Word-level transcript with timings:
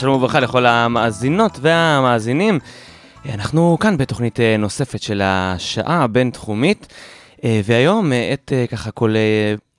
שלום 0.00 0.16
וברכה 0.16 0.40
לכל 0.40 0.66
המאזינות 0.66 1.58
והמאזינים. 1.60 2.58
אנחנו 3.34 3.76
כאן 3.80 3.96
בתוכנית 3.96 4.40
אה, 4.40 4.56
נוספת 4.56 5.02
של 5.02 5.22
השעה 5.24 6.02
הבינתחומית, 6.02 6.92
אה, 7.44 7.60
והיום 7.64 8.12
אה, 8.12 8.30
את 8.32 8.52
ככה 8.70 8.90
כל, 8.90 9.14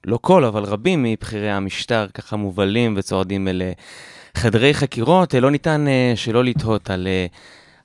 לא 0.06 0.20
כל, 0.22 0.46
אבל 0.46 0.64
רבים 0.64 1.04
מבכירי 1.04 1.52
המשטר 1.52 2.08
ככה 2.14 2.36
מובלים 2.36 2.94
וצועדים 2.98 3.48
אל 3.48 3.62
חדרי 4.38 4.74
חקירות. 4.74 5.34
לא 5.34 5.52
ניתן 5.52 5.86
שלא 6.16 6.44
לתהות 6.44 6.90
על 6.90 7.08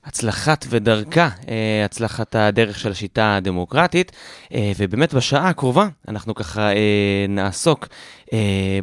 הצלחת 0.07 0.65
ודרכה, 0.69 1.29
הצלחת 1.85 2.35
הדרך 2.35 2.79
של 2.79 2.91
השיטה 2.91 3.35
הדמוקרטית, 3.35 4.11
ובאמת 4.77 5.13
בשעה 5.13 5.49
הקרובה 5.49 5.87
אנחנו 6.07 6.35
ככה 6.35 6.69
נעסוק 7.29 7.87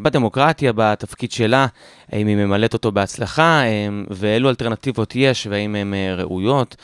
בדמוקרטיה, 0.03 0.73
בתפקיד 0.75 1.33
שלה, 1.33 1.67
האם 2.13 2.27
היא 2.27 2.37
ממלאת 2.37 2.73
אותו 2.73 2.93
בהצלחה, 2.93 3.63
ואילו 4.11 4.51
אלטרנטיבות 4.51 5.17
יש, 5.17 5.47
והאם 5.51 5.75
הן 5.75 5.95
ראויות. 6.17 6.77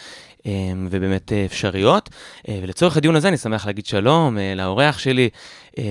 ובאמת 0.90 1.32
אפשריות. 1.32 2.08
ולצורך 2.48 2.96
הדיון 2.96 3.16
הזה 3.16 3.28
אני 3.28 3.36
שמח 3.36 3.66
להגיד 3.66 3.86
שלום 3.86 4.38
לאורח 4.56 4.98
שלי, 4.98 5.28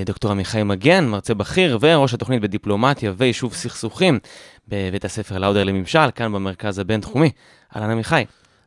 דוקטור 0.06 0.32
עמיחי 0.32 0.64
מגן, 0.64 1.08
מרצה 1.08 1.34
בכיר 1.34 1.78
וראש 1.82 2.14
התוכנית 2.14 2.42
בדיפלומטיה 2.42 3.14
ויישוב 3.18 3.54
סכסוכים 3.54 4.20
בבית 4.68 5.06
הספר 5.06 5.38
לאודר 5.38 5.64
לממשל, 5.64 6.12
כאן 6.16 6.34
במרכז 6.34 6.80
הבינתחומי. 6.80 7.32
אהלן 7.76 7.90
עמיחי. 7.90 8.24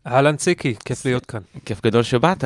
אהלן 0.06 0.36
ציקי, 0.36 0.74
כיף 0.84 1.04
להיות 1.04 1.26
כאן. 1.26 1.40
כיף 1.64 1.82
גדול 1.82 2.02
שבאת. 2.02 2.44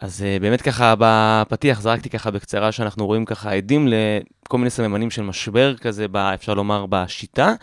אז 0.00 0.20
uh, 0.20 0.42
באמת 0.42 0.62
ככה 0.62 0.94
בפתיח 0.98 1.80
זרקתי 1.80 2.10
ככה 2.10 2.30
בקצרה 2.30 2.72
שאנחנו 2.72 3.06
רואים 3.06 3.24
ככה 3.24 3.52
עדים 3.52 3.88
לכל 3.88 4.58
מיני 4.58 4.70
סממנים 4.70 5.10
של 5.10 5.22
משבר 5.22 5.76
כזה, 5.76 6.06
אפשר 6.34 6.54
לומר, 6.54 6.86
בשיטה. 6.88 7.54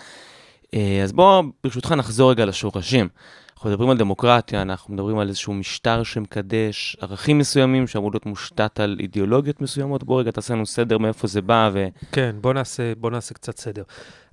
Uh, 0.66 0.78
אז 1.04 1.14
בואו 1.14 1.44
ברשותך 1.64 1.92
נחזור 1.92 2.32
רגע 2.32 2.46
לשורשים. 2.46 3.08
אנחנו 3.54 3.70
מדברים 3.70 3.90
על 3.90 3.98
דמוקרטיה, 3.98 4.62
אנחנו 4.62 4.94
מדברים 4.94 5.20
על 5.20 5.28
איזשהו 5.28 5.54
משטר 5.54 6.04
שמקדש 6.04 6.98
ערכים 7.02 7.38
מסוימים 7.38 7.88
שאמור 7.88 8.12
להיות 8.12 8.26
מושתת 8.26 8.80
על 8.80 8.98
אידיאולוגיות 9.00 9.62
מסוימות. 9.62 10.04
בוא 10.04 10.20
רגע 10.20 10.32
תעשה 10.32 10.54
לנו 10.54 10.66
סדר 10.66 10.98
מאיפה 10.98 11.28
זה 11.28 11.42
בא 11.42 11.70
ו... 11.74 11.88
כן, 12.12 12.36
בוא 12.42 12.54
נעשה, 12.54 12.94
בוא 12.98 13.12
נעשה 13.12 13.34
קצת 13.34 13.58
סדר. 13.58 13.84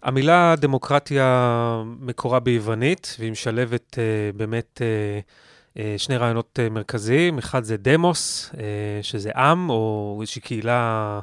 המילה 0.05 0.55
דמוקרטיה 0.57 1.83
מקורה 2.01 2.41
ביוונית, 2.41 3.17
והיא 3.19 3.33
משלבת 3.33 3.95
uh, 3.95 4.37
באמת... 4.37 4.81
Uh, 4.81 5.45
אה, 5.79 5.95
שני 5.99 6.17
רעיונות 6.17 6.59
אה, 6.63 6.69
מרכזיים, 6.71 7.39
אחד 7.39 7.65
זה 7.65 7.77
דמוס, 7.77 8.51
אה, 8.59 9.03
שזה 9.03 9.31
עם 9.37 9.71
או 9.71 10.19
איזושהי 10.21 10.43
קהילה 10.43 11.21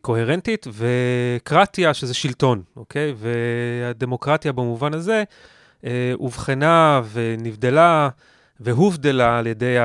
קוהרנטית, 0.00 0.66
וקרטיה, 0.72 1.94
שזה 1.94 2.14
שלטון, 2.14 2.62
אוקיי? 2.76 3.14
והדמוקרטיה 3.16 4.52
במובן 4.52 4.94
הזה 4.94 5.24
אובחנה 6.14 7.02
ונבדלה 7.12 8.08
והובדלה 8.60 9.38
על 9.38 9.46
ידי 9.46 9.76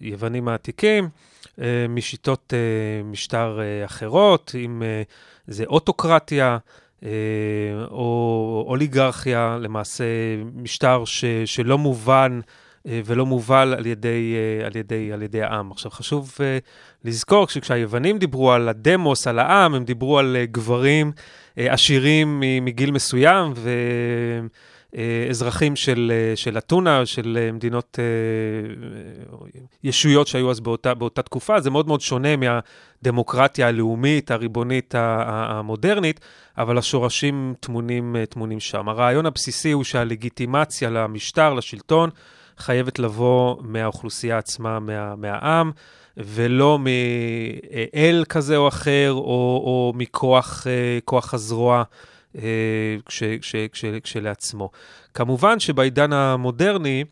היוונים 0.00 0.48
העתיקים 0.48 1.08
משיטות 1.88 2.52
משטר 3.04 3.60
אחרות, 3.84 4.54
אם 4.64 4.82
זה 5.46 5.64
אוטוקרטיה. 5.64 6.58
או 7.90 8.64
אוליגרכיה, 8.68 9.58
למעשה 9.60 10.04
משטר 10.54 11.04
ש, 11.04 11.24
שלא 11.44 11.78
מובן 11.78 12.40
אה, 12.88 13.00
ולא 13.04 13.26
מובל 13.26 13.74
על 13.78 13.86
ידי, 13.86 14.34
אה, 14.36 14.66
על 14.66 14.76
ידי, 14.76 15.12
על 15.12 15.22
ידי 15.22 15.42
העם. 15.42 15.70
עכשיו, 15.70 15.90
חשוב 15.90 16.34
אה, 16.40 16.58
לזכור 17.04 17.48
שכשהיוונים 17.48 18.18
דיברו 18.18 18.52
על 18.52 18.68
הדמוס, 18.68 19.26
על 19.26 19.38
העם, 19.38 19.74
הם 19.74 19.84
דיברו 19.84 20.18
על 20.18 20.36
גברים 20.44 21.12
עשירים 21.56 22.42
מגיל 22.62 22.90
מסוים, 22.90 23.52
ואזרחים 24.94 25.76
של, 25.76 26.12
של 26.34 26.58
אתונה, 26.58 27.06
של 27.06 27.50
מדינות, 27.52 27.98
ישויות 29.84 30.26
שהיו 30.26 30.50
אז 30.50 30.60
באותה, 30.60 30.94
באותה 30.94 31.22
תקופה. 31.22 31.60
זה 31.60 31.70
מאוד 31.70 31.86
מאוד 31.86 32.00
שונה 32.00 32.28
מהדמוקרטיה 32.36 33.68
הלאומית, 33.68 34.30
הריבונית, 34.30 34.94
המודרנית, 34.98 36.20
אבל 36.58 36.78
השורשים 36.78 37.54
טמונים, 37.60 38.16
טמונים 38.30 38.60
שם. 38.60 38.88
הרעיון 38.88 39.26
הבסיסי 39.26 39.72
הוא 39.72 39.84
שהלגיטימציה 39.84 40.90
למשטר, 40.90 41.54
לשלטון, 41.54 42.10
חייבת 42.58 42.98
לבוא 42.98 43.56
מהאוכלוסייה 43.60 44.38
עצמה, 44.38 44.80
מה, 44.80 45.16
מהעם, 45.16 45.70
ולא 46.16 46.78
מאל 46.78 48.24
כזה 48.28 48.56
או 48.56 48.68
אחר, 48.68 49.12
או, 49.12 49.62
או 49.64 49.92
מכוח 49.96 50.66
כוח 51.04 51.34
הזרוע 51.34 51.82
כש, 53.06 53.22
כש, 53.40 53.56
כש, 53.72 53.84
כשלעצמו. 54.02 54.70
כמובן 55.14 55.60
שבעידן 55.60 56.12
המודרני, 56.12 57.04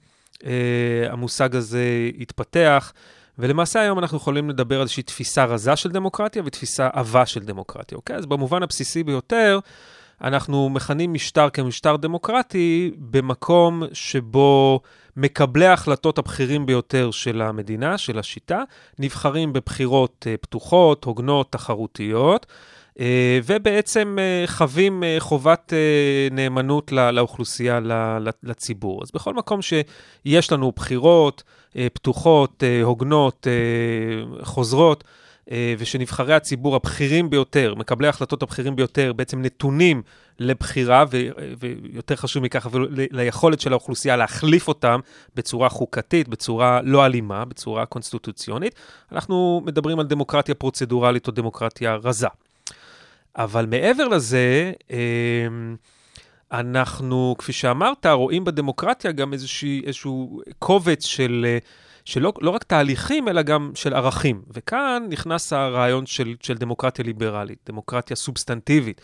המושג 1.11 1.57
הזה 1.57 2.11
התפתח, 2.19 2.93
ולמעשה 3.39 3.81
היום 3.81 3.99
אנחנו 3.99 4.17
יכולים 4.17 4.51
לדבר 4.51 4.77
על 4.77 4.83
איזושהי 4.83 5.03
תפיסה 5.03 5.45
רזה 5.45 5.77
של 5.77 5.91
דמוקרטיה 5.91 6.43
ותפיסה 6.45 6.89
עבה 6.93 7.27
של 7.27 7.41
דמוקרטיה, 7.41 7.97
אוקיי? 7.97 8.17
אז 8.17 8.27
במובן 8.27 8.63
הבסיסי 8.63 9.03
ביותר, 9.03 9.59
אנחנו 10.23 10.69
מכנים 10.69 11.13
משטר 11.13 11.51
כמשטר 11.51 11.97
דמוקרטי 11.97 12.91
במקום 12.99 13.83
שבו 13.93 14.81
מקבלי 15.17 15.67
ההחלטות 15.67 16.19
הבכירים 16.19 16.67
ביותר 16.67 17.11
של 17.11 17.43
המדינה, 17.43 17.99
של 17.99 18.19
השיטה, 18.19 18.63
נבחרים 18.99 19.53
בבחירות 19.53 20.27
uh, 20.29 20.37
פתוחות, 20.41 21.05
הוגנות, 21.05 21.53
תחרותיות. 21.53 22.47
Uh, 22.97 23.01
ובעצם 23.45 24.19
uh, 24.19 24.51
חווים 24.51 25.03
uh, 25.03 25.21
חובת 25.21 25.73
נאמנות 26.31 26.93
לא, 26.93 27.11
לאוכלוסייה, 27.11 27.81
לציבור. 28.43 29.03
אז 29.03 29.11
בכל 29.15 29.35
מקום 29.35 29.61
שיש 29.63 30.53
לנו 30.53 30.73
בחירות 30.77 31.43
פתוחות, 31.93 32.63
הוגנות, 32.83 33.47
חוזרות, 34.43 35.05
אה, 35.51 35.75
ושנבחרי 35.79 36.35
הציבור 36.35 36.77
הבכירים 36.77 37.31
ביותר, 37.31 37.75
מקבלי 37.75 38.07
ההחלטות 38.07 38.43
הבכירים 38.43 38.77
ביותר, 38.77 39.13
בעצם 39.13 39.43
נתונים 39.43 40.03
לבחירה, 40.39 41.05
ו- 41.11 41.29
ויותר 41.59 42.17
חשוב 42.17 42.43
מכך, 42.43 42.67
ליכולת 43.11 43.61
של 43.61 43.73
האוכלוסייה 43.73 44.17
להחליף 44.17 44.69
אותם 44.69 45.01
בצורה 45.35 45.69
חוקתית, 45.69 46.29
בצורה 46.29 46.81
לא 46.83 47.07
אלימה, 47.07 47.45
בצורה 47.45 47.87
קונסטיטוציונית. 47.87 48.75
אנחנו 49.13 49.63
מדברים 49.65 49.99
על 49.99 50.07
דמוקרטיה 50.07 50.55
פרוצדורלית 50.55 51.27
או 51.27 51.33
דמוקרטיה 51.33 51.95
רזה. 51.95 52.29
אבל 53.37 53.67
מעבר 53.67 54.09
לזה, 54.09 54.73
אה, 54.91 55.47
אנחנו, 56.53 57.35
כפי 57.39 57.53
שאמרת, 57.53 58.07
רואים 58.07 58.45
בדמוקרטיה 58.45 59.13
גם 59.13 59.33
איזשהו, 59.33 59.69
איזשהו 59.87 60.41
קובץ 60.59 61.05
של... 61.05 61.47
אה, 61.49 61.59
שלא 62.05 62.33
לא 62.41 62.51
רק 62.51 62.63
תהליכים, 62.63 63.29
אלא 63.29 63.43
גם 63.43 63.73
של 63.75 63.95
ערכים. 63.95 64.43
וכאן 64.51 65.07
נכנס 65.09 65.53
הרעיון 65.53 66.07
של, 66.07 66.35
של 66.41 66.55
דמוקרטיה 66.55 67.05
ליברלית, 67.05 67.59
דמוקרטיה 67.67 68.17
סובסטנטיבית. 68.17 69.01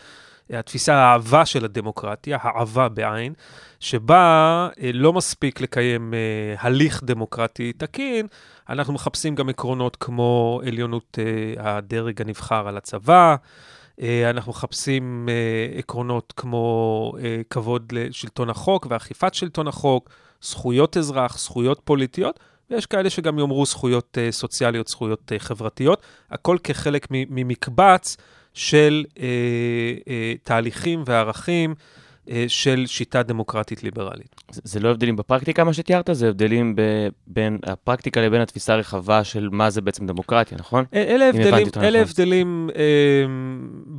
התפיסה 0.49 0.95
האהבה 0.95 1.45
של 1.45 1.65
הדמוקרטיה, 1.65 2.37
האהבה 2.41 2.89
בעין, 2.89 3.33
שבה 3.79 4.69
אה, 4.81 4.91
לא 4.93 5.13
מספיק 5.13 5.61
לקיים 5.61 6.13
אה, 6.13 6.55
הליך 6.59 7.03
דמוקרטי 7.03 7.73
תקין, 7.73 8.27
אנחנו 8.69 8.93
מחפשים 8.93 9.35
גם 9.35 9.49
עקרונות 9.49 9.95
כמו 9.95 10.61
עליונות 10.67 11.17
הדרג 11.57 12.21
הנבחר 12.21 12.67
על 12.67 12.77
הצבא, 12.77 13.35
אנחנו 14.29 14.51
מחפשים 14.51 15.29
אה, 15.29 15.79
עקרונות 15.79 16.33
כמו 16.37 17.13
אה, 17.23 17.41
כבוד 17.49 17.91
לשלטון 17.91 18.49
החוק 18.49 18.87
ואכיפת 18.89 19.33
שלטון 19.33 19.67
החוק, 19.67 20.09
זכויות 20.41 20.97
אזרח, 20.97 21.39
זכויות 21.39 21.81
פוליטיות, 21.83 22.39
ויש 22.69 22.85
כאלה 22.85 23.09
שגם 23.09 23.39
יאמרו 23.39 23.65
זכויות 23.65 24.17
סוציאליות, 24.31 24.87
זכויות 24.87 25.31
חברתיות, 25.37 26.01
הכל 26.31 26.57
כחלק 26.63 27.07
ממקבץ 27.09 28.17
של 28.53 29.05
תהליכים 30.43 31.03
וערכים. 31.05 31.69
אה, 31.69 31.75
של 32.47 32.83
שיטה 32.87 33.23
דמוקרטית 33.23 33.83
ליברלית. 33.83 34.35
זה, 34.51 34.61
זה 34.63 34.79
לא 34.79 34.89
הבדלים 34.89 35.15
בפרקטיקה, 35.15 35.63
מה 35.63 35.73
שתיארת, 35.73 36.09
זה 36.11 36.29
הבדלים 36.29 36.75
ב, 36.75 36.81
בין 37.27 37.57
הפרקטיקה 37.63 38.21
לבין 38.21 38.41
התפיסה 38.41 38.73
הרחבה 38.73 39.23
של 39.23 39.49
מה 39.51 39.69
זה 39.69 39.81
בעצם 39.81 40.07
דמוקרטיה, 40.07 40.57
נכון? 40.57 40.85
אה, 40.93 41.03
אלה 41.03 41.29
הבדלים, 41.29 41.67
אותו 41.67 41.81
אלה 41.81 42.01
נכון. 42.01 42.09
הבדלים 42.09 42.69
אה, 42.75 43.25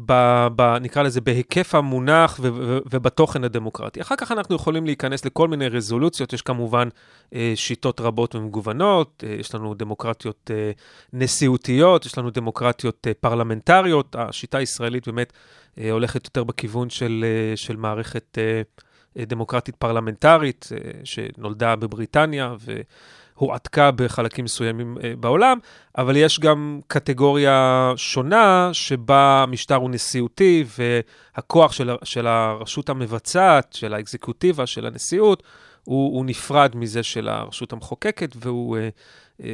ב, 0.06 0.46
ב, 0.56 0.76
נקרא 0.80 1.02
לזה, 1.02 1.20
בהיקף 1.20 1.74
המונח 1.74 2.40
ו, 2.42 2.48
ו, 2.54 2.78
ובתוכן 2.90 3.44
הדמוקרטי. 3.44 4.00
אחר 4.00 4.16
כך 4.16 4.32
אנחנו 4.32 4.56
יכולים 4.56 4.86
להיכנס 4.86 5.24
לכל 5.24 5.48
מיני 5.48 5.68
רזולוציות, 5.68 6.32
יש 6.32 6.42
כמובן 6.42 6.88
אה, 7.34 7.52
שיטות 7.54 8.00
רבות 8.00 8.34
ומגוונות, 8.34 9.24
אה, 9.26 9.36
יש 9.40 9.54
לנו 9.54 9.74
דמוקרטיות 9.74 10.50
אה, 10.54 10.70
נשיאותיות, 11.12 12.06
יש 12.06 12.18
לנו 12.18 12.30
דמוקרטיות 12.30 13.06
אה, 13.06 13.12
פרלמנטריות, 13.20 14.16
השיטה 14.18 14.58
הישראלית 14.58 15.08
באמת 15.08 15.32
אה, 15.32 15.59
הולכת 15.90 16.25
יותר 16.25 16.44
בכיוון 16.44 16.90
של, 16.90 17.25
אה, 17.26 17.56
של 17.56 17.76
מערכת 17.76 18.38
אה, 18.38 18.62
אה, 19.19 19.25
דמוקרטית 19.25 19.76
פרלמנטרית, 19.76 20.69
אה, 20.72 20.90
שנולדה 21.05 21.76
בבריטניה 21.76 22.55
והועתקה 23.37 23.90
בחלקים 23.90 24.44
מסוימים 24.44 24.96
אה, 25.05 25.12
בעולם, 25.20 25.58
אבל 25.99 26.17
יש 26.17 26.40
גם 26.40 26.81
קטגוריה 26.87 27.93
שונה 27.96 28.70
שבה 28.72 29.43
המשטר 29.43 29.75
הוא 29.75 29.90
נשיאותי 29.90 30.64
והכוח 30.78 31.73
של, 31.73 31.90
של 32.05 32.26
הרשות 32.26 32.88
המבצעת, 32.88 33.73
של 33.73 33.94
האקזקוטיבה, 33.94 34.66
של 34.66 34.87
הנשיאות, 34.87 35.43
הוא, 35.84 36.16
הוא 36.16 36.24
נפרד 36.24 36.76
מזה 36.76 37.02
של 37.02 37.28
הרשות 37.28 37.72
המחוקקת, 37.72 38.36
והוא, 38.36 38.76
אה, 38.76 38.88
אה, 39.42 39.48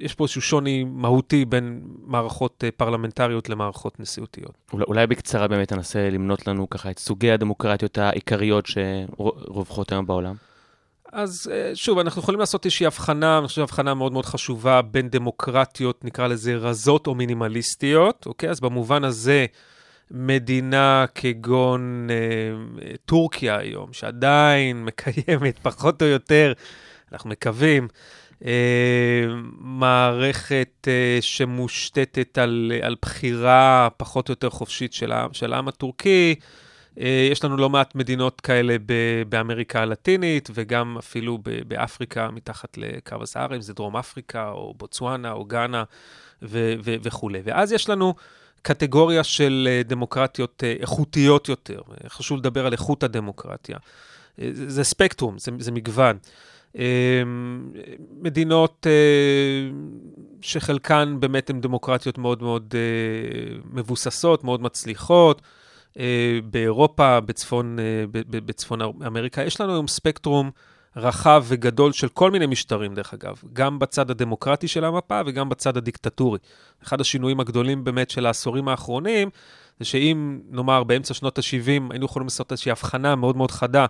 יש- 0.00 0.14
פה 0.14 0.24
איזשהו 0.24 0.42
שוני 0.42 0.84
מהותי 0.84 1.44
בין 1.44 1.80
מערכות 2.06 2.64
אה, 2.64 2.70
פרלמנטריות 2.76 3.48
למערכות 3.48 4.00
נשיאותיות. 4.00 4.52
אולי, 4.72 4.84
אולי 4.88 5.06
בקצרה 5.06 5.48
באמת 5.48 5.68
תנסה 5.68 6.10
למנות 6.10 6.46
לנו 6.46 6.70
ככה 6.70 6.90
את 6.90 6.98
סוגי 6.98 7.30
הדמוקרטיות 7.30 7.98
העיקריות 7.98 8.66
שרווחות 8.66 9.92
היום 9.92 10.06
בעולם. 10.06 10.34
אז 11.12 11.50
אה, 11.52 11.70
שוב, 11.74 11.98
אנחנו 11.98 12.22
יכולים 12.22 12.40
לעשות 12.40 12.64
איזושהי 12.64 12.86
הבחנה, 12.86 13.38
אני 13.38 13.46
חושב 13.48 13.62
הבחנה 13.62 13.94
מאוד 13.94 14.12
מאוד 14.12 14.26
חשובה 14.26 14.82
בין 14.82 15.08
דמוקרטיות, 15.08 16.04
נקרא 16.04 16.26
לזה 16.26 16.54
רזות 16.56 17.06
או 17.06 17.14
מינימליסטיות, 17.14 18.26
אוקיי? 18.26 18.50
אז 18.50 18.60
במובן 18.60 19.04
הזה, 19.04 19.46
מדינה 20.10 21.04
כגון 21.14 22.08
אה, 22.10 22.94
טורקיה 23.04 23.56
היום, 23.56 23.92
שעדיין 23.92 24.84
מקיימת 24.84 25.58
פחות 25.62 26.02
או 26.02 26.06
יותר, 26.06 26.52
אנחנו 27.12 27.30
מקווים, 27.30 27.88
אה, 28.44 29.24
מערכת 29.58 30.88
אה, 30.88 31.18
שמושתתת 31.20 32.38
על, 32.38 32.72
על 32.82 32.96
בחירה 33.02 33.88
פחות 33.96 34.28
או 34.28 34.32
יותר 34.32 34.50
חופשית 34.50 34.92
של 34.92 35.12
העם, 35.12 35.32
של 35.32 35.52
העם 35.52 35.68
הטורקי, 35.68 36.34
אה, 37.00 37.28
יש 37.30 37.44
לנו 37.44 37.56
לא 37.56 37.70
מעט 37.70 37.94
מדינות 37.94 38.40
כאלה 38.40 38.76
ב- 38.86 39.22
באמריקה 39.28 39.82
הלטינית, 39.82 40.48
וגם 40.54 40.98
אפילו 40.98 41.38
ב- 41.38 41.68
באפריקה, 41.68 42.30
מתחת 42.30 42.78
לקו 42.78 43.16
הסהרה, 43.22 43.56
אם 43.56 43.60
זה 43.60 43.74
דרום 43.74 43.96
אפריקה, 43.96 44.48
או 44.48 44.74
בוצואנה, 44.76 45.32
או 45.32 45.44
גאנה, 45.44 45.84
וכולי. 46.42 47.40
ואז 47.44 47.72
יש 47.72 47.88
לנו 47.88 48.14
קטגוריה 48.66 49.24
של 49.24 49.68
אה, 49.70 49.82
דמוקרטיות 49.84 50.62
אה, 50.64 50.74
איכותיות 50.80 51.48
יותר. 51.48 51.80
חשוב 52.08 52.38
לדבר 52.38 52.66
על 52.66 52.72
איכות 52.72 53.02
הדמוקרטיה. 53.02 53.76
אה, 54.40 54.48
זה, 54.52 54.84
ספקטרום, 54.84 55.38
זה, 55.38 55.50
זה 55.58 55.72
מגוון. 55.72 56.16
מדינות 58.20 58.86
שחלקן 60.40 61.16
באמת 61.20 61.50
הן 61.50 61.60
דמוקרטיות 61.60 62.18
מאוד 62.18 62.42
מאוד 62.42 62.74
מבוססות, 63.72 64.44
מאוד 64.44 64.62
מצליחות. 64.62 65.42
באירופה, 66.50 67.20
בצפון, 67.20 67.78
בצפון 68.10 68.80
אמריקה. 69.06 69.42
יש 69.42 69.60
לנו 69.60 69.72
היום 69.72 69.88
ספקטרום 69.88 70.50
רחב 70.96 71.44
וגדול 71.48 71.92
של 71.92 72.08
כל 72.08 72.30
מיני 72.30 72.46
משטרים, 72.46 72.94
דרך 72.94 73.14
אגב, 73.14 73.42
גם 73.52 73.78
בצד 73.78 74.10
הדמוקרטי 74.10 74.68
של 74.68 74.84
המפה 74.84 75.20
וגם 75.26 75.48
בצד 75.48 75.76
הדיקטטורי. 75.76 76.38
אחד 76.84 77.00
השינויים 77.00 77.40
הגדולים 77.40 77.84
באמת 77.84 78.10
של 78.10 78.26
העשורים 78.26 78.68
האחרונים, 78.68 79.30
זה 79.78 79.84
שאם, 79.84 80.40
נאמר, 80.50 80.84
באמצע 80.84 81.14
שנות 81.14 81.38
ה-70 81.38 81.82
היינו 81.90 82.04
יכולים 82.04 82.26
לעשות 82.26 82.52
איזושהי 82.52 82.70
הבחנה 82.72 83.14
מאוד 83.16 83.36
מאוד 83.36 83.50
חדה 83.50 83.86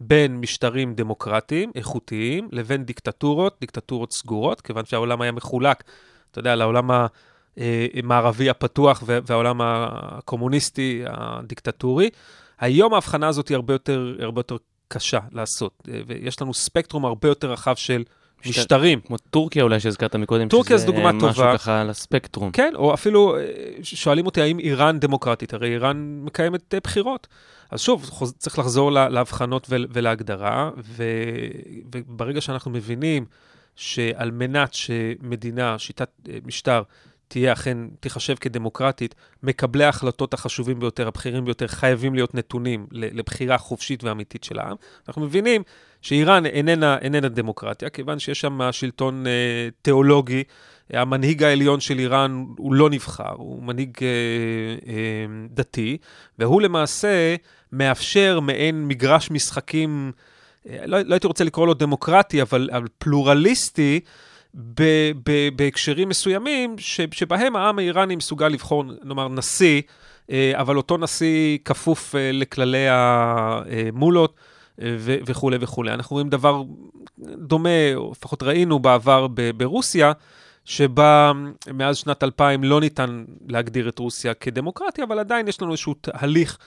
בין 0.00 0.40
משטרים 0.40 0.94
דמוקרטיים, 0.94 1.70
איכותיים, 1.74 2.48
לבין 2.52 2.84
דיקטטורות, 2.84 3.56
דיקטטורות 3.60 4.12
סגורות, 4.12 4.60
כיוון 4.60 4.84
שהעולם 4.84 5.20
היה 5.20 5.32
מחולק, 5.32 5.84
אתה 6.30 6.38
יודע, 6.38 6.56
לעולם. 6.56 6.90
אה, 6.90 7.86
המערבי 7.94 8.50
הפתוח 8.50 9.02
וה- 9.06 9.18
והעולם 9.26 9.60
הקומוניסטי 9.62 11.02
הדיקטטורי. 11.06 12.10
היום 12.60 12.94
ההבחנה 12.94 13.28
הזאת 13.28 13.48
היא 13.48 13.54
הרבה 13.54 13.74
יותר, 13.74 14.16
הרבה 14.20 14.38
יותר 14.40 14.56
קשה 14.92 15.18
לעשות, 15.32 15.72
אה, 15.88 16.00
ויש 16.06 16.42
לנו 16.42 16.54
ספקטרום 16.54 17.04
הרבה 17.04 17.28
יותר 17.28 17.52
רחב 17.52 17.74
של 17.76 18.04
משטר- 18.46 18.50
משטרים. 18.60 19.00
כמו 19.00 19.16
טורקיה 19.18 19.62
אולי 19.62 19.80
שהזכרת 19.80 20.16
מקודם, 20.16 20.48
טורקיה 20.48 20.76
זו 20.78 20.86
דוגמה 20.86 21.12
משהו 21.12 21.28
טובה. 21.28 21.58
ככה 21.58 21.80
על 21.80 21.90
הספקטרום. 21.90 22.50
כן, 22.50 22.72
או 22.74 22.94
אפילו 22.94 23.36
אה, 23.36 23.42
שואלים 23.82 24.26
אותי 24.26 24.40
האם 24.42 24.58
איראן 24.58 24.98
דמוקרטית, 25.00 25.54
הרי 25.54 25.68
איראן 25.68 26.20
מקיימת 26.24 26.74
אה, 26.74 26.78
בחירות. 26.84 27.26
אז 27.70 27.80
שוב, 27.80 28.10
צריך 28.38 28.58
לחזור 28.58 28.92
לה- 28.92 29.08
להבחנות 29.08 29.66
ול- 29.70 29.86
ולהגדרה, 29.90 30.70
ו- 30.78 31.04
וברגע 31.94 32.40
שאנחנו 32.40 32.70
מבינים 32.70 33.24
שעל 33.76 34.30
מנת 34.30 34.74
שמדינה, 34.74 35.78
שיטת 35.78 36.10
משטר, 36.46 36.82
תהיה 37.30 37.52
אכן, 37.52 37.78
תיחשב 38.00 38.34
כדמוקרטית, 38.34 39.14
מקבלי 39.42 39.84
ההחלטות 39.84 40.34
החשובים 40.34 40.80
ביותר, 40.80 41.08
הבכירים 41.08 41.44
ביותר, 41.44 41.66
חייבים 41.66 42.14
להיות 42.14 42.34
נתונים 42.34 42.86
לבחירה 42.92 43.58
חופשית 43.58 44.04
ואמיתית 44.04 44.44
של 44.44 44.58
העם. 44.58 44.76
אנחנו 45.08 45.22
מבינים 45.22 45.62
שאיראן 46.02 46.46
איננה, 46.46 46.98
איננה 46.98 47.28
דמוקרטיה, 47.28 47.90
כיוון 47.90 48.18
שיש 48.18 48.40
שם 48.40 48.60
שלטון 48.72 49.26
אה, 49.26 49.68
תיאולוגי. 49.82 50.44
המנהיג 50.92 51.42
העליון 51.42 51.80
של 51.80 51.98
איראן 51.98 52.44
הוא 52.56 52.74
לא 52.74 52.90
נבחר, 52.90 53.32
הוא 53.36 53.62
מנהיג 53.62 53.90
אה, 54.02 54.06
אה, 54.92 55.26
דתי, 55.50 55.96
והוא 56.38 56.62
למעשה 56.62 57.36
מאפשר 57.72 58.40
מעין 58.40 58.88
מגרש 58.88 59.30
משחקים, 59.30 60.12
אה, 60.68 60.86
לא, 60.86 61.00
לא 61.00 61.14
הייתי 61.14 61.26
רוצה 61.26 61.44
לקרוא 61.44 61.66
לו 61.66 61.74
דמוקרטי, 61.74 62.42
אבל, 62.42 62.68
אבל 62.72 62.86
פלורליסטי, 62.98 64.00
ב, 64.54 64.82
ב, 65.26 65.48
בהקשרים 65.56 66.08
מסוימים, 66.08 66.76
ש, 66.78 67.00
שבהם 67.12 67.56
העם 67.56 67.78
האיראני 67.78 68.16
מסוגל 68.16 68.48
לבחור, 68.48 68.84
נאמר, 69.04 69.28
נשיא, 69.28 69.82
אה, 70.30 70.52
אבל 70.54 70.76
אותו 70.76 70.96
נשיא 70.96 71.58
כפוף 71.64 72.14
אה, 72.14 72.30
לכללי 72.32 72.86
המולות. 72.88 74.34
אה, 74.82 74.96
ו- 74.98 75.16
וכולי 75.26 75.56
וכולי. 75.60 75.92
אנחנו 75.92 76.14
רואים 76.14 76.28
דבר 76.28 76.62
דומה, 77.18 77.94
או 77.94 78.12
לפחות 78.16 78.42
ראינו 78.42 78.78
בעבר 78.78 79.26
ב- 79.34 79.50
ברוסיה, 79.50 80.12
שבה 80.64 81.32
מאז 81.74 81.96
שנת 81.96 82.24
2000 82.24 82.64
לא 82.64 82.80
ניתן 82.80 83.24
להגדיר 83.48 83.88
את 83.88 83.98
רוסיה 83.98 84.34
כדמוקרטיה, 84.34 85.04
אבל 85.04 85.18
עדיין 85.18 85.48
יש 85.48 85.62
לנו 85.62 85.72
איזשהו 85.72 85.94
תהליך 85.94 86.58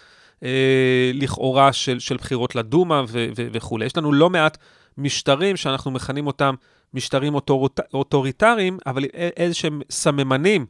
אה, 0.43 1.12
לכאורה 1.13 1.74
של, 1.74 2.00
של 2.00 2.17
בחירות 2.17 2.55
לדומה 2.55 3.03
ו- 3.08 3.27
ו- 3.38 3.48
וכולי. 3.53 3.86
יש 3.86 3.98
לנו 3.98 4.13
לא 4.13 4.29
מעט 4.29 4.58
משטרים 4.98 5.58
שאנחנו 5.58 5.91
מכנים 5.91 6.27
אותם 6.27 6.55
משטרים 6.93 7.35
אוטוריט- 7.35 7.79
אוטוריטריים, 7.93 8.77
אבל 8.85 9.05
איזה 9.38 9.53
שהם 9.55 9.81
סממנים 9.89 10.65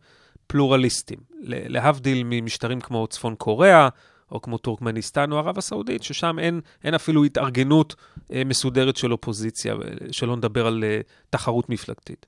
פלורליסטיים. 0.47 1.19
להבדיל 1.43 2.21
ממשטרים 2.25 2.81
כמו 2.81 3.07
צפון 3.07 3.35
קוריאה, 3.35 3.89
או 4.31 4.41
כמו 4.41 4.57
טורקמניסטן 4.57 5.31
או 5.31 5.37
ערב 5.37 5.57
הסעודית, 5.57 6.03
ששם 6.03 6.39
אין, 6.39 6.61
אין 6.83 6.93
אפילו 6.93 7.23
התארגנות 7.23 7.95
אה, 8.33 8.41
מסודרת 8.45 8.97
של 8.97 9.11
אופוזיציה, 9.11 9.73
אה, 9.73 9.77
שלא 10.11 10.35
נדבר 10.35 10.67
על 10.67 10.83
אה, 10.83 10.99
תחרות 11.29 11.69
מפלגתית. 11.69 12.25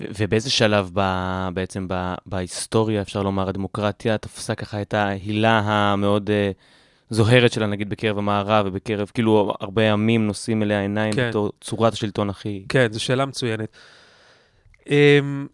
ו- 0.00 0.04
ובאיזה 0.18 0.50
שלב 0.50 0.90
ב, 0.94 1.00
בעצם 1.54 1.86
ב, 1.88 2.14
בהיסטוריה, 2.26 3.02
אפשר 3.02 3.22
לומר, 3.22 3.48
הדמוקרטיה 3.48 4.18
תפסה 4.18 4.54
ככה 4.54 4.82
את 4.82 4.94
ההילה 4.94 5.58
המאוד 5.64 6.30
uh, 6.30 6.32
זוהרת 7.12 7.52
שלה, 7.52 7.66
נגיד, 7.66 7.88
בקרב 7.90 8.18
המערב 8.18 8.66
ובקרב, 8.68 9.10
כאילו, 9.14 9.54
הרבה 9.60 9.92
עמים 9.92 10.26
נושאים 10.26 10.62
אליה 10.62 10.80
עיניים 10.80 11.12
כן. 11.12 11.28
בתור 11.28 11.52
צורת 11.60 11.92
השלטון 11.92 12.30
הכי... 12.30 12.64
כן, 12.68 12.86
זו 12.92 13.00
שאלה 13.04 13.26
מצוינת. 13.26 13.68
אמ, 14.90 15.46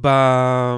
ב- 0.00 0.76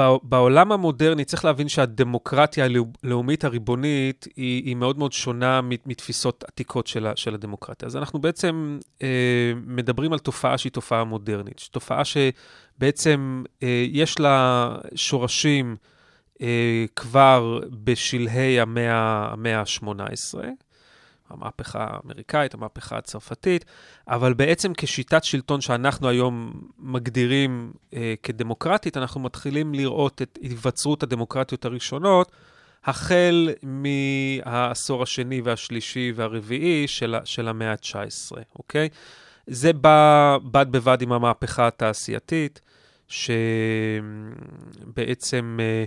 ב- 0.00 0.16
בעולם 0.22 0.72
המודרני 0.72 1.24
צריך 1.24 1.44
להבין 1.44 1.68
שהדמוקרטיה 1.68 2.66
הלאומית 3.04 3.44
הריבונית 3.44 4.26
היא, 4.36 4.64
היא 4.64 4.76
מאוד 4.76 4.98
מאוד 4.98 5.12
שונה 5.12 5.60
מת- 5.60 5.86
מתפיסות 5.86 6.44
עתיקות 6.48 6.86
של, 6.86 7.06
ה- 7.06 7.16
של 7.16 7.34
הדמוקרטיה. 7.34 7.86
אז 7.86 7.96
אנחנו 7.96 8.18
בעצם 8.18 8.78
אה, 9.02 9.08
מדברים 9.66 10.12
על 10.12 10.18
תופעה 10.18 10.58
שהיא 10.58 10.72
תופעה 10.72 11.04
מודרנית, 11.04 11.68
תופעה 11.70 12.02
שבעצם 12.04 13.42
אה, 13.62 13.84
יש 13.90 14.20
לה 14.20 14.68
שורשים 14.94 15.76
כבר 16.96 17.60
בשלהי 17.84 18.60
המאה, 18.60 19.28
המאה 19.32 19.60
ה-18. 19.60 20.38
המהפכה 21.30 21.86
האמריקאית, 21.90 22.54
המהפכה 22.54 22.98
הצרפתית, 22.98 23.64
אבל 24.08 24.34
בעצם 24.34 24.72
כשיטת 24.76 25.24
שלטון 25.24 25.60
שאנחנו 25.60 26.08
היום 26.08 26.52
מגדירים 26.78 27.72
אה, 27.94 28.14
כדמוקרטית, 28.22 28.96
אנחנו 28.96 29.20
מתחילים 29.20 29.74
לראות 29.74 30.22
את 30.22 30.38
היווצרות 30.42 31.02
הדמוקרטיות 31.02 31.64
הראשונות 31.64 32.32
החל 32.84 33.50
מהעשור 33.62 35.02
השני 35.02 35.40
והשלישי 35.40 36.12
והרביעי 36.14 36.88
של, 36.88 37.14
של 37.24 37.48
המאה 37.48 37.72
ה-19, 37.72 38.36
אוקיי? 38.56 38.88
זה 39.46 39.72
בא 39.72 40.38
בד 40.42 40.66
בבד 40.70 41.02
עם 41.02 41.12
המהפכה 41.12 41.66
התעשייתית, 41.66 42.60
שבעצם 43.08 43.98
אה, 45.60 45.84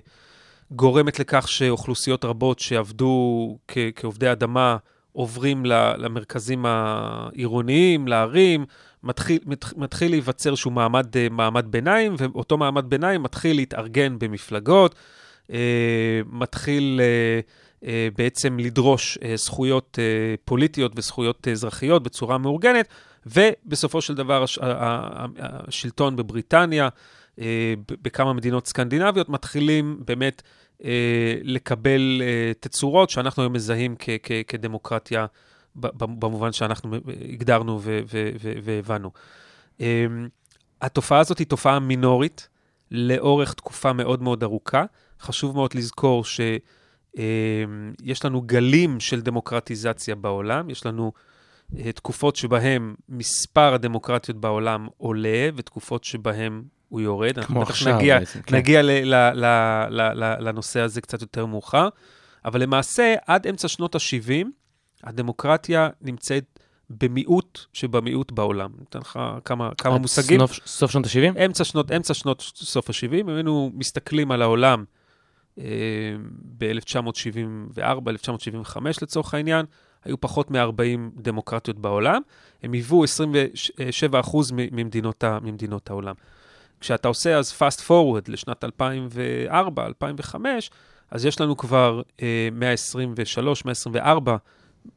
גורמת 0.76 1.20
לכך 1.20 1.48
שאוכלוסיות 1.48 2.26
רבות 2.26 2.60
שעבדו 2.60 3.58
כ- 3.68 3.78
כעובדי 3.96 4.32
אדמה 4.32 4.78
עוברים 5.12 5.66
למרכזים 5.98 6.66
העירוניים, 6.68 8.08
לערים, 8.08 8.66
מתחיל, 9.04 9.40
מת- 9.46 9.78
מתחיל 9.78 10.12
להיווצר 10.12 10.50
איזשהו 10.50 10.72
מעמד, 10.72 11.18
אה, 11.18 11.28
מעמד 11.32 11.66
ביניים, 11.70 12.16
ואותו 12.18 12.58
מעמד 12.58 12.90
ביניים 12.90 13.24
מתחיל 13.24 13.56
להתארגן 13.56 14.20
במפלגות, 14.20 14.96
אה, 15.52 15.58
מתחיל 16.32 17.02
אה, 17.84 18.08
בעצם 18.18 18.60
לדרוש 18.60 19.18
זכויות 19.36 20.00
פוליטיות 20.46 20.92
וזכויות 20.96 21.48
אזרחיות 21.48 22.04
בצורה 22.04 22.38
מאורגנת, 22.38 22.88
ובסופו 23.26 24.02
של 24.02 24.16
דבר 24.16 24.44
הש- 24.44 24.60
השלטון 25.40 26.16
בבריטניה, 26.16 26.90
בכמה 28.02 28.34
מדינות 28.34 28.68
סקנדינביות, 28.68 29.30
מתחילים 29.30 30.00
באמת 30.08 30.42
לקבל 31.44 32.22
אה, 32.22 32.52
תצורות 32.60 33.10
שאנחנו 33.10 33.44
היום 33.44 33.54
מזהים 33.54 33.96
כ- 34.00 34.10
כ- 34.24 34.32
כדמוקרטיה, 34.48 35.26
במובן 35.76 36.52
שאנחנו 36.52 36.96
הגדרנו 37.30 37.80
והבנו. 38.64 39.12
אה, 39.82 40.06
התופעה 40.82 41.20
הזאת 41.20 41.40
היא 41.40 41.48
תופעה 41.48 41.80
מינורית 41.80 42.48
לאורך 42.92 43.54
תקופה 43.54 43.94
מאוד 43.94 44.22
מאוד 44.22 44.44
ארוכה. 44.44 44.86
חשוב 45.22 45.56
מאוד 45.56 45.76
לזכור 45.76 46.24
שיש 46.26 48.26
לנו 48.26 48.42
גלים 48.42 49.00
של 49.00 49.22
דמוקרטיזציה 49.22 50.16
בעולם, 50.16 50.70
יש 50.70 50.86
לנו 50.86 51.12
אה, 51.78 51.92
תקופות 51.92 52.36
שבהן 52.36 52.94
מספר 53.10 53.74
הדמוקרטיות 53.74 54.38
בעולם 54.38 54.88
עולה, 54.98 55.50
ותקופות 55.56 56.04
שבהן 56.04 56.64
הוא 56.94 57.02
יורד. 57.02 57.40
כמו 57.46 57.62
עכשיו 57.62 57.96
נגיע, 57.98 58.20
בעצם, 58.20 58.42
כן. 58.42 58.56
נגיע 58.56 58.82
ל- 58.82 58.92
ל- 58.92 59.16
ל- 59.34 59.86
ל- 59.90 60.24
ל- 60.24 60.48
לנושא 60.48 60.80
הזה 60.80 61.02
קצת 61.02 61.22
יותר 61.22 61.46
מאוחר, 61.46 61.90
אבל 62.46 62.62
למעשה, 62.62 63.16
עד 63.28 63.48
אמצע 63.48 63.68
שנות 63.68 63.96
ה-70, 63.96 64.46
הדמוקרטיה 65.04 65.90
נמצאת 66.02 66.60
במיעוט 66.90 67.60
שבמיעוט 67.74 68.32
בעולם. 68.32 68.70
אתן 68.90 69.00
לך 69.00 69.20
כמה, 69.46 69.70
כמה 69.78 69.98
מושגים. 69.98 70.40
סוף, 70.40 70.60
סוף 70.66 70.92
שנות 70.92 71.06
ה-70? 71.06 71.46
אמצע 71.46 71.64
שנות, 71.64 71.92
אמצע 71.92 72.14
שנות 72.14 72.42
סוף 72.56 72.90
ה-70, 72.90 73.16
אם 73.16 73.30
היינו 73.30 73.72
מסתכלים 73.74 74.32
על 74.32 74.42
העולם 74.42 74.84
אה, 75.60 75.64
ב-1974, 76.58 77.82
1975 78.10 79.04
לצורך 79.04 79.34
העניין, 79.34 79.66
היו 80.06 80.22
פחות 80.22 80.52
מ-40 80.52 80.82
דמוקרטיות 81.22 81.80
בעולם, 81.80 82.22
הם 82.64 82.72
היוו 82.74 83.04
27% 83.04 83.08
מ- 84.54 84.76
ממדינות, 84.76 85.24
ממדינות 85.42 85.90
העולם. 85.90 86.14
כשאתה 86.84 87.08
עושה 87.08 87.38
אז 87.38 87.54
fast 87.60 87.82
forward 87.88 88.32
לשנת 88.32 88.64
2004, 88.64 89.86
2005, 89.86 90.72
אז 91.12 91.26
יש 91.26 91.42
לנו 91.42 91.58
כבר 91.58 92.02
אה, 92.22 92.50
123, 92.52 93.66
124 93.66 94.38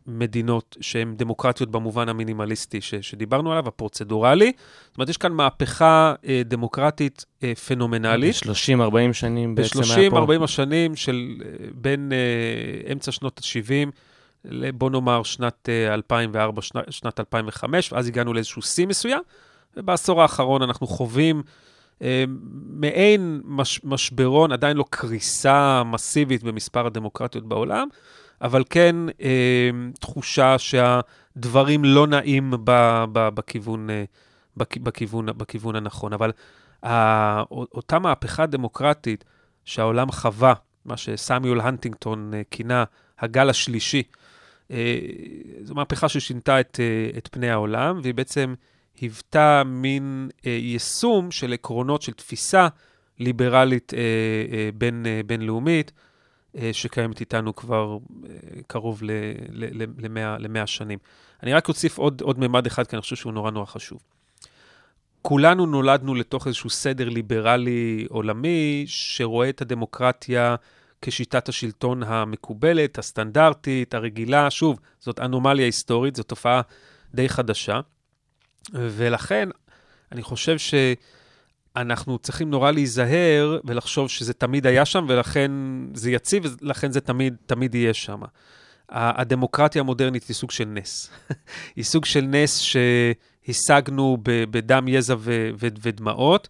מדינות 0.06 0.76
שהן 0.80 1.14
דמוקרטיות 1.16 1.70
במובן 1.70 2.08
המינימליסטי 2.08 2.80
ש, 2.80 2.94
שדיברנו 2.94 3.52
עליו, 3.52 3.68
הפרוצדורלי. 3.68 4.52
זאת 4.86 4.96
אומרת, 4.98 5.08
יש 5.08 5.16
כאן 5.16 5.32
מהפכה 5.32 6.14
אה, 6.28 6.42
דמוקרטית 6.44 7.24
אה, 7.42 7.54
פנומנלית. 7.54 8.36
ב-30-40 8.46 9.12
שנים 9.12 9.54
בעצם 9.54 9.80
היה 9.96 10.10
פה. 10.10 10.26
ב-30-40 10.26 10.44
השנים 10.44 10.96
של 10.96 11.34
אה, 11.44 11.66
בין 11.74 12.12
אה, 12.12 12.92
אמצע 12.92 13.12
שנות 13.12 13.38
ה-70, 13.38 13.90
בוא 14.74 14.90
נאמר 14.90 15.22
שנת 15.22 15.68
אה, 15.68 15.94
2004, 15.94 16.62
שנת, 16.62 16.92
שנת 16.92 17.20
2005, 17.20 17.92
ואז 17.92 18.08
הגענו 18.08 18.32
לאיזשהו 18.32 18.62
שיא 18.62 18.86
מסוים, 18.86 19.22
ובעשור 19.76 20.22
האחרון 20.22 20.62
אנחנו 20.62 20.86
חווים 20.86 21.36
אה, 21.36 21.52
מעין 22.70 23.40
מש, 23.44 23.80
משברון, 23.84 24.52
עדיין 24.52 24.76
לא 24.76 24.84
קריסה 24.90 25.82
מסיבית 25.84 26.42
במספר 26.42 26.86
הדמוקרטיות 26.86 27.48
בעולם, 27.48 27.88
אבל 28.42 28.64
כן 28.70 28.96
אה, 29.20 29.70
תחושה 30.00 30.56
שהדברים 30.58 31.84
לא 31.84 32.06
נעים 32.06 32.50
ב, 32.64 33.04
ב, 33.12 33.28
בכיוון, 33.28 33.90
אה, 33.90 34.04
בכ, 34.56 34.76
בכיוון, 34.76 35.26
בכיוון 35.26 35.76
הנכון. 35.76 36.12
אבל 36.12 36.32
ה, 36.86 37.42
אותה 37.50 37.98
מהפכה 37.98 38.46
דמוקרטית 38.46 39.24
שהעולם 39.64 40.12
חווה, 40.12 40.54
מה 40.84 40.96
שסמיול 40.96 41.60
הנטינגטון 41.60 42.34
אה, 42.34 42.42
כינה 42.50 42.84
הגל 43.18 43.50
השלישי, 43.50 44.02
אה, 44.70 44.98
זו 45.62 45.74
מהפכה 45.74 46.08
ששינתה 46.08 46.60
את, 46.60 46.80
אה, 46.80 47.18
את 47.18 47.28
פני 47.32 47.50
העולם, 47.50 48.00
והיא 48.02 48.14
בעצם 48.14 48.54
היוותה 49.00 49.62
מין 49.66 50.28
אה, 50.46 50.50
יישום 50.50 51.30
של 51.30 51.52
עקרונות, 51.52 52.02
של 52.02 52.12
תפיסה 52.12 52.68
ליברלית 53.18 53.94
אה, 53.94 54.00
אה, 54.52 54.70
בין, 54.74 55.06
אה, 55.06 55.20
בינלאומית, 55.26 55.92
אה, 56.56 56.70
שקיימת 56.72 57.20
איתנו 57.20 57.56
כבר 57.56 57.98
אה, 58.24 58.30
קרוב 58.66 59.02
ל-100 59.02 60.66
שנים. 60.66 60.98
אני 61.42 61.54
רק 61.54 61.68
אוסיף 61.68 61.98
עוד, 61.98 62.20
עוד 62.20 62.38
ממד 62.38 62.66
אחד, 62.66 62.86
כי 62.86 62.96
אני 62.96 63.02
חושב 63.02 63.16
שהוא 63.16 63.32
נורא 63.32 63.50
נורא 63.50 63.66
חשוב. 63.66 63.98
כולנו 65.22 65.66
נולדנו 65.66 66.14
לתוך 66.14 66.46
איזשהו 66.46 66.70
סדר 66.70 67.08
ליברלי 67.08 68.06
עולמי, 68.08 68.84
שרואה 68.86 69.48
את 69.48 69.62
הדמוקרטיה 69.62 70.56
כשיטת 71.02 71.48
השלטון 71.48 72.02
המקובלת, 72.02 72.98
הסטנדרטית, 72.98 73.94
הרגילה. 73.94 74.50
שוב, 74.50 74.80
זאת 75.00 75.20
אנומליה 75.20 75.64
היסטורית, 75.64 76.16
זו 76.16 76.22
תופעה 76.22 76.60
די 77.14 77.28
חדשה. 77.28 77.80
ולכן, 78.72 79.48
אני 80.12 80.22
חושב 80.22 80.56
שאנחנו 80.58 82.18
צריכים 82.18 82.50
נורא 82.50 82.70
להיזהר 82.70 83.58
ולחשוב 83.64 84.10
שזה 84.10 84.32
תמיד 84.32 84.66
היה 84.66 84.84
שם, 84.84 85.06
ולכן 85.08 85.50
זה 85.94 86.10
יציב, 86.10 86.56
ולכן 86.62 86.92
זה 86.92 87.00
תמיד, 87.00 87.36
תמיד 87.46 87.74
יהיה 87.74 87.94
שם. 87.94 88.20
הדמוקרטיה 88.88 89.80
המודרנית 89.80 90.24
היא 90.28 90.34
סוג 90.34 90.50
של 90.50 90.64
נס. 90.64 91.10
היא 91.76 91.84
סוג 91.84 92.04
של 92.04 92.20
נס 92.20 92.58
שהשגנו 92.58 94.18
בדם, 94.22 94.88
יזע 94.88 95.14
ו- 95.18 95.50
ו- 95.58 95.68
ודמעות, 95.82 96.48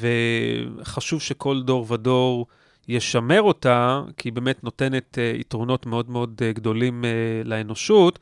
וחשוב 0.00 1.20
שכל 1.20 1.62
דור 1.62 1.92
ודור 1.92 2.46
ישמר 2.88 3.42
אותה, 3.42 4.02
כי 4.16 4.28
היא 4.28 4.32
באמת 4.32 4.64
נותנת 4.64 5.18
יתרונות 5.34 5.86
מאוד 5.86 6.10
מאוד 6.10 6.42
גדולים 6.54 7.04
לאנושות. 7.44 8.18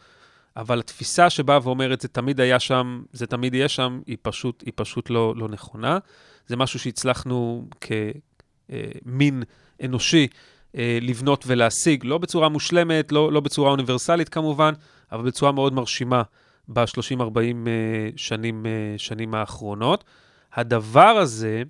אבל 0.58 0.78
התפיסה 0.78 1.30
שבאה 1.30 1.58
ואומרת, 1.62 2.00
זה 2.00 2.08
תמיד 2.08 2.40
היה 2.40 2.60
שם, 2.60 3.02
זה 3.12 3.26
תמיד 3.26 3.54
יהיה 3.54 3.68
שם, 3.68 4.00
היא 4.06 4.16
פשוט, 4.22 4.62
היא 4.66 4.72
פשוט 4.76 5.10
לא, 5.10 5.34
לא 5.36 5.48
נכונה. 5.48 5.98
זה 6.46 6.56
משהו 6.56 6.78
שהצלחנו 6.78 7.68
כמין 7.80 9.42
אנושי 9.84 10.26
לבנות 10.74 11.44
ולהשיג, 11.46 12.04
לא 12.04 12.18
בצורה 12.18 12.48
מושלמת, 12.48 13.12
לא, 13.12 13.32
לא 13.32 13.40
בצורה 13.40 13.70
אוניברסלית 13.70 14.28
כמובן, 14.28 14.72
אבל 15.12 15.24
בצורה 15.24 15.52
מאוד 15.52 15.72
מרשימה 15.72 16.22
ב-30-40 16.68 17.68
שנים, 18.16 18.66
שנים 18.96 19.34
האחרונות. 19.34 20.04
הדבר 20.52 21.16
הזה 21.18 21.62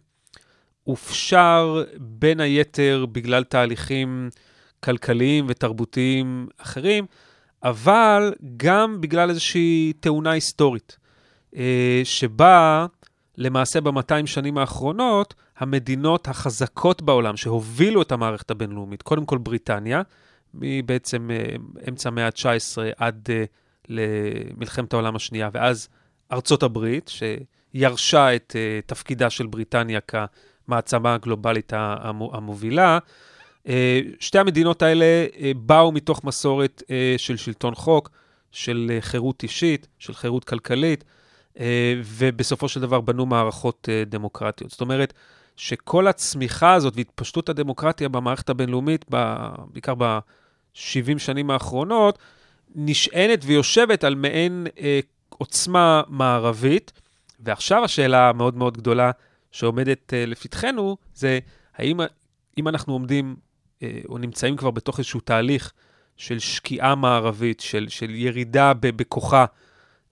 הופשר 0.85 1.85
בין 1.99 2.41
היתר 2.41 3.07
בגלל 3.13 3.45
תהליכים 3.45 4.31
כלכליים 4.81 5.47
ותרבותיים 5.49 6.49
אחרים, 6.59 7.07
אבל 7.63 8.35
גם 8.57 9.01
בגלל 9.01 9.31
איזושהי 9.31 9.93
תאונה 10.01 10.31
היסטורית, 10.31 10.99
שבה 12.05 12.87
למעשה 13.37 13.81
ב-200 13.81 14.27
שנים 14.27 14.59
האחרונות, 14.59 15.35
המדינות 15.59 16.29
החזקות 16.29 17.03
בעולם 17.03 17.37
שהובילו 17.37 18.03
את 18.03 18.13
המערכת 18.13 18.51
הבינלאומית, 18.51 19.03
קודם 19.03 19.27
כל 19.27 19.39
בריטניה, 19.39 20.03
מבעצם 20.55 21.31
אמצע 21.89 22.09
המאה 22.09 22.27
ה-19 22.27 22.79
עד 22.97 23.29
למלחמת 23.89 24.93
העולם 24.93 25.17
השנייה, 25.17 25.51
ואז 25.53 25.89
ארצות 26.33 26.63
הברית, 26.63 27.11
שירשה 27.75 28.37
את 28.37 28.57
תפקידה 28.87 29.31
של 29.31 29.47
בריטניה 29.47 30.01
כמעצמה 30.01 31.15
הגלובלית 31.15 31.73
המובילה, 32.33 32.99
שתי 34.21 34.39
המדינות 34.39 34.83
האלה 34.83 35.27
באו 35.57 35.93
מתוך 35.93 36.25
מסורת 36.25 36.83
של 37.17 37.37
שלטון 37.37 37.75
חוק, 37.75 38.11
של 38.53 38.99
חירות 39.01 39.43
אישית, 39.43 39.89
של 39.99 40.15
חירות 40.15 40.45
כלכלית, 40.45 41.05
ובסופו 42.05 42.69
של 42.69 42.81
דבר 42.81 43.01
בנו 43.01 43.27
מערכות 43.27 43.89
דמוקרטיות. 44.07 44.71
זאת 44.71 44.81
אומרת, 44.81 45.13
שכל 45.57 46.07
הצמיחה 46.07 46.75
הזאת 46.75 46.97
והתפשטות 46.97 47.49
הדמוקרטיה 47.49 48.09
במערכת 48.09 48.51
הבינלאומית, 48.51 49.05
בעיקר 49.73 49.95
ב-70 49.95 51.19
שנים 51.19 51.51
האחרונות, 51.51 52.19
נשענת 52.75 53.41
ויושבת 53.45 54.05
על 54.05 54.15
מעין 54.15 54.67
עוצמה 55.29 56.03
מערבית. 56.09 56.93
ועכשיו 57.41 57.85
השאלה 57.85 58.29
המאוד 58.29 58.57
מאוד 58.57 58.77
גדולה 58.77 59.11
שעומדת 59.53 60.13
לפתחנו, 60.17 60.97
זה 61.15 61.39
האם 61.77 62.01
אם 62.59 62.69
אנחנו 62.69 62.93
עומדים 62.93 63.37
אה, 63.37 63.48
או 64.09 64.19
נמצאים 64.19 64.57
כבר 64.57 64.71
בתוך 64.71 64.99
איזשהו 64.99 65.21
תהליך 65.21 65.73
של 66.17 66.39
שקיעה 66.39 66.95
מערבית, 66.95 67.61
של, 67.61 67.87
של 67.89 68.15
ירידה 68.15 68.73
בכוחה 68.75 69.45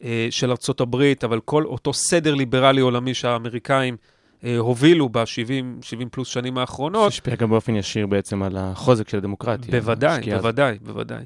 אה, 0.04 0.28
של 0.30 0.50
ארצות 0.50 0.80
הברית, 0.80 1.24
אבל 1.24 1.40
כל 1.40 1.64
אותו 1.64 1.92
סדר 1.92 2.34
ליברלי 2.34 2.80
עולמי 2.80 3.14
שהאמריקאים 3.14 3.96
אה, 4.44 4.58
הובילו 4.58 5.08
ב-70 5.08 5.82
70 5.82 6.08
פלוס 6.08 6.28
שנים 6.28 6.58
האחרונות. 6.58 7.12
שהשפיע 7.12 7.34
גם 7.34 7.50
באופן 7.50 7.76
ישיר 7.76 8.06
בעצם 8.06 8.42
על 8.42 8.56
החוזק 8.56 9.08
של 9.08 9.16
הדמוקרטיה. 9.18 9.70
בוודאי. 9.70 10.20
בוודאי, 10.30 10.78
בוודאי. 10.82 11.24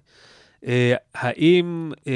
אה, 0.66 0.94
האם 1.14 1.92
אה, 2.06 2.12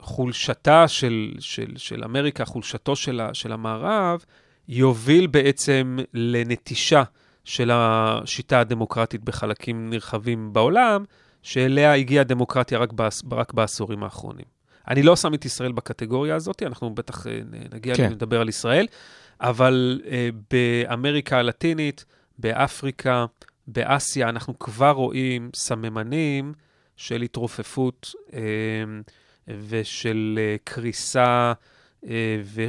חולשתה 0.00 0.88
של, 0.88 1.32
של, 1.38 1.72
של 1.76 2.04
אמריקה, 2.04 2.44
חולשתו 2.44 2.96
של, 2.96 3.20
של 3.32 3.52
המערב, 3.52 4.24
יוביל 4.68 5.26
בעצם 5.26 5.98
לנטישה 6.14 7.02
של 7.44 7.70
השיטה 7.74 8.60
הדמוקרטית 8.60 9.24
בחלקים 9.24 9.90
נרחבים 9.90 10.52
בעולם, 10.52 11.04
שאליה 11.42 11.94
הגיעה 11.94 12.20
הדמוקרטיה 12.20 12.78
רק, 12.78 12.92
בעש, 12.92 13.22
רק 13.32 13.52
בעשורים 13.52 14.02
האחרונים. 14.02 14.44
אני 14.88 15.02
לא 15.02 15.16
שם 15.16 15.34
את 15.34 15.44
ישראל 15.44 15.72
בקטגוריה 15.72 16.34
הזאת, 16.34 16.62
אנחנו 16.62 16.94
בטח 16.94 17.26
אה, 17.26 17.40
נגיע 17.72 17.94
כן. 17.94 18.12
לדבר 18.12 18.40
על 18.40 18.48
ישראל, 18.48 18.86
אבל 19.40 20.00
אה, 20.10 20.28
באמריקה 20.50 21.38
הלטינית, 21.38 22.04
באפריקה, 22.38 23.26
באסיה, 23.66 24.28
אנחנו 24.28 24.58
כבר 24.58 24.90
רואים 24.90 25.50
סממנים 25.54 26.52
של 26.96 27.22
התרופפות 27.22 28.14
אה, 28.34 28.40
ושל 29.68 30.38
אה, 30.42 30.56
קריסה, 30.64 31.52
אה, 32.06 32.40
ו- 32.44 32.68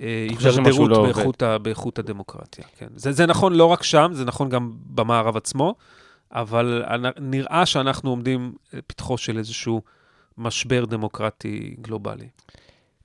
אה, 0.00 0.06
אה, 0.06 0.26
הידרדרות 0.30 0.90
לא. 0.90 1.02
באיכות, 1.02 1.42
ה- 1.42 1.58
באיכות 1.58 1.98
הדמוקרטיה. 1.98 2.64
כן. 2.78 2.86
זה, 2.96 3.12
זה 3.12 3.26
נכון 3.26 3.52
לא 3.52 3.64
רק 3.64 3.82
שם, 3.82 4.10
זה 4.12 4.24
נכון 4.24 4.48
גם 4.48 4.72
במערב 4.86 5.36
עצמו, 5.36 5.74
אבל 6.32 6.84
נראה 7.20 7.66
שאנחנו 7.66 8.10
עומדים 8.10 8.52
פתחו 8.86 9.18
של 9.18 9.38
איזשהו 9.38 9.82
משבר 10.38 10.84
דמוקרטי 10.84 11.74
גלובלי. 11.80 12.28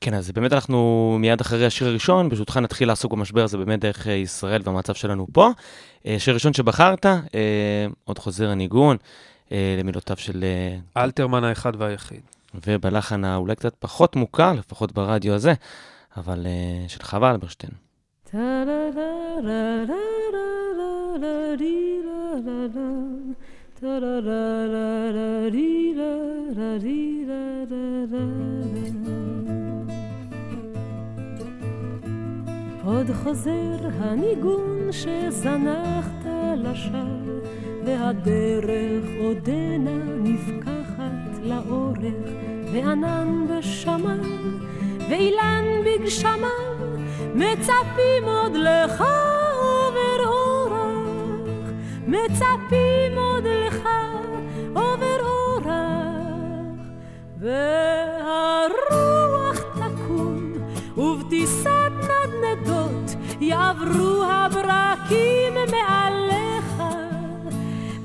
כן, 0.02 0.14
אז 0.14 0.32
באמת 0.32 0.54
אנחנו 0.54 1.18
מיד 1.20 1.42
אחרי 1.42 1.66
השיר 1.66 1.88
הראשון, 1.88 2.30
ברשותך 2.30 2.58
נתחיל 2.58 2.88
לעסוק 2.88 3.12
במשבר 3.12 3.44
הזה 3.44 3.58
באמת 3.58 3.80
דרך 3.80 4.08
אה, 4.08 4.14
ישראל 4.14 4.62
והמצב 4.66 4.94
שלנו 4.94 5.28
פה. 5.34 5.50
אה, 6.06 6.16
שיר 6.20 6.34
ראשון 6.34 6.54
שבחרת, 6.54 7.06
אה, 7.06 7.16
עוד 8.04 8.20
חוזר 8.20 8.50
הניגון, 8.50 8.98
אה, 9.52 9.76
למילותיו 9.80 10.18
של... 10.18 10.44
אה, 10.44 11.04
אלתרמן 11.04 11.44
האחד 11.44 11.72
והיחיד. 11.78 12.22
ובלחן 12.68 13.24
האולי 13.26 13.56
קצת 13.56 13.76
פחות 13.80 14.16
מוכר, 14.16 14.54
לפחות 14.54 14.92
ברדיו 14.92 15.34
הזה, 15.34 15.54
אבל 16.20 16.48
אה, 16.48 16.86
של 16.88 17.04
חווה 17.04 17.32
אלברשטיין. 17.32 17.72
עוד 32.84 33.08
חוזר 33.24 33.78
הניגון 34.00 34.92
שזנחת 34.92 36.26
לשווא, 36.58 37.40
והדרך 37.86 39.06
עודנה 39.24 40.04
נפקחת 40.24 41.44
לאורך, 41.44 42.30
וענן 42.74 43.46
בשמיו, 43.50 44.26
ואילן 45.10 45.66
בגשמיו, 45.86 46.50
מצפים 47.36 48.24
עוד 48.26 48.54
לך 48.56 49.04
עובר 49.60 50.26
אורח, 50.26 51.70
מצפים 52.08 53.18
עוד 53.18 53.44
לך 53.44 53.90
עובר 54.74 55.20
אורח, 55.22 55.66
והרוח 57.40 58.80
תקום, 59.60 60.54
ובטיסת 60.98 61.92
נדנדות 62.02 63.16
יעברו 63.42 64.24
הברקים 64.24 65.54
מעליך, 65.54 66.84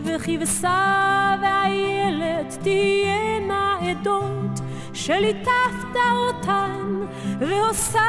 וכבשה 0.05 1.35
ואיילת 1.43 2.59
תהיינה 2.63 3.77
עדות, 3.81 4.61
שליטפת 4.95 5.97
אותן 6.17 7.01
והוספת 7.39 8.01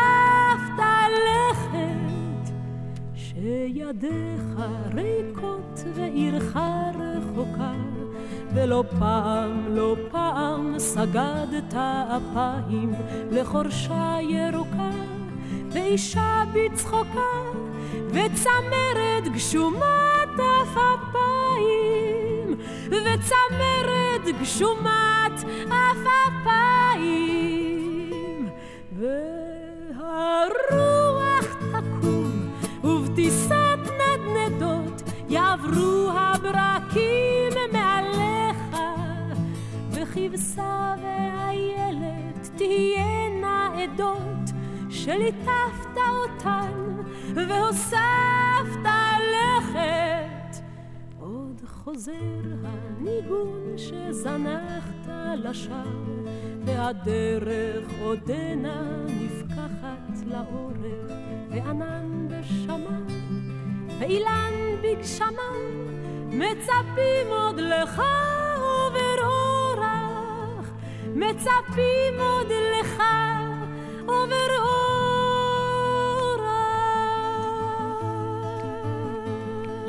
לכת, 1.25 2.51
שידיך 3.15 4.43
ריקות 4.93 5.83
ועירך 5.95 6.57
רחוקה, 6.99 7.73
ולא 8.53 8.83
פעם, 8.99 9.75
לא 9.75 9.95
פעם 10.11 10.79
סגדת 10.79 11.73
אפיים 11.73 12.93
לחורשה 13.31 14.17
ירוקה, 14.21 14.89
ואישה 15.71 16.43
בצחוקה, 16.53 17.41
וצמרת 18.09 19.33
גשומת 19.33 20.39
עפפיים, 20.39 20.95
וצמרת 22.89 24.41
גשומת 24.41 25.14
עפפיים, 26.85 27.29
והרוח 29.97 30.65
תקום, 31.71 32.31
ובטיסת 32.83 33.79
נדנדות 33.99 35.01
יעברו 35.29 36.11
הברקים 36.11 37.53
מעליך, 37.71 38.77
וכבשה 39.91 40.93
ואיילת 41.01 42.49
תהיינה 42.57 43.69
עדות, 43.83 44.51
שליטפת 44.89 45.97
אותן 45.97 46.71
והוספת 47.35 48.85
לכת. 49.31 50.14
חוזר 51.85 52.11
הניגון 52.63 53.77
שזנחת 53.77 55.07
לשווא, 55.37 56.29
והדרך 56.65 57.87
עודנה 58.01 59.05
נפקחת 59.07 60.25
לאורך, 60.25 61.11
וענן 61.49 62.27
בשמיו, 62.29 63.03
ואילן 63.99 64.53
בגשמיו, 64.81 65.61
מצפים 66.29 67.27
עוד 67.29 67.59
לך 67.59 68.01
עובר 68.57 69.23
אורח, 69.23 70.71
מצפים 71.15 72.19
עוד 72.19 72.51
לך 72.79 73.03
עובר 74.05 74.61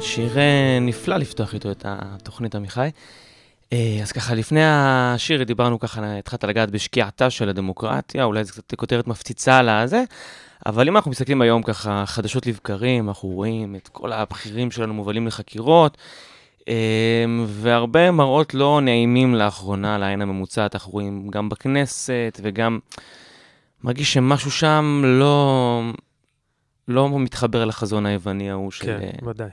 שיר 0.07 0.39
אה, 0.39 0.79
נפלא 0.81 1.17
לפתוח 1.17 1.55
איתו 1.55 1.71
את 1.71 1.85
התוכנית 1.89 2.55
עמיחי. 2.55 2.89
אה, 3.73 3.99
אז 4.03 4.13
ככה, 4.13 4.35
לפני 4.35 4.61
השיר 4.65 5.43
דיברנו 5.43 5.79
ככה, 5.79 6.19
התחלת 6.19 6.45
לגעת 6.45 6.71
בשקיעתה 6.71 7.31
של 7.31 7.49
הדמוקרטיה, 7.49 8.25
אולי 8.25 8.45
זו 8.45 8.53
קצת 8.53 8.75
כותרת 8.75 9.07
מפציצה 9.07 9.59
על 9.59 9.69
הזה, 9.69 10.05
אבל 10.67 10.89
אם 10.89 10.97
אנחנו 10.97 11.11
מסתכלים 11.11 11.43
היום 11.43 11.63
ככה 11.63 12.05
חדשות 12.07 12.47
לבקרים, 12.47 13.09
אנחנו 13.09 13.29
רואים 13.29 13.77
את 13.77 13.89
כל 13.89 14.13
הבכירים 14.13 14.71
שלנו 14.71 14.95
מובלים 14.95 15.27
לחקירות, 15.27 15.97
אה, 16.69 17.25
והרבה 17.47 18.11
מראות 18.11 18.55
לא 18.55 18.81
נעימים 18.83 19.35
לאחרונה 19.35 19.99
לעין 19.99 20.23
הממוצעת, 20.23 20.75
אנחנו 20.75 20.93
רואים 20.93 21.29
גם 21.29 21.49
בכנסת 21.49 22.41
וגם 22.43 22.79
מרגיש 23.85 24.13
שמשהו 24.13 24.51
שם 24.51 25.03
לא, 25.05 25.83
לא 26.89 27.19
מתחבר 27.19 27.65
לחזון 27.65 28.07
היווני 28.07 28.51
ההוא 28.51 28.71
של... 28.71 28.85
כן, 28.85 29.27
ודאי. 29.27 29.51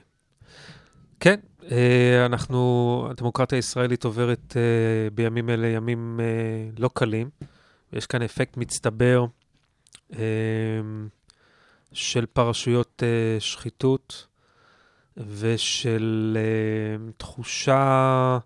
כן, 1.19 1.39
אה, 1.71 2.26
אנחנו, 2.26 3.08
הדמוקרטיה 3.10 3.58
הישראלית 3.58 4.04
עוברת 4.04 4.58
אה, 4.58 5.10
בימים 5.10 5.49
אלה 5.49 5.67
ימים 5.67 6.19
אה, 6.19 6.69
לא 6.80 6.89
קלים. 6.93 7.30
יש 7.93 8.06
כאן 8.06 8.21
אפקט 8.21 8.58
מצטבר 8.58 9.26
של 11.93 12.26
פרשויות 12.26 13.04
שחיתות 13.39 14.28
ושל 15.17 16.38
תחושה 17.17 18.38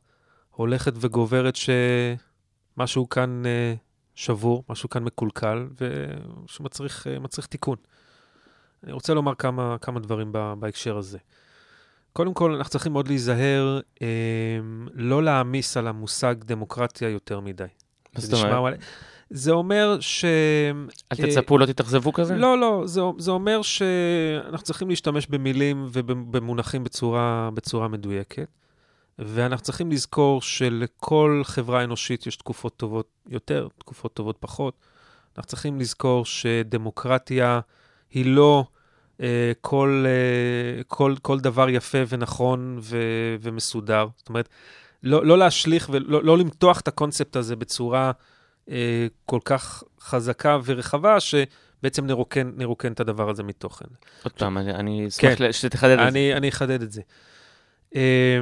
הולכת 0.51 0.93
וגוברת 0.95 1.55
שמשהו 2.75 3.09
כאן 3.09 3.43
שבור, 4.15 4.63
משהו 4.69 4.89
כאן 4.89 5.03
מקולקל, 5.03 5.67
ושמצריך 6.45 7.07
מצריך 7.21 7.47
תיקון. 7.47 7.77
אני 8.83 8.91
רוצה 8.91 9.13
לומר 9.13 9.35
כמה, 9.35 9.77
כמה 9.81 9.99
דברים 9.99 10.31
בהקשר 10.59 10.97
הזה. 10.97 11.17
קודם 12.17 12.33
כל, 12.33 12.55
אנחנו 12.55 12.71
צריכים 12.71 12.93
מאוד 12.93 13.07
להיזהר 13.07 13.79
אה, 14.01 14.07
לא 14.93 15.23
להעמיס 15.23 15.77
על 15.77 15.87
המושג 15.87 16.35
דמוקרטיה 16.39 17.09
יותר 17.09 17.39
מדי. 17.39 17.63
מה 18.15 18.21
זאת 18.21 18.33
אומרת? 18.33 18.79
זה 19.29 19.51
אומר 19.51 19.97
ש... 19.99 20.25
אל 21.11 21.17
תצפו, 21.17 21.57
לא 21.57 21.65
תתאכזבו 21.65 22.13
כזה? 22.13 22.35
לא, 22.35 22.57
לא, 22.57 22.83
זה, 22.85 23.01
זה 23.17 23.31
אומר 23.31 23.61
שאנחנו 23.61 24.65
צריכים 24.65 24.89
להשתמש 24.89 25.27
במילים 25.27 25.87
ובמונחים 25.91 26.83
בצורה, 26.83 27.49
בצורה 27.53 27.87
מדויקת, 27.87 28.47
ואנחנו 29.19 29.63
צריכים 29.63 29.91
לזכור 29.91 30.41
שלכל 30.41 31.41
חברה 31.43 31.83
אנושית 31.83 32.27
יש 32.27 32.35
תקופות 32.35 32.77
טובות 32.77 33.07
יותר, 33.29 33.67
תקופות 33.77 34.13
טובות 34.13 34.37
פחות. 34.39 34.73
אנחנו 35.37 35.49
צריכים 35.49 35.79
לזכור 35.79 36.25
שדמוקרטיה 36.25 37.59
היא 38.11 38.25
לא 38.25 38.65
אה, 38.65 38.76
כל, 39.61 40.05
אה, 40.07 40.83
כל, 40.83 41.15
כל 41.21 41.39
דבר 41.39 41.69
יפה 41.69 41.97
ונכון 42.09 42.79
ו, 42.81 42.97
ומסודר. 43.41 44.07
זאת 44.17 44.29
אומרת, 44.29 44.49
לא, 45.03 45.25
לא 45.25 45.37
להשליך 45.37 45.89
ולא 45.93 46.23
לא 46.23 46.37
למתוח 46.37 46.79
את 46.79 46.87
הקונספט 46.87 47.35
הזה 47.35 47.55
בצורה 47.55 48.11
אה, 48.69 49.07
כל 49.25 49.39
כך 49.45 49.83
חזקה 50.01 50.57
ורחבה, 50.65 51.19
שבעצם 51.19 52.05
נרוקן, 52.05 52.51
נרוקן 52.55 52.91
את 52.91 52.99
הדבר 52.99 53.29
הזה 53.29 53.43
מתוכן. 53.43 53.85
עוד 54.23 54.33
פעם, 54.33 54.57
אני, 54.57 54.71
אני 54.71 55.07
אשמח 55.07 55.37
כן. 55.37 55.51
שתחדד 55.51 55.99
את 55.99 56.13
זה. 56.13 56.37
אני, 56.37 56.49
אחדד 56.49 56.81
את 56.81 56.91
זה. 56.91 57.01
אה, 57.95 58.39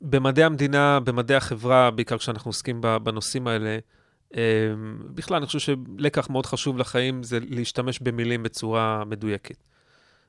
במדעי 0.00 0.44
המדינה, 0.44 1.00
במדעי 1.00 1.36
החברה, 1.36 1.90
בעיקר 1.90 2.18
כשאנחנו 2.18 2.48
עוסקים 2.48 2.80
בנושאים 3.02 3.46
האלה, 3.46 3.68
אה, 3.68 3.78
בכלל, 5.14 5.36
אני 5.36 5.46
חושב 5.46 5.58
שלקח 5.58 6.30
מאוד 6.30 6.46
חשוב 6.46 6.78
לחיים 6.78 7.22
זה 7.22 7.38
להשתמש 7.48 7.98
במילים 7.98 8.42
בצורה 8.42 9.02
מדויקת. 9.06 9.56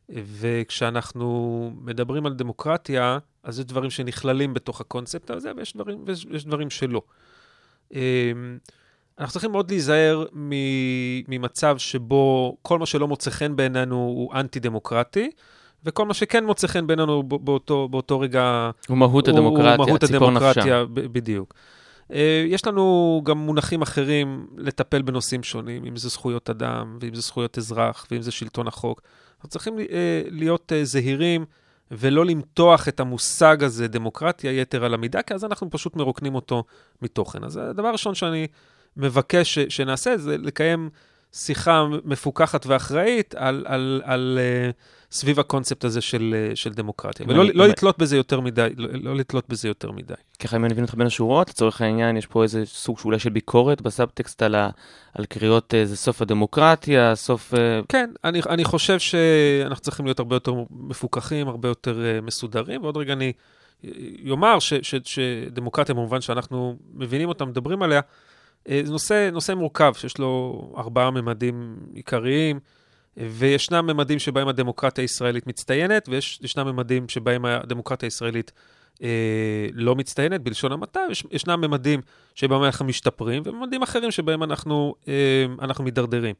וכשאנחנו 0.09 1.71
מדברים 1.81 2.25
על 2.25 2.33
דמוקרטיה, 2.33 3.17
אז 3.43 3.59
יש 3.59 3.65
דברים 3.65 3.89
שנכללים 3.89 4.53
בתוך 4.53 4.81
הקונספט 4.81 5.31
הזה, 5.31 5.51
ויש 5.57 5.73
דברים, 5.75 6.03
ויש 6.05 6.45
דברים 6.45 6.69
שלא. 6.69 7.01
אה, 7.95 8.31
אנחנו 9.19 9.31
צריכים 9.31 9.51
מאוד 9.51 9.71
להיזהר 9.71 10.25
ממצב 11.27 11.77
שבו 11.77 12.57
כל 12.61 12.79
מה 12.79 12.85
שלא 12.85 13.07
מוצא 13.07 13.31
חן 13.31 13.55
בעינינו 13.55 13.95
הוא 13.95 14.33
אנטי-דמוקרטי, 14.33 15.31
וכל 15.83 16.05
מה 16.05 16.13
שכן 16.13 16.45
מוצא 16.45 16.67
חן 16.67 16.87
בעינינו 16.87 17.23
באותו, 17.23 17.87
באותו 17.87 18.19
רגע... 18.19 18.69
הוא 18.87 18.97
מהות 18.97 19.27
הדמוקרטיה, 19.27 19.75
הוא 19.75 19.87
מהות 19.87 20.03
ציפור 20.03 20.31
נפשה. 20.31 20.49
הדמוקרטיה, 20.49 20.85
ב- 20.85 20.99
בדיוק. 20.99 21.53
אה, 22.13 22.45
יש 22.47 22.67
לנו 22.67 23.21
גם 23.25 23.37
מונחים 23.37 23.81
אחרים 23.81 24.47
לטפל 24.57 25.01
בנושאים 25.01 25.43
שונים, 25.43 25.85
אם 25.85 25.95
זה 25.95 26.09
זכויות 26.09 26.49
אדם, 26.49 26.97
ואם 27.01 27.15
זה 27.15 27.21
זכויות 27.21 27.57
אזרח, 27.57 28.07
ואם 28.11 28.21
זה 28.21 28.31
שלטון 28.31 28.67
החוק. 28.67 29.01
אנחנו 29.35 29.49
צריכים 29.49 29.79
אה, 29.79 30.21
להיות 30.29 30.73
אה, 30.75 30.85
זהירים 30.85 31.45
ולא 31.91 32.25
למתוח 32.25 32.87
את 32.87 32.99
המושג 32.99 33.63
הזה, 33.63 33.87
דמוקרטיה 33.87 34.51
יתר 34.61 34.85
על 34.85 34.93
המידה, 34.93 35.21
כי 35.21 35.33
אז 35.33 35.45
אנחנו 35.45 35.69
פשוט 35.69 35.95
מרוקנים 35.95 36.35
אותו 36.35 36.63
מתוכן. 37.01 37.43
אז 37.43 37.57
הדבר 37.57 37.87
הראשון 37.87 38.15
שאני 38.15 38.47
מבקש 38.97 39.59
שנעשה 39.59 40.17
זה 40.17 40.37
לקיים 40.37 40.89
שיחה 41.33 41.85
מפוקחת 42.05 42.65
ואחראית 42.65 43.35
על, 43.35 43.45
על, 43.45 43.65
על, 43.65 44.01
על 44.05 44.39
סביב 45.11 45.39
הקונספט 45.39 45.83
הזה 45.85 46.01
של, 46.01 46.35
אה, 46.49 46.55
של 46.55 46.73
דמוקרטיה. 46.73 47.25
ולא 47.29 47.41
אני- 47.41 47.51
לא 47.53 47.65
אם- 47.65 47.69
לתלות 47.69 47.97
בזה 47.99 48.17
יותר 48.17 48.39
מדי, 48.39 48.67
לא, 48.77 48.87
לא 48.93 49.15
לתלות 49.15 49.49
בזה 49.49 49.67
יותר 49.67 49.91
מדי. 49.91 50.13
ככה, 50.39 50.57
אם 50.57 50.65
אני 50.65 50.73
מבין 50.73 50.83
אותך 50.83 50.95
בין 50.95 51.07
השורות, 51.07 51.49
לצורך 51.49 51.81
העניין, 51.81 52.17
יש 52.17 52.25
פה 52.25 52.43
איזה 52.43 52.65
סוג 52.65 52.99
שאולי 52.99 53.19
של 53.19 53.29
ביקורת 53.29 53.81
בסאבטקסט 53.81 54.41
על, 54.41 54.55
ה, 54.55 54.69
על 55.13 55.25
קריאות 55.25 55.73
אה, 55.73 55.85
זה 55.85 55.97
סוף 55.97 56.21
הדמוקרטיה, 56.21 57.15
סוף... 57.15 57.53
אה, 57.53 57.79
כן, 57.89 58.09
אני, 58.23 58.41
אני 58.49 58.63
חושב 58.63 58.99
שאנחנו 58.99 59.83
צריכים 59.83 60.05
להיות 60.05 60.19
הרבה 60.19 60.35
יותר 60.35 60.53
מפוקחים, 60.71 61.47
הרבה 61.47 61.67
יותר 61.67 61.99
מסודרים, 62.23 62.83
ועוד 62.83 62.97
רגע 62.97 63.13
אני 63.13 63.33
יאמר 64.23 64.59
ש, 64.59 64.73
ש, 64.81 64.95
שדמוקרטיה, 65.03 65.95
במובן 65.95 66.21
שאנחנו 66.21 66.75
מבינים 66.93 67.29
אותה, 67.29 67.45
מדברים 67.45 67.81
עליה, 67.81 68.01
זה 68.67 68.91
נושא, 68.91 69.29
נושא 69.31 69.51
מורכב, 69.51 69.93
שיש 69.97 70.17
לו 70.17 70.61
ארבעה 70.77 71.11
ממדים 71.11 71.75
עיקריים, 71.93 72.59
וישנם 73.17 73.87
ממדים 73.87 74.19
שבהם 74.19 74.47
הדמוקרטיה 74.47 75.01
הישראלית 75.01 75.47
מצטיינת, 75.47 76.09
וישנם 76.09 76.67
ממדים 76.67 77.09
שבהם 77.09 77.45
הדמוקרטיה 77.45 78.07
הישראלית 78.07 78.51
אה, 79.03 79.67
לא 79.73 79.95
מצטיינת, 79.95 80.41
בלשון 80.41 80.71
המעטה, 80.71 80.99
יש, 81.11 81.23
ישנם 81.31 81.61
ממדים 81.61 82.01
שבהם 82.35 82.63
אנחנו 82.63 82.85
משתפרים, 82.85 83.43
וממדים 83.45 83.81
אחרים 83.81 84.11
שבהם 84.11 84.43
אנחנו, 84.43 84.95
אה, 85.07 85.45
אנחנו 85.61 85.83
מידרדרים. 85.83 86.35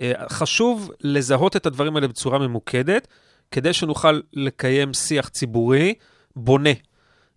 אה, 0.00 0.12
חשוב 0.28 0.90
לזהות 1.00 1.56
את 1.56 1.66
הדברים 1.66 1.96
האלה 1.96 2.08
בצורה 2.08 2.38
ממוקדת, 2.38 3.08
כדי 3.50 3.72
שנוכל 3.72 4.20
לקיים 4.32 4.94
שיח 4.94 5.28
ציבורי 5.28 5.94
בונה. 6.36 6.70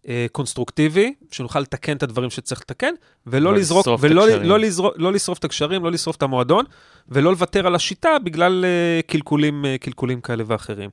אה, 0.07 0.25
קונסטרוקטיבי, 0.31 1.13
שנוכל 1.31 1.59
לתקן 1.59 1.97
את 1.97 2.03
הדברים 2.03 2.29
שצריך 2.29 2.61
לתקן, 2.61 2.93
ולא 3.27 3.51
לא 3.51 3.57
לזרוק, 3.57 3.87
ולא. 3.99 4.27
לא 4.27 4.59
לזרוק, 4.59 4.93
לא 4.97 5.13
לשרוף 5.13 5.39
את 5.39 5.43
הקשרים, 5.43 5.83
לא 5.83 5.91
לשרוף 5.91 6.15
את 6.15 6.23
המועדון, 6.23 6.65
ולא 7.09 7.31
לוותר 7.31 7.67
על 7.67 7.75
השיטה 7.75 8.09
בגלל 8.23 8.65
אה, 8.65 9.01
קלקולים, 9.07 9.65
אה, 9.65 9.77
קלקולים 9.77 10.21
כאלה 10.21 10.43
ואחרים. 10.47 10.89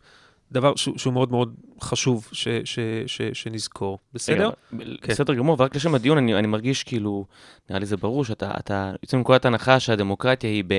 דבר 0.53 0.77
שהוא, 0.77 0.99
שהוא 0.99 1.13
מאוד 1.13 1.31
מאוד 1.31 1.55
חשוב 1.81 2.29
ש, 2.33 2.49
ש, 2.65 2.79
ש, 3.07 3.23
שנזכור. 3.33 3.99
בסדר? 4.15 4.51
כן. 4.71 5.13
בסדר 5.13 5.35
גמור, 5.35 5.57
ורק 5.59 5.77
לשם 5.77 5.95
הדיון, 5.95 6.19
אני, 6.19 6.35
אני 6.35 6.47
מרגיש 6.47 6.83
כאילו, 6.83 7.25
נראה 7.71 7.81
לי 7.81 7.87
זה 7.87 7.97
ברור, 7.97 8.25
שאתה 8.25 8.51
אתה 8.59 8.93
יוצא 9.03 9.17
מנקודת 9.17 9.45
הנחה 9.45 9.81
שהדמוקרטיה 9.81 10.51
היא 10.51 10.65
ב, 10.67 10.79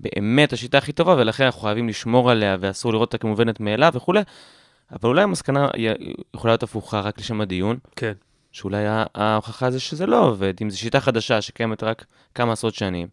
באמת 0.00 0.52
השיטה 0.52 0.78
הכי 0.78 0.92
טובה, 0.92 1.14
ולכן 1.18 1.44
אנחנו 1.44 1.60
חייבים 1.60 1.88
לשמור 1.88 2.30
עליה, 2.30 2.56
ואסור 2.60 2.92
לראות 2.92 3.08
אותה 3.08 3.18
כמובנת 3.18 3.60
מאליו 3.60 3.92
וכולי, 3.94 4.20
אבל 4.92 5.08
אולי 5.08 5.22
המסקנה 5.22 5.68
יכולה 6.34 6.52
להיות 6.52 6.62
הפוכה 6.62 7.00
רק 7.00 7.18
לשם 7.18 7.40
הדיון, 7.40 7.78
כן. 7.96 8.12
שאולי 8.52 8.84
ההוכחה 9.14 9.70
זה 9.70 9.80
שזה 9.80 10.06
לא 10.06 10.24
עובד, 10.28 10.54
אם 10.62 10.70
זו 10.70 10.78
שיטה 10.78 11.00
חדשה 11.00 11.40
שקיימת 11.42 11.82
רק 11.82 12.04
כמה 12.34 12.52
עשרות 12.52 12.74
שנים, 12.74 13.08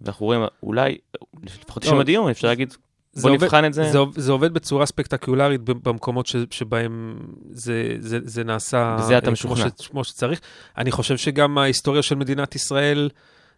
ואנחנו 0.00 0.26
רואים, 0.26 0.40
אולי, 0.62 0.98
לפחות 1.42 1.84
לשם 1.84 1.94
לא, 1.94 2.00
הדיון, 2.00 2.30
אפשר 2.30 2.48
להגיד, 2.48 2.74
בוא 3.16 3.30
עובד- 3.30 3.44
נבחן 3.44 3.64
את 3.64 3.74
זה. 3.74 3.90
זה, 3.92 3.98
זה 4.16 4.32
עובד 4.32 4.54
בצורה 4.54 4.86
ספקטקולרית 4.86 5.60
במקומות 5.60 6.26
ש, 6.26 6.36
שבהם 6.50 7.18
זה, 7.50 7.96
זה, 7.98 8.18
זה 8.24 8.44
נעשה 8.44 8.96
בזה 9.00 9.18
אתה 9.18 9.26
אה, 9.26 9.32
משוכנע. 9.32 9.64
כמו, 9.70 9.84
ש, 9.84 9.88
כמו 9.88 10.04
שצריך. 10.04 10.40
אני 10.78 10.90
חושב 10.90 11.16
שגם 11.16 11.58
ההיסטוריה 11.58 12.02
של 12.02 12.14
מדינת 12.14 12.54
ישראל 12.54 13.10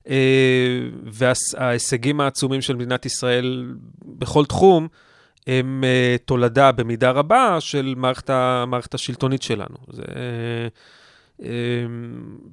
אה, 0.09 0.15
וההישגים 1.05 2.21
העצומים 2.21 2.61
של 2.61 2.77
מדינת 2.77 3.07
ישראל 3.07 3.73
בכל 4.05 4.45
תחום, 4.45 4.89
הם 5.47 5.85
אה, 5.87 6.17
תולדה 6.25 6.73
במידה 6.73 7.11
רבה 7.11 7.57
של 7.61 7.95
מערכת, 7.97 8.31
המערכת 8.31 8.95
השלטונית 8.95 9.43
שלנו. 9.43 9.77
זה, 9.91 10.03
אה, 10.17 10.69
אה, 11.45 11.51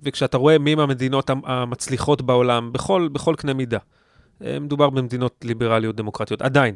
וכשאתה 0.04 0.38
רואה 0.38 0.58
מי 0.58 0.76
מהמדינות 0.76 1.30
המ- 1.30 1.46
המצליחות 1.46 2.22
בעולם, 2.22 2.74
בכל, 2.74 3.10
בכל 3.12 3.36
קנה 3.38 3.54
מידה, 3.54 3.78
אה, 4.46 4.60
מדובר 4.60 4.90
במדינות 4.90 5.36
ליברליות 5.44 5.96
דמוקרטיות, 5.96 6.42
עדיין. 6.42 6.76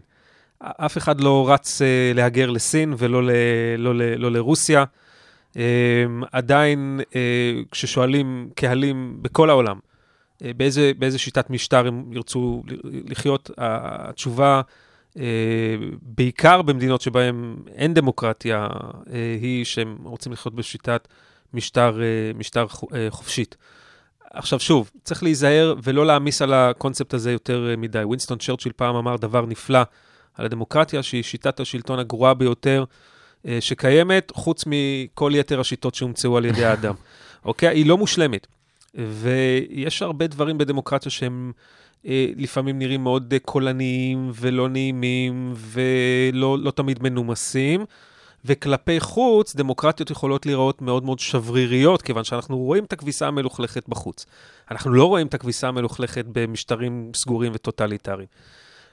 אף 0.60 0.97
אחד 0.97 1.21
לא 1.21 1.52
רץ 1.54 1.82
אה, 1.82 2.12
להגר 2.15 2.49
לסין 2.49 2.93
ולא 2.97 3.23
ל, 3.23 3.30
לא, 3.78 3.95
ל, 3.95 4.15
לא 4.17 4.32
לרוסיה. 4.32 4.84
אה, 5.58 6.06
עדיין, 6.32 6.99
אה, 7.15 7.21
כששואלים 7.71 8.49
קהלים 8.56 9.17
בכל 9.21 9.49
העולם, 9.49 9.80
אה, 10.43 10.52
באיזה, 10.58 10.91
באיזה 10.99 11.19
שיטת 11.19 11.49
משטר 11.49 11.88
הם 11.88 12.04
ירצו 12.12 12.63
לחיות, 12.84 13.52
התשובה, 13.58 14.56
אה, 14.56 14.62
בעיקר 16.02 16.62
במדינות 16.62 17.02
שבהן 17.02 17.56
אין 17.76 17.93
דמוקרטיה, 17.93 18.67
אה, 19.13 19.38
היא 19.41 19.65
שהם 19.65 19.97
רוצים 20.04 20.32
לחיות 20.32 20.56
בשיטת 20.56 21.08
משטר, 21.54 22.02
אה, 22.02 22.32
משטר 22.36 22.67
חו- 22.67 22.88
אה, 22.95 23.08
חופשית. 23.10 23.58
עכשיו 24.34 24.60
שוב, 24.60 24.91
צריך 25.04 25.23
להיזהר 25.23 25.76
ולא 25.84 26.06
להעמיס 26.06 26.41
על 26.41 26.54
הקונספט 26.54 27.13
הזה 27.13 27.32
יותר 27.32 27.69
אה, 27.69 27.76
מדי. 27.76 28.04
וינסטון 28.04 28.38
צ'רצ'יל 28.38 28.71
פעם 28.76 28.95
אמר 28.95 29.17
דבר 29.17 29.45
נפלא 29.45 29.80
על 30.34 30.45
הדמוקרטיה, 30.45 31.04
שהיא 31.04 31.23
שיטת 31.23 31.60
השלטון 31.60 31.99
הגרועה 31.99 32.34
ביותר 32.34 32.84
אה, 33.47 33.58
שקיימת, 33.62 34.32
חוץ 34.36 34.63
מכל 34.67 35.32
יתר 35.36 35.60
השיטות 35.60 35.95
שהומצאו 35.95 36.38
על 36.38 36.45
ידי 36.45 36.65
האדם. 36.65 36.93
אוקיי? 37.45 37.69
היא 37.69 37.86
לא 37.86 37.97
מושלמת. 37.97 38.47
ויש 38.95 40.02
הרבה 40.02 40.28
דברים 40.28 40.58
בדמוקרטיה 40.58 41.12
שהם 41.12 41.52
אה, 41.58 41.62
לפעמים 42.38 42.80
נראים 42.80 43.04
מאוד 43.04 43.34
אה, 43.34 43.39
קולניים 43.39 44.32
ולא 44.36 44.70
נעימים 44.70 45.54
ולא 45.56 46.58
לא 46.60 46.72
תמיד 46.72 47.04
מנומסים. 47.04 47.86
וכלפי 48.46 49.00
חוץ, 49.00 49.56
דמוקרטיות 49.56 50.12
יכולות 50.12 50.46
להיראות 50.46 50.82
מאוד 50.82 51.04
מאוד 51.04 51.20
שבריריות, 51.20 52.02
כיוון 52.02 52.24
שאנחנו 52.24 52.58
רואים 52.58 52.84
את 52.84 52.94
הכביסה 52.94 53.28
המלוכלכת 53.28 53.89
בחוץ. 53.89 54.26
אנחנו 54.72 54.94
לא 54.94 55.06
רואים 55.06 55.28
את 55.28 55.34
הכביסה 55.34 55.68
המלוכלכת 55.68 56.26
במשטרים 56.32 57.12
סגורים 57.16 57.52
וטוטליטריים. 57.56 58.28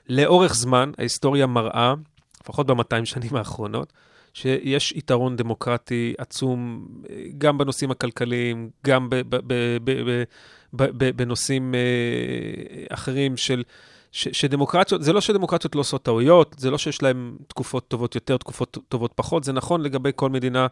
לאורך 0.09 0.55
זמן, 0.55 0.91
ההיסטוריה 0.99 1.47
מראה, 1.47 1.95
לפחות 2.43 2.67
ב-200 2.67 3.05
שנים 3.05 3.37
האחרונות, 3.37 3.93
שיש 4.35 4.93
יתרון 4.93 5.37
דמוקרטי 5.37 6.15
עצום 6.19 6.87
אה, 7.11 7.17
גם 7.39 7.59
בנושאים 7.59 7.91
הכלכליים, 7.91 8.71
גם 8.87 9.09
בנושאים 10.73 11.75
אה, 11.75 11.81
אחרים 12.95 13.37
של... 13.37 13.63
ש, 14.13 14.29
שדמוקרטיות, 14.33 15.03
זה 15.03 15.13
לא 15.13 15.21
שדמוקרטיות 15.21 15.75
לא 15.75 15.81
עושות 15.81 16.03
טעויות, 16.03 16.57
זה 16.59 16.71
לא 16.71 16.79
שיש 16.79 17.03
להן 17.03 17.37
תקופות 17.47 17.89
טובות 17.89 18.15
יותר, 18.15 18.37
תקופות 18.37 18.79
טובות 18.89 19.13
פחות, 19.15 19.45
זה 19.45 19.53
נכון 19.53 19.81
לגבי 19.81 20.11
כל 20.17 20.31
מדינה 20.31 20.67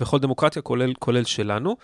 וכל 0.00 0.18
דמוקרטיה, 0.18 0.62
כולל, 0.62 0.94
כולל 0.98 1.24
שלנו. 1.24 1.76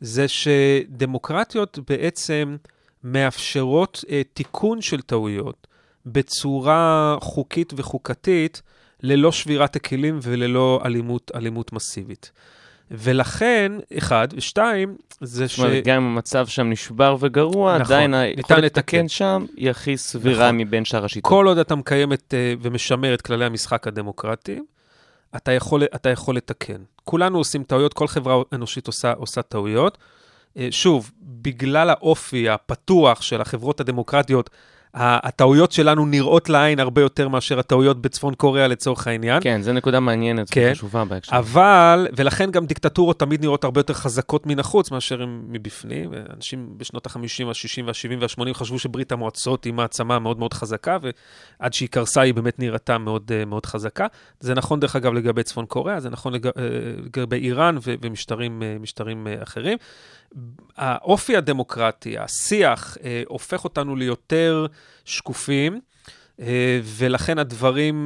זה 0.00 0.26
שדמוקרטיות 0.28 1.78
בעצם 1.90 2.56
מאפשרות 3.04 4.04
אה, 4.10 4.22
תיקון 4.34 4.80
של 4.80 5.00
טעויות 5.00 5.66
בצורה 6.06 7.16
חוקית 7.20 7.72
וחוקתית, 7.76 8.62
ללא 9.02 9.32
שבירת 9.32 9.76
הכלים 9.76 10.18
וללא 10.22 10.80
אלימות, 10.84 11.30
אלימות 11.34 11.72
מסיבית. 11.72 12.32
ולכן, 12.90 13.72
אחד, 13.98 14.28
ושתיים, 14.36 14.96
זה 15.20 15.48
ש... 15.48 15.56
זאת 15.56 15.66
אומרת, 15.66 15.84
גם 15.84 15.96
אם 15.96 16.08
המצב 16.08 16.46
שם 16.46 16.70
נשבר 16.70 17.16
וגרוע, 17.20 17.78
נכון, 17.78 17.94
עדיין 17.94 18.14
היכולת 18.14 18.64
לתקן. 18.64 19.08
שם 19.08 19.44
היא 19.56 19.70
הכי 19.70 19.96
סבירה 19.96 20.46
נכון. 20.46 20.56
מבין 20.58 20.84
שאר 20.84 21.04
השיטות. 21.04 21.30
כל 21.30 21.46
עוד 21.46 21.58
אתה 21.58 21.74
מקיים 21.74 22.12
את, 22.12 22.34
אה, 22.36 22.54
ומשמר 22.60 23.14
את 23.14 23.22
כללי 23.22 23.44
המשחק 23.44 23.86
הדמוקרטיים, 23.86 24.64
אתה 25.36 25.52
יכול, 25.52 25.82
אתה 25.94 26.08
יכול 26.08 26.36
לתקן. 26.36 26.82
כולנו 27.04 27.38
עושים 27.38 27.64
טעויות, 27.64 27.94
כל 27.94 28.08
חברה 28.08 28.42
אנושית 28.52 28.86
עושה, 28.86 29.12
עושה 29.12 29.42
טעויות. 29.42 29.98
אה, 30.56 30.68
שוב, 30.70 31.10
בגלל 31.22 31.90
האופי 31.90 32.48
הפתוח 32.48 33.22
של 33.22 33.40
החברות 33.40 33.80
הדמוקרטיות, 33.80 34.50
הטעויות 34.94 35.72
שלנו 35.72 36.06
נראות 36.06 36.48
לעין 36.48 36.80
הרבה 36.80 37.00
יותר 37.00 37.28
מאשר 37.28 37.58
הטעויות 37.58 38.02
בצפון 38.02 38.34
קוריאה 38.34 38.68
לצורך 38.68 39.06
העניין. 39.06 39.42
כן, 39.42 39.62
זו 39.62 39.72
נקודה 39.72 40.00
מעניינת 40.00 40.50
כן. 40.50 40.68
וחשובה 40.72 41.04
בהקשר. 41.04 41.38
אבל, 41.38 42.08
ולכן 42.16 42.50
גם 42.50 42.66
דיקטטורות 42.66 43.20
תמיד 43.20 43.40
נראות 43.40 43.64
הרבה 43.64 43.80
יותר 43.80 43.94
חזקות 43.94 44.46
מן 44.46 44.58
החוץ 44.58 44.90
מאשר 44.90 45.22
הן 45.22 45.42
מבפנים. 45.48 46.10
אנשים 46.36 46.74
בשנות 46.76 47.06
ה-50, 47.06 47.18
ה-60, 47.18 47.88
ה-70 47.88 48.40
וה-80 48.40 48.54
חשבו 48.54 48.78
שברית 48.78 49.12
המועצות 49.12 49.64
היא 49.64 49.72
מעצמה 49.72 50.18
מאוד 50.18 50.38
מאוד 50.38 50.54
חזקה, 50.54 50.98
ועד 51.60 51.72
שהיא 51.72 51.88
קרסה 51.88 52.20
היא 52.20 52.34
באמת 52.34 52.58
נראתה 52.58 52.98
מאוד, 52.98 53.32
אה, 53.34 53.44
מאוד 53.44 53.66
חזקה. 53.66 54.06
זה 54.40 54.54
נכון, 54.54 54.80
דרך 54.80 54.96
אגב, 54.96 55.12
לגבי 55.12 55.42
צפון 55.42 55.66
קוריאה, 55.66 56.00
זה 56.00 56.10
נכון 56.10 56.34
אה, 56.34 56.40
לגבי 57.04 57.36
איראן 57.36 57.76
ומשטרים 58.02 58.62
משטרים 58.80 59.26
אה, 59.26 59.42
אחרים. 59.42 59.78
האופי 60.76 61.36
הדמוקרטי, 61.36 62.18
השיח, 62.18 62.96
אה, 63.04 63.22
הופך 63.28 63.64
אותנו 63.64 63.96
ליותר 63.96 64.66
שקופים. 65.04 65.80
אה, 66.40 66.80
ולכן 66.84 67.38
הדברים 67.38 67.96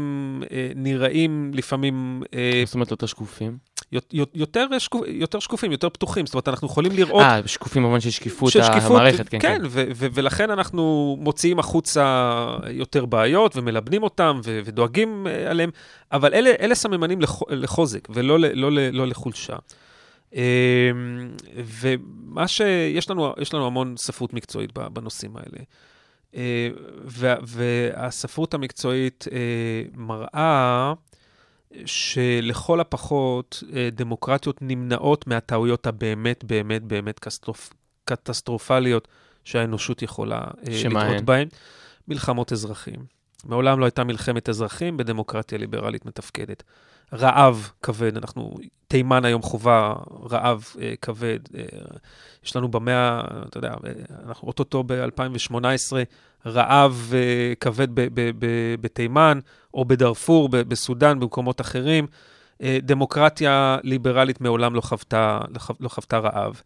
אה, 0.51 0.71
נראים 0.77 1.51
לפעמים 1.55 2.23
אה, 2.35 2.63
זאת 2.67 2.75
אומרת, 2.75 2.91
יותר 2.91 3.07
שקופים. 3.07 3.59
יות- 3.93 4.15
יות- 4.15 4.31
יותר, 4.35 4.67
שקופ, 4.79 5.03
יותר 5.07 5.39
שקופים, 5.39 5.73
יותר 5.73 5.89
פתוחים. 5.89 6.27
זאת 6.27 6.35
אומרת, 6.35 6.49
אנחנו 6.49 6.67
יכולים 6.67 6.93
לראות... 6.93 7.23
אה, 7.23 7.41
שקופים 7.47 7.83
במובן 7.83 8.01
של 8.01 8.11
שקיפות 8.11 8.53
המערכת, 8.91 9.29
כן, 9.29 9.39
כן. 9.41 9.59
כן. 9.59 9.63
ו- 9.71 9.85
ו- 9.95 10.07
ולכן 10.15 10.51
אנחנו 10.51 11.17
מוציאים 11.21 11.59
החוצה 11.59 12.45
יותר 12.71 13.05
בעיות 13.05 13.57
ומלבנים 13.57 14.03
אותם 14.03 14.41
ו- 14.45 14.61
ודואגים 14.65 15.27
אה, 15.27 15.51
עליהם, 15.51 15.71
אבל 16.13 16.35
אלה, 16.35 16.51
אלה 16.61 16.75
סממנים 16.75 17.21
לח- 17.21 17.43
לחוזק 17.51 18.09
ולא 18.11 18.39
לא, 18.39 18.73
ל- 18.73 18.91
לא 18.97 19.07
לחולשה. 19.07 19.57
אה, 20.35 20.91
ומה 21.65 22.49
שיש 22.49 23.11
לנו, 23.11 23.35
יש 23.41 23.55
לנו 23.55 23.67
המון 23.67 23.97
ספרות 23.97 24.33
מקצועית 24.33 24.73
בנושאים 24.73 25.37
האלה. 25.37 25.59
אה, 26.35 26.69
וה- 27.05 27.37
והספרות 27.43 28.55
המקצועית 28.55 29.25
אה, 29.33 29.39
מראה 29.95 30.93
שלכל 31.87 32.81
הפחות 32.81 33.63
אה, 33.77 33.89
דמוקרטיות 33.93 34.59
נמנעות 34.61 35.27
מהטעויות 35.27 35.87
הבאמת 35.87 36.45
באמת 36.45 36.83
באמת. 36.83 37.21
קטסטרופליות 38.05 39.09
שהאנושות 39.45 40.03
יכולה 40.03 40.41
לטעות 40.63 41.19
הן? 41.19 41.25
בהן. 41.27 41.49
מלחמות 42.09 42.53
אזרחים. 42.53 43.05
מעולם 43.45 43.81
לא 43.81 43.85
הייתה 43.85 44.05
מלחמת 44.05 44.49
אזרחים 44.49 44.97
בדמוקרטיה 44.97 45.59
ליברלית 45.59 46.07
מתפקדת. 46.07 46.63
רעב 47.13 47.71
כבד, 47.83 48.17
אנחנו, 48.17 48.55
תימן 48.89 49.25
היום 49.25 49.43
חווה 49.43 49.95
רעב 50.31 50.65
אה, 50.81 50.95
כבד. 51.03 51.39
אה, 51.57 51.63
יש 52.45 52.57
לנו 52.57 52.69
במאה, 52.69 53.21
אתה 53.49 53.59
יודע, 53.59 53.69
אה, 53.87 53.93
אנחנו 54.29 54.49
אוטוטו 54.49 54.83
ב-2018, 54.87 55.57
רעב 56.47 57.11
אה, 57.15 57.53
כבד 57.61 57.89
ב- 57.95 58.01
ב- 58.15 58.31
ב- 58.39 58.75
בתימן, 58.81 59.39
או 59.75 59.85
בדארפור, 59.85 60.49
ב- 60.49 60.57
בסודאן, 60.57 61.21
במקומות 61.21 61.61
אחרים. 61.61 62.07
אה, 62.63 62.79
דמוקרטיה 62.83 63.79
ליברלית 63.83 64.41
מעולם 64.41 64.75
לא 64.75 64.81
חוותה, 64.81 65.41
לא 65.49 65.75
לא 65.81 65.89
חוותה 65.89 66.19
רעב. 66.19 66.61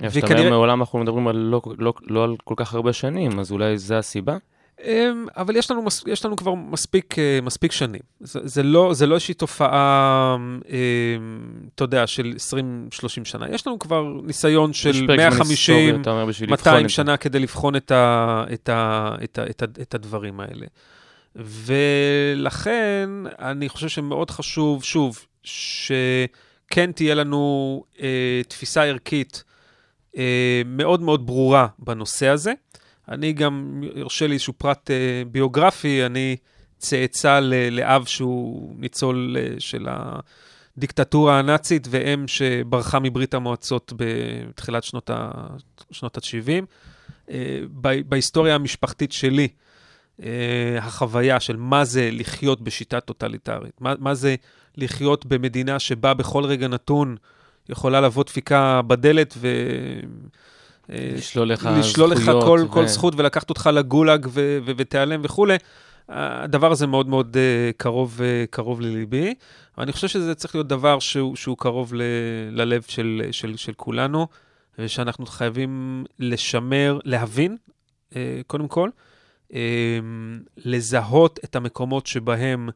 אבל 0.00 0.10
שאתה 0.10 0.26
וכנראה- 0.26 0.40
אומר, 0.40 0.50
מעולם 0.50 0.80
אנחנו 0.80 0.98
מדברים 0.98 1.28
על 1.28 1.36
לא, 1.36 1.60
לא, 1.78 1.94
לא 2.06 2.24
על 2.24 2.36
כל 2.44 2.54
כך 2.56 2.74
הרבה 2.74 2.92
שנים, 2.92 3.40
אז 3.40 3.52
אולי 3.52 3.78
זה 3.78 3.98
הסיבה? 3.98 4.36
אמ, 4.84 5.26
אבל 5.36 5.56
יש 5.56 5.70
לנו, 5.70 5.84
יש 6.06 6.24
לנו 6.24 6.36
כבר 6.36 6.54
מספיק, 6.54 7.18
אה, 7.18 7.38
מספיק 7.42 7.72
שנים. 7.72 8.00
זה, 8.20 8.40
זה, 8.42 8.62
לא, 8.62 8.94
זה 8.94 9.06
לא 9.06 9.14
איזושהי 9.14 9.34
תופעה, 9.34 10.36
אמ, 10.36 10.60
אתה 11.74 11.84
יודע, 11.84 12.06
של 12.06 12.34
20-30 12.36 13.24
שנה. 13.24 13.46
יש 13.50 13.66
לנו 13.66 13.78
כבר 13.78 14.04
ניסיון 14.22 14.72
של 14.72 14.92
פרק 14.92 15.06
זמן 15.06 15.16
150, 15.16 15.76
היסטורי, 15.76 16.02
אתה 16.02 16.10
אומר, 16.10 16.26
בשביל 16.26 16.52
לבחון 16.52 16.72
200 16.72 16.84
את 16.84 16.90
זה. 16.90 16.94
שנה 16.94 17.16
כדי 17.16 17.38
לבחון 17.38 17.76
את, 17.76 17.90
ה, 17.90 18.44
את, 18.52 18.68
ה, 18.68 19.14
את, 19.24 19.38
ה, 19.38 19.46
את, 19.50 19.62
ה, 19.62 19.66
את 19.82 19.94
הדברים 19.94 20.40
האלה. 20.40 20.66
ולכן 21.36 23.10
אני 23.38 23.68
חושב 23.68 23.88
שמאוד 23.88 24.30
חשוב, 24.30 24.84
שוב, 24.84 25.26
שכן 25.42 26.92
תהיה 26.92 27.14
לנו 27.14 27.84
אה, 28.00 28.40
תפיסה 28.48 28.84
ערכית 28.84 29.44
אה, 30.16 30.62
מאוד 30.66 31.00
מאוד 31.00 31.26
ברורה 31.26 31.66
בנושא 31.78 32.28
הזה. 32.28 32.52
אני 33.10 33.32
גם, 33.32 33.82
ירשה 33.94 34.26
לי 34.26 34.32
איזשהו 34.32 34.52
פרט 34.52 34.90
אה, 34.90 35.22
ביוגרפי, 35.32 36.06
אני 36.06 36.36
צאצא 36.78 37.40
לאב 37.70 38.04
שהוא 38.04 38.74
ניצול 38.78 39.36
אה, 39.38 39.54
של 39.58 39.86
הדיקטטורה 40.76 41.38
הנאצית 41.38 41.86
ואם 41.90 42.28
שברחה 42.28 42.98
מברית 42.98 43.34
המועצות 43.34 43.92
בתחילת 43.96 44.84
שנות 44.84 45.10
ה- 45.10 45.56
שנות 45.90 46.16
ה-70. 46.16 46.64
אה, 47.30 47.60
בהיסטוריה 48.08 48.54
המשפחתית 48.54 49.12
שלי, 49.12 49.48
אה, 50.22 50.78
החוויה 50.78 51.40
של 51.40 51.56
מה 51.56 51.84
זה 51.84 52.08
לחיות 52.12 52.60
בשיטה 52.60 53.00
טוטליטרית, 53.00 53.80
מה, 53.80 53.94
מה 53.98 54.14
זה 54.14 54.34
לחיות 54.76 55.26
במדינה 55.26 55.78
שבה 55.78 56.14
בכל 56.14 56.44
רגע 56.44 56.68
נתון 56.68 57.16
יכולה 57.68 58.00
לבוא 58.00 58.24
דפיקה 58.24 58.82
בדלת 58.82 59.34
ו... 59.36 59.48
אה, 60.90 61.10
לשלול 61.16 61.52
לך 61.52 61.68
לשלול 61.78 62.10
לך 62.10 62.30
כל, 62.42 62.60
ו- 62.64 62.68
כל 62.70 62.86
זכות 62.86 63.14
ולקחת 63.16 63.50
אותך 63.50 63.70
לגולאג 63.72 64.26
ו- 64.30 64.58
ו- 64.64 64.72
ותיעלם 64.76 65.20
וכולי. 65.24 65.56
הדבר 66.08 66.72
הזה 66.72 66.86
מאוד 66.86 67.08
מאוד 67.08 67.36
אה, 67.36 67.70
קרוב, 67.76 68.20
אה, 68.22 68.44
קרוב 68.50 68.80
לליבי. 68.80 69.34
אני 69.78 69.92
חושב 69.92 70.08
שזה 70.08 70.34
צריך 70.34 70.54
להיות 70.54 70.68
דבר 70.68 70.98
שהוא, 70.98 71.36
שהוא 71.36 71.56
קרוב 71.56 71.94
ל- 71.94 72.02
ללב 72.50 72.82
של, 72.88 73.22
של, 73.30 73.56
של 73.56 73.72
כולנו, 73.72 74.26
ושאנחנו 74.78 75.26
חייבים 75.26 76.04
לשמר, 76.18 76.98
להבין, 77.04 77.56
אה, 78.16 78.40
קודם 78.46 78.68
כל, 78.68 78.90
אה, 79.54 79.98
לזהות 80.56 81.40
את 81.44 81.56
המקומות 81.56 82.06
שבהם 82.06 82.68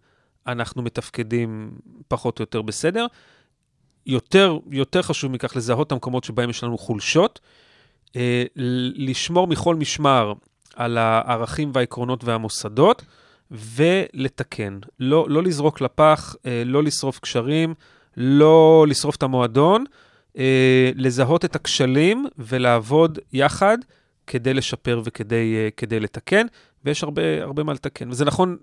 אנחנו 0.47 0.83
מתפקדים 0.83 1.71
פחות 2.09 2.39
או 2.39 2.43
יותר 2.43 2.63
בסדר. 2.63 3.07
יותר, 4.07 4.59
יותר 4.71 5.03
חשוב 5.03 5.33
מכך 5.33 5.57
לזהות 5.57 5.87
את 5.87 5.93
המקומות 5.93 6.25
שבהם 6.25 6.51
יש 6.51 6.65
לנו 6.65 6.79
חולשות, 6.79 7.41
אה, 7.43 7.64
לשמור 8.97 9.47
מכל 9.47 9.75
משמר 9.75 10.33
על 10.77 10.99
הערכים 10.99 11.71
והעקרונות 11.75 12.25
והמוסדות, 12.25 13.03
ולתקן. 13.51 14.79
לא, 15.01 15.27
לא 15.29 15.43
לזרוק 15.43 15.81
לפח, 15.81 16.37
אה, 16.47 16.63
לא 16.65 16.83
לשרוף 16.83 17.19
קשרים, 17.19 17.75
לא 18.17 18.87
לשרוף 18.89 19.17
את 19.17 19.23
המועדון, 19.23 19.85
אה, 20.39 20.91
לזהות 20.95 21.45
את 21.45 21.57
הכשלים 21.57 22.27
ולעבוד 22.39 23.19
יחד 23.33 23.79
כדי 24.27 24.55
לשפר 24.55 25.01
וכדי 25.05 25.55
אה, 25.57 25.69
כדי 25.77 26.01
לתקן, 26.01 26.47
ויש 26.85 27.03
הרבה, 27.03 27.43
הרבה 27.43 27.63
מה 27.63 27.73
לתקן. 27.73 28.11
וזה 28.11 28.25
נכון 28.25 28.57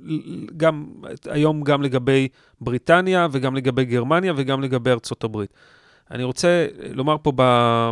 גם 0.57 0.85
היום 1.25 1.63
גם 1.63 1.81
לגבי 1.81 2.27
בריטניה 2.61 3.27
וגם 3.31 3.55
לגבי 3.55 3.85
גרמניה 3.85 4.33
וגם 4.35 4.61
לגבי 4.61 4.91
ארצות 4.91 5.23
הברית. 5.23 5.53
אני 6.11 6.23
רוצה 6.23 6.67
לומר 6.93 7.15
פה 7.21 7.31
ב, 7.35 7.41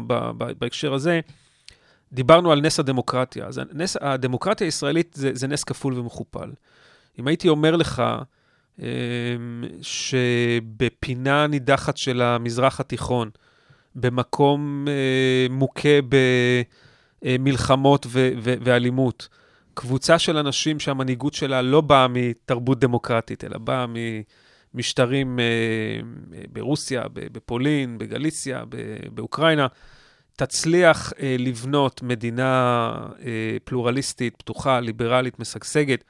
ב, 0.07 0.31
ב, 0.37 0.51
בהקשר 0.59 0.93
הזה, 0.93 1.19
דיברנו 2.13 2.51
על 2.51 2.61
נס 2.61 2.79
הדמוקרטיה. 2.79 3.45
אז 3.45 3.57
הנס, 3.57 3.97
הדמוקרטיה 4.01 4.67
הישראלית 4.67 5.13
זה, 5.15 5.31
זה 5.33 5.47
נס 5.47 5.63
כפול 5.63 5.99
ומכופל. 5.99 6.51
אם 7.19 7.27
הייתי 7.27 7.49
אומר 7.49 7.75
לך 7.75 8.03
אה, 8.81 8.87
שבפינה 9.81 11.47
נידחת 11.47 11.97
של 11.97 12.21
המזרח 12.21 12.79
התיכון, 12.79 13.29
במקום 13.95 14.85
אה, 14.87 15.47
מוכה 15.49 15.89
במלחמות 17.23 18.05
ו- 18.09 18.31
ו- 18.41 18.53
ואלימות, 18.61 19.27
קבוצה 19.73 20.19
של 20.19 20.37
אנשים 20.37 20.79
שהמנהיגות 20.79 21.33
שלה 21.33 21.61
לא 21.61 21.81
באה 21.81 22.07
מתרבות 22.07 22.79
דמוקרטית, 22.79 23.43
אלא 23.43 23.57
באה 23.57 23.85
ממשטרים 24.73 25.39
אה, 25.39 25.45
ברוסיה, 26.51 27.03
בפולין, 27.13 27.97
בגליציה, 27.97 28.63
באוקראינה, 29.13 29.67
תצליח 30.39 31.13
אה, 31.19 31.35
לבנות 31.39 32.03
מדינה 32.03 32.91
אה, 33.25 33.57
פלורליסטית, 33.63 34.35
פתוחה, 34.37 34.79
ליברלית, 34.79 35.39
משגשגת, 35.39 36.03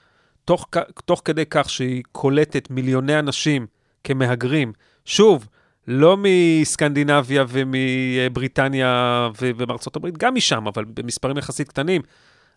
תוך, 0.46 0.68
תוך 1.06 1.22
כדי 1.26 1.44
כך 1.50 1.70
שהיא 1.70 2.04
קולטת 2.12 2.70
מיליוני 2.70 3.20
אנשים 3.20 3.68
כמהגרים, 4.04 4.74
שוב, 5.06 5.48
לא 5.88 6.18
מסקנדינביה 6.18 7.46
ומבריטניה 7.48 9.30
ומארצות 9.42 9.96
הברית, 9.96 10.18
גם 10.18 10.36
משם, 10.36 10.68
אבל 10.68 10.86
במספרים 10.86 11.38
יחסית 11.38 11.70
קטנים, 11.70 12.02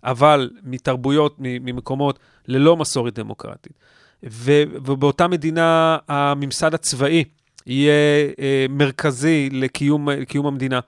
אבל 0.05 0.51
מתרבויות, 0.63 1.37
ממקומות 1.39 2.19
ללא 2.49 2.77
מסורת 2.77 3.15
דמוקרטית. 3.15 3.79
ו- 4.31 4.63
ובאותה 4.85 5.29
מדינה 5.29 5.99
הממסד 6.09 6.75
הצבאי 6.75 7.25
יהיה 7.67 7.93
אה, 8.39 8.67
מרכזי 8.71 9.49
לקיום 9.53 10.09
לקיום 10.09 10.47
המדינה. 10.47 10.81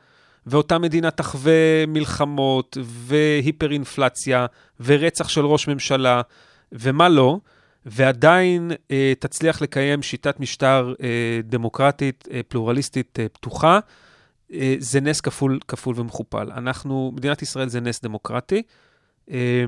ואותה 0.47 0.79
מדינה 0.79 1.11
תחווה 1.11 1.87
מלחמות 1.89 2.77
והיפר-אינפלציה 2.83 4.47
ורצח 4.81 5.29
של 5.29 5.47
ראש 5.47 5.69
ממשלה 5.69 6.23
ומה 6.73 7.09
לא, 7.09 7.39
ועדיין 7.87 8.73
אה, 8.91 9.13
תצליח 9.19 9.63
לקיים 9.63 10.03
שיטת 10.03 10.41
משטר 10.41 10.95
אה, 11.03 11.41
דמוקרטית, 11.45 12.29
אה, 12.33 12.41
פלורליסטית, 12.49 13.19
אה, 13.21 13.29
פתוחה, 13.29 13.79
אה, 14.53 14.75
זה 14.79 15.01
נס 15.01 15.21
כפול, 15.21 15.59
כפול 15.69 15.95
ומכופל. 15.99 16.53
אנחנו, 16.53 17.13
מדינת 17.17 17.43
ישראל 17.43 17.69
זה 17.69 17.81
נס 17.81 18.01
דמוקרטי. 18.03 18.63
אה, 19.31 19.65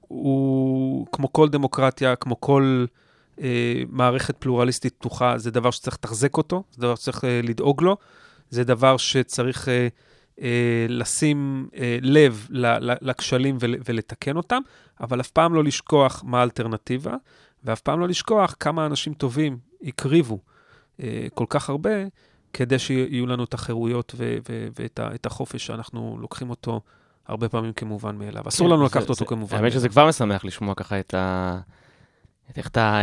הוא, 0.00 1.06
כמו 1.12 1.32
כל 1.32 1.48
דמוקרטיה, 1.48 2.16
כמו 2.16 2.40
כל 2.40 2.84
אה, 3.42 3.82
מערכת 3.88 4.36
פלורליסטית 4.36 4.94
פתוחה, 4.94 5.38
זה 5.38 5.50
דבר 5.50 5.70
שצריך 5.70 5.96
לתחזק 5.96 6.36
אותו, 6.36 6.62
זה 6.70 6.80
דבר 6.82 6.94
שצריך 6.94 7.24
אה, 7.24 7.40
לדאוג 7.42 7.82
לו, 7.82 7.96
זה 8.50 8.64
דבר 8.64 8.96
שצריך 8.96 9.68
אה, 9.68 9.88
לשים 10.88 11.68
אה, 11.76 11.98
לב 12.02 12.48
לכשלים 13.00 13.56
ול, 13.60 13.74
ולתקן 13.88 14.36
אותם, 14.36 14.60
אבל 15.00 15.20
אף 15.20 15.30
פעם 15.30 15.54
לא 15.54 15.64
לשכוח 15.64 16.22
מה 16.26 16.40
האלטרנטיבה, 16.40 17.14
ואף 17.64 17.80
פעם 17.80 18.00
לא 18.00 18.08
לשכוח 18.08 18.54
כמה 18.60 18.86
אנשים 18.86 19.14
טובים 19.14 19.58
הקריבו 19.82 20.38
אה, 21.02 21.26
כל 21.34 21.44
כך 21.48 21.70
הרבה, 21.70 21.90
כדי 22.52 22.78
שיהיו 22.78 23.26
לנו 23.26 23.44
את 23.44 23.54
החירויות 23.54 24.14
ואת 24.78 25.26
החופש 25.26 25.66
שאנחנו 25.66 26.16
לוקחים 26.20 26.50
אותו 26.50 26.80
הרבה 27.26 27.48
פעמים 27.48 27.72
כמובן 27.72 28.16
מאליו. 28.16 28.42
אסור 28.48 28.68
לנו 28.68 28.78
כן, 28.78 28.84
לקחת 28.84 29.06
זה- 29.06 29.12
אותו 29.12 29.26
כמובן 29.26 29.56
האמת 29.56 29.72
שזה 29.72 29.88
כבר 29.88 30.08
משמח 30.08 30.44
לשמוע 30.44 30.74
ככה 30.74 31.00
את 31.00 31.14
ה... 31.14 31.60
איך 32.56 32.66
אתה... 32.68 33.00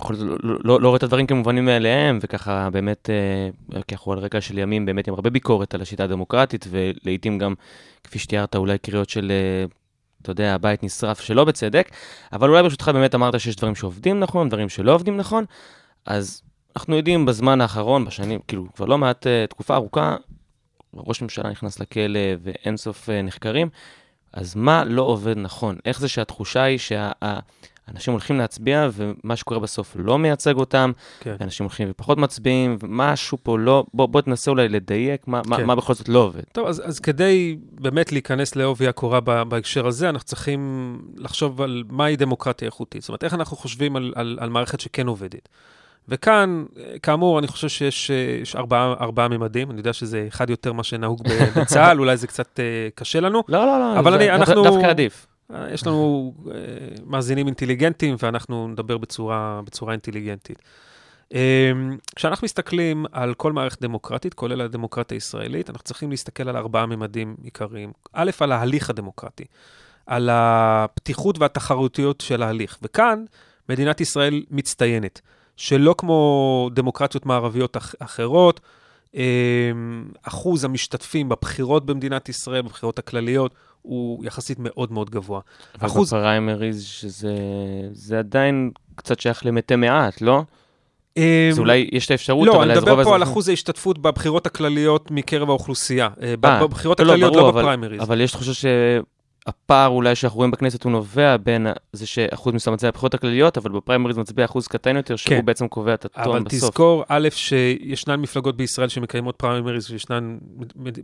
אה, 0.00 0.04
בכל 0.04 0.14
זאת, 0.14 0.38
לא- 0.42 0.58
לא 0.64 0.80
לא 0.80 0.88
רואה 0.88 0.96
את 0.96 1.02
הדברים 1.02 1.26
כמובנים 1.26 1.64
מאליהם, 1.64 2.18
וככה 2.22 2.70
באמת, 2.72 3.10
אה, 3.10 3.82
כי 3.82 3.94
אנחנו 3.94 4.12
על 4.12 4.18
רקע 4.18 4.40
של 4.40 4.58
ימים 4.58 4.86
באמת 4.86 5.08
עם 5.08 5.14
הרבה 5.14 5.30
ביקורת 5.30 5.74
על 5.74 5.82
השיטה 5.82 6.04
הדמוקרטית, 6.04 6.66
ולעיתים 6.70 7.38
גם, 7.38 7.54
כפי 8.04 8.18
שתיארת, 8.18 8.56
אולי 8.56 8.78
קריאות 8.78 9.10
של, 9.10 9.32
אה, 9.32 9.66
אתה 10.22 10.30
יודע, 10.30 10.54
הבית 10.54 10.82
נשרף 10.82 11.20
שלא 11.20 11.44
בצדק, 11.44 11.90
אבל 12.32 12.50
אולי 12.50 12.62
ברשותך 12.62 12.88
באמת 12.88 13.14
אמרת 13.14 13.40
שיש 13.40 13.56
דברים 13.56 13.74
שעובדים 13.74 14.20
נכון, 14.20 14.48
דברים 14.48 14.68
שלא 14.68 14.94
עובדים 14.94 15.16
נכון, 15.16 15.44
אז 16.06 16.42
אנחנו 16.76 16.96
יודעים 16.96 17.26
בזמן 17.26 17.60
האחרון, 17.60 18.04
בשנים, 18.04 18.40
כאילו, 18.48 18.66
כבר 18.76 18.86
לא 18.86 18.98
מעט, 18.98 19.26
אה, 19.26 19.46
תקופה 19.46 19.74
ארוכה, 19.74 20.16
ראש 20.94 21.22
ממשלה 21.22 21.50
נכנס 21.50 21.80
לכלא 21.80 22.20
ואין 22.42 22.76
סוף 22.76 23.10
אה, 23.10 23.22
נחקרים, 23.22 23.68
אז 24.32 24.54
מה 24.54 24.84
לא 24.84 25.02
עובד 25.02 25.38
נכון? 25.38 25.76
איך 25.84 26.00
זה 26.00 26.08
שהתחושה 26.08 26.62
היא 26.62 26.78
שהאנשים 27.86 28.12
הולכים 28.12 28.38
להצביע 28.38 28.88
ומה 28.92 29.36
שקורה 29.36 29.60
בסוף 29.60 29.96
לא 29.98 30.18
מייצג 30.18 30.56
אותם, 30.56 30.92
כן. 31.20 31.36
ואנשים 31.40 31.64
הולכים 31.64 31.88
ופחות 31.90 32.18
מצביעים, 32.18 32.76
ומשהו 32.82 33.38
פה 33.42 33.58
לא... 33.58 33.84
בוא, 33.94 34.06
בוא 34.06 34.20
תנסה 34.20 34.50
אולי 34.50 34.68
לדייק 34.68 35.28
מה, 35.28 35.40
מה, 35.46 35.56
כן. 35.56 35.64
מה 35.66 35.74
בכל 35.74 35.94
זאת 35.94 36.08
לא 36.08 36.18
עובד. 36.18 36.42
טוב, 36.52 36.66
אז, 36.66 36.82
אז 36.84 37.00
כדי 37.00 37.56
באמת 37.80 38.12
להיכנס 38.12 38.56
לעובי 38.56 38.88
הקורה 38.88 39.20
בהקשר 39.20 39.86
הזה, 39.86 40.08
אנחנו 40.08 40.26
צריכים 40.26 40.60
לחשוב 41.16 41.62
על 41.62 41.84
מהי 41.90 42.16
דמוקרטיה 42.16 42.66
איכותית. 42.66 43.02
זאת 43.02 43.08
אומרת, 43.08 43.24
איך 43.24 43.34
אנחנו 43.34 43.56
חושבים 43.56 43.96
על, 43.96 44.12
על, 44.16 44.38
על 44.40 44.50
מערכת 44.50 44.80
שכן 44.80 45.06
עובדת. 45.06 45.48
וכאן, 46.08 46.64
כאמור, 47.02 47.38
אני 47.38 47.46
חושב 47.46 47.68
שיש 47.68 48.10
יש 48.42 48.56
ארבעה, 48.56 48.94
ארבעה 49.00 49.28
ממדים. 49.28 49.70
אני 49.70 49.78
יודע 49.78 49.92
שזה 49.92 50.24
אחד 50.28 50.50
יותר 50.50 50.72
מה 50.72 50.82
שנהוג 50.82 51.22
בצה"ל, 51.56 51.98
אולי 51.98 52.16
זה 52.16 52.26
קצת 52.26 52.60
אה, 52.60 52.64
קשה 52.94 53.20
לנו. 53.20 53.42
לא, 53.48 53.66
לא, 53.66 53.78
לא, 53.78 53.98
אבל 53.98 54.10
זה 54.10 54.16
אני- 54.16 54.30
אנחנו- 54.30 54.62
דווקא 54.62 54.86
עדיף. 54.86 55.26
יש 55.70 55.86
לנו 55.86 56.34
אה, 56.50 56.54
מאזינים 57.06 57.46
אינטליגנטים, 57.46 58.16
ואנחנו 58.22 58.68
נדבר 58.68 58.98
בצורה, 58.98 59.60
בצורה 59.64 59.92
אינטליגנטית. 59.92 60.58
אה, 61.34 61.72
כשאנחנו 62.16 62.44
מסתכלים 62.44 63.06
על 63.12 63.34
כל 63.34 63.52
מערכת 63.52 63.82
דמוקרטית, 63.82 64.34
כולל 64.34 64.60
הדמוקרטיה 64.60 65.16
הישראלית, 65.16 65.70
אנחנו 65.70 65.84
צריכים 65.84 66.10
להסתכל 66.10 66.48
על 66.48 66.56
ארבעה 66.56 66.86
ממדים 66.86 67.36
עיקריים. 67.42 67.92
א', 68.12 68.30
על 68.40 68.52
ההליך 68.52 68.90
הדמוקרטי, 68.90 69.44
על 70.06 70.28
הפתיחות 70.32 71.38
והתחרותיות 71.38 72.20
של 72.20 72.42
ההליך. 72.42 72.78
וכאן 72.82 73.24
מדינת 73.68 74.00
ישראל 74.00 74.42
מצטיינת, 74.50 75.20
שלא 75.56 75.94
כמו 75.98 76.70
דמוקרטיות 76.74 77.26
מערביות 77.26 77.76
אח- 77.76 77.94
אחרות, 77.98 78.60
אה, 79.16 79.22
אחוז 80.22 80.64
המשתתפים 80.64 81.28
בבחירות 81.28 81.86
במדינת 81.86 82.28
ישראל, 82.28 82.62
בבחירות 82.62 82.98
הכלליות, 82.98 83.54
הוא 83.84 84.24
יחסית 84.24 84.58
מאוד 84.60 84.92
מאוד 84.92 85.10
גבוה. 85.10 85.40
אבל 85.80 85.88
אחוז- 85.88 86.08
בפריימריז, 86.14 86.84
שזה 86.84 87.34
זה 87.92 88.18
עדיין 88.18 88.70
קצת 88.94 89.20
שייך 89.20 89.46
למתי 89.46 89.76
מעט, 89.76 90.20
לא? 90.20 90.42
אז 91.18 91.58
אולי 91.58 91.88
יש 91.92 92.06
את 92.06 92.10
האפשרות, 92.10 92.46
לא, 92.46 92.56
אבל 92.56 92.62
אני 92.62 92.72
אז 92.72 92.78
רוב 92.78 92.88
מדבר 92.88 93.04
פה 93.04 93.14
על 93.14 93.22
אחוז 93.22 93.48
ההשתתפות 93.48 93.98
בבחירות 93.98 94.46
הכלליות 94.46 95.10
מקרב 95.10 95.48
האוכלוסייה. 95.50 96.08
אה, 96.22 96.28
אה, 96.28 96.36
בבחירות 96.36 97.00
לא, 97.00 97.06
לא, 97.06 97.12
הכלליות, 97.12 97.36
לא 97.36 97.50
בפריימריז. 97.50 98.00
אבל 98.02 98.20
יש 98.20 98.32
תחושה 98.32 98.52
שהפער 99.48 99.88
אולי 99.88 100.14
שאנחנו 100.14 100.36
רואים 100.36 100.50
בכנסת 100.50 100.82
הוא 100.82 100.92
נובע 100.92 101.36
בין 101.36 101.66
זה 101.92 102.06
שאחוז 102.06 102.54
מסוים 102.54 102.74
מצביע 102.74 102.90
בבחירות 102.90 103.14
הכלליות, 103.14 103.58
אבל 103.58 103.70
בפריימריז 103.70 104.18
מצביע 104.18 104.44
אחוז 104.44 104.66
קטן 104.66 104.96
יותר, 104.96 105.16
שהוא 105.16 105.30
כן. 105.30 105.44
בעצם 105.44 105.68
קובע 105.68 105.94
את 105.94 106.04
הטון 106.04 106.36
אבל 106.36 106.42
בסוף. 106.42 106.70
תזכור, 106.70 107.04
א', 107.08 107.28
שישנן 107.30 108.20
מפלגות 108.20 108.56
בישראל 108.56 108.88
שמקיימות 108.88 109.36
פריימריז 109.36 109.90
וישנן 109.90 110.38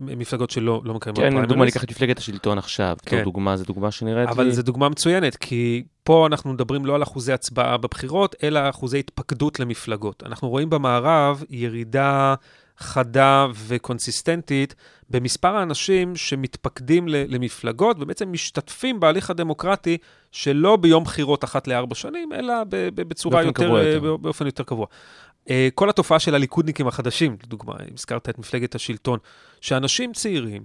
מפלגות 0.00 0.50
שלא 0.50 0.82
לא 0.84 0.94
מקיימות 0.94 1.20
כן, 1.20 1.26
לדוגמה, 1.26 1.46
פריימריז. 1.46 1.74
ניקח 1.74 1.84
את 1.84 1.90
מפלגת 1.90 2.18
השלטון 2.18 2.58
עכשיו, 2.58 2.96
כן. 3.06 3.24
דוגמה, 3.24 3.56
זו 3.56 3.64
דוגמה 3.64 3.90
שנראית 3.90 4.28
לי... 4.28 4.34
אבל 4.34 4.50
זו 4.50 4.62
דוגמה 4.62 4.88
מצוינת, 4.88 5.36
כי 5.36 5.82
פה 6.04 6.26
אנחנו 6.26 6.52
מדברים 6.52 6.86
לא 6.86 6.94
על 6.94 7.02
אחוזי 7.02 7.32
הצבעה 7.32 7.76
בבחירות, 7.76 8.36
אלא 8.42 8.68
אחוזי 8.68 8.98
התפקדות 8.98 9.60
למפלגות. 9.60 10.22
אנחנו 10.26 10.48
רואים 10.48 10.70
במערב 10.70 11.44
ירידה 11.50 12.34
חדה 12.80 13.46
וקונסיסטנטית 13.66 14.74
במספר 15.10 15.56
האנשים 15.56 16.16
שמתפקדים 16.16 17.08
למפלגות 17.08 17.96
ובעצם 18.00 18.32
משתתפים 18.32 19.00
בהליך 19.00 19.30
הדמוקרטי 19.30 19.98
שלא 20.32 20.76
ביום 20.76 21.04
בחירות 21.04 21.44
אחת 21.44 21.68
לארבע 21.68 21.94
שנים, 21.94 22.32
אלא 22.32 22.54
בצורה 22.94 23.42
יותר, 23.42 23.76
אה, 23.76 23.88
יותר. 23.88 24.16
באופן 24.16 24.46
יותר 24.46 24.64
קבוע. 24.64 24.86
אה, 25.50 25.68
כל 25.74 25.90
התופעה 25.90 26.18
של 26.18 26.34
הליכודניקים 26.34 26.86
החדשים, 26.86 27.36
לדוגמה, 27.44 27.74
הזכרת 27.94 28.28
את 28.28 28.38
מפלגת 28.38 28.74
השלטון, 28.74 29.18
שאנשים 29.60 30.12
צעירים 30.12 30.62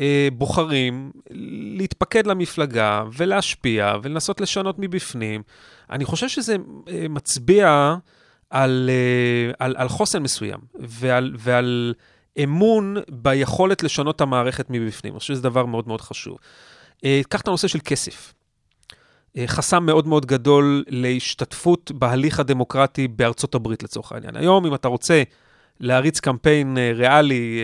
אה, 0.00 0.28
בוחרים 0.32 1.10
להתפקד 1.76 2.26
למפלגה 2.26 3.04
ולהשפיע 3.12 3.96
ולנסות 4.02 4.40
לשנות 4.40 4.76
מבפנים. 4.78 5.42
אני 5.90 6.04
חושב 6.04 6.28
שזה 6.28 6.56
אה, 6.88 7.06
מצביע 7.08 7.94
על, 8.52 8.90
אה, 8.92 9.52
על, 9.66 9.74
על 9.78 9.88
חוסן 9.88 10.22
מסוים 10.22 10.58
ועל, 10.74 11.34
ועל 11.38 11.94
אמון 12.44 12.96
ביכולת 13.08 13.82
לשנות 13.82 14.16
את 14.16 14.20
המערכת 14.20 14.66
מבפנים. 14.70 15.12
אני 15.12 15.20
חושב 15.20 15.34
שזה 15.34 15.42
דבר 15.42 15.66
מאוד 15.66 15.88
מאוד 15.88 16.00
חשוב. 16.00 16.38
אה, 17.04 17.20
קח 17.28 17.40
את 17.40 17.48
הנושא 17.48 17.68
של 17.68 17.78
כסף. 17.84 18.34
אה, 19.36 19.44
חסם 19.46 19.86
מאוד 19.86 20.06
מאוד 20.06 20.26
גדול 20.26 20.84
להשתתפות 20.88 21.92
בהליך 21.94 22.40
הדמוקרטי 22.40 23.08
בארצות 23.08 23.54
הברית 23.54 23.82
לצורך 23.82 24.12
העניין. 24.12 24.36
היום, 24.36 24.66
אם 24.66 24.74
אתה 24.74 24.88
רוצה 24.88 25.22
להריץ 25.80 26.20
קמפיין 26.20 26.76
ריאלי 26.94 27.60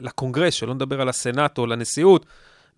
לקונגרס, 0.00 0.54
שלא 0.54 0.74
נדבר 0.74 1.00
על 1.00 1.08
הסנאט 1.08 1.58
או 1.58 1.66
לנשיאות, 1.66 2.26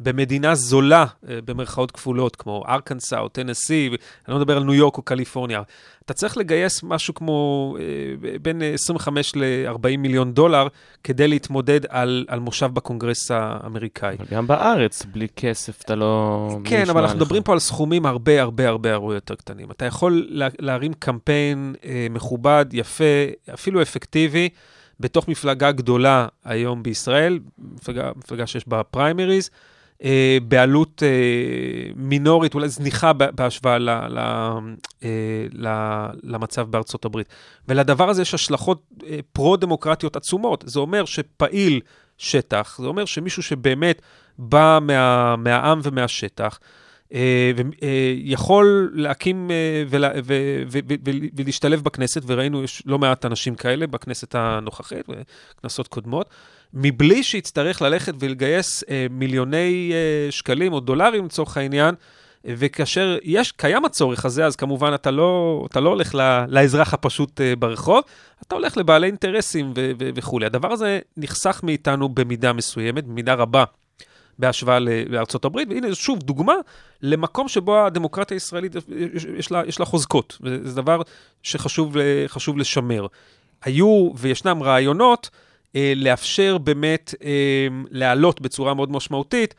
במדינה 0.01 0.55
זולה, 0.55 1.07
אה, 1.29 1.39
במרכאות 1.45 1.91
כפולות, 1.91 2.37
כמו 2.37 2.65
ארקנסה 2.69 3.21
או 3.21 3.29
טנסי, 3.29 3.89
אני 3.89 4.35
לא 4.35 4.41
מדבר 4.41 4.57
על 4.57 4.65
ניו 4.65 4.75
יורק 4.75 4.97
או 4.97 5.03
קליפורניה, 5.03 5.63
אתה 6.09 6.15
צריך 6.15 6.37
לגייס 6.37 6.83
משהו 6.83 7.15
כמו 7.15 7.77
אה, 7.81 8.39
בין 8.43 8.63
אה, 8.63 8.75
25 8.75 9.37
ל-40 9.37 9.97
מיליון 9.99 10.33
דולר 10.33 10.67
כדי 11.05 11.29
להתמודד 11.29 11.81
על, 11.89 12.25
על 12.29 12.41
מושב 12.41 12.71
בקונגרס 12.75 13.31
האמריקאי. 13.31 14.17
גם 14.31 14.47
בארץ, 14.47 15.05
בלי 15.05 15.27
כסף 15.37 15.83
אתה 15.83 15.95
לא... 15.95 16.49
כן, 16.65 16.91
אבל 16.91 17.01
אנחנו? 17.01 17.17
מדברים 17.17 17.43
פה 17.43 17.53
על 17.53 17.59
סכומים 17.59 18.07
הרבה 18.07 18.43
הרבה 18.43 18.69
הרבה 18.69 18.95
הרבה 18.95 19.15
יותר 19.15 19.35
קטנים. 19.35 19.71
אתה 19.71 19.85
יכול 19.85 20.27
לה, 20.29 20.49
להרים 20.59 20.93
קמפיין 20.93 21.75
אה, 21.85 22.07
מכובד, 22.11 22.67
יפה, 22.73 23.05
אפילו 23.55 23.83
אפקטיבי, 23.83 24.49
בתוך 25.01 25.29
מפלגה 25.29 25.73
גדולה 25.73 26.27
היום 26.45 26.83
בישראל, 26.83 27.39
מפלגה, 27.59 28.11
מפלגה 28.17 28.47
שיש 28.47 28.69
בה 28.69 28.83
פריימריז, 28.83 29.51
אה, 30.05 30.39
בעלות 30.49 31.03
אה, 31.03 31.09
מינורית, 31.97 32.55
אולי 32.55 32.69
זניחה 32.69 33.13
בהשוואה 33.13 33.79
ל, 33.79 33.91
ל, 33.91 34.19
אה, 35.05 35.47
ל, 35.53 35.69
למצב 36.23 36.71
בארצות 36.71 37.05
הברית. 37.05 37.29
ולדבר 37.69 38.11
הזה 38.11 38.23
יש 38.23 38.35
השלכות 38.35 38.83
אה, 39.07 39.19
פרו-דמוקרטיות 39.33 40.17
עצומות. 40.17 40.65
זה 40.67 40.81
אומר 40.81 41.05
שפעיל 41.05 41.81
שטח, 42.19 42.79
זה 42.83 42.87
אומר 42.87 43.05
שמישהו 43.05 43.43
שבאמת 43.43 44.03
בא 44.39 44.79
מה, 44.83 45.37
מהעם 45.37 45.81
ומהשטח, 45.83 46.59
ויכול 47.13 48.91
להקים 48.95 49.51
אה, 49.51 49.85
ולה- 49.89 50.13
ו- 50.25 50.63
ו- 50.69 50.79
ו- 50.89 50.95
ו- 51.07 51.11
ולהשתלב 51.37 51.83
בכנסת, 51.83 52.23
וראינו, 52.27 52.65
יש 52.65 52.83
לא 52.87 52.99
מעט 52.99 53.27
אנשים 53.27 53.55
כאלה 53.55 53.87
בכנסת 53.87 54.35
הנוכחית 54.35 55.07
וכנסות 55.59 55.89
קודמות, 55.89 56.29
מבלי 56.75 57.23
שיצטרך 57.23 57.83
ללכת 57.83 58.15
ולגייס 58.19 58.85
אה, 58.91 59.07
מיליוני 59.11 59.93
אה, 59.93 60.31
שקלים 60.31 60.73
או 60.73 60.81
דולרים 60.81 61.25
לצורך 61.25 61.57
העניין, 61.57 61.95
וכאשר 62.45 63.19
יש, 63.23 63.53
קיים 63.53 63.85
הצורך 63.85 64.25
הזה, 64.25 64.47
אז 64.47 64.57
כמובן 64.57 64.95
אתה 64.95 65.11
לא, 65.11 65.65
אתה 65.71 65.81
לא 65.81 65.89
הולך 65.89 66.15
לאזרח 66.49 66.95
הפשוט 66.95 67.41
אה, 67.41 67.57
ברחוב, 67.57 68.03
אתה 68.47 68.55
הולך 68.55 68.77
לבעלי 68.77 69.07
אינטרסים 69.07 69.73
וכולי. 69.99 70.47
הדבר 70.47 70.73
הזה 70.73 70.99
נחסך 71.17 71.61
מאיתנו 71.63 72.09
במידה 72.09 72.53
מסוימת, 72.53 73.05
במידה 73.05 73.35
רבה. 73.35 73.65
בהשוואה 74.39 74.79
לארצות 75.09 75.45
הברית, 75.45 75.69
והנה 75.71 75.95
שוב 75.95 76.19
דוגמה 76.23 76.55
למקום 77.03 77.49
שבו 77.49 77.87
הדמוקרטיה 77.87 78.35
הישראלית 78.35 78.73
יש, 79.37 79.51
לה, 79.51 79.63
יש 79.67 79.81
לה 79.81 79.87
חוזקות, 79.87 80.39
וזה 80.41 80.75
דבר 80.75 81.03
שחשוב 81.43 81.97
חשוב 82.27 82.59
לשמר. 82.59 83.07
היו 83.65 84.11
וישנם 84.17 84.63
רעיונות 84.63 85.31
אה, 85.77 85.93
לאפשר 85.97 86.59
באמת 86.59 87.15
אה, 87.25 87.31
להעלות 87.91 88.41
בצורה 88.41 88.75
מאוד 88.75 88.93
משמעותית 88.93 89.55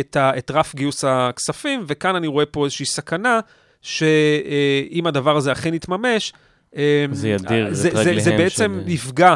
את, 0.00 0.16
ה, 0.16 0.38
את 0.38 0.50
רף 0.50 0.74
גיוס 0.74 1.04
הכספים, 1.04 1.84
וכאן 1.86 2.16
אני 2.16 2.26
רואה 2.26 2.46
פה 2.46 2.64
איזושהי 2.64 2.86
סכנה, 2.86 3.40
שאם 3.82 5.06
הדבר 5.06 5.36
הזה 5.36 5.52
אכן 5.52 5.74
יתממש, 5.74 6.32
אה, 6.76 7.06
זה 7.12 7.28
ידיר 7.28 7.68
את 7.68 7.74
זה, 7.74 7.90
זה, 7.90 7.98
רגליהם 8.00 8.20
זה 8.20 8.36
בעצם 8.36 8.80
של- 8.84 8.90
יפגע 8.90 9.34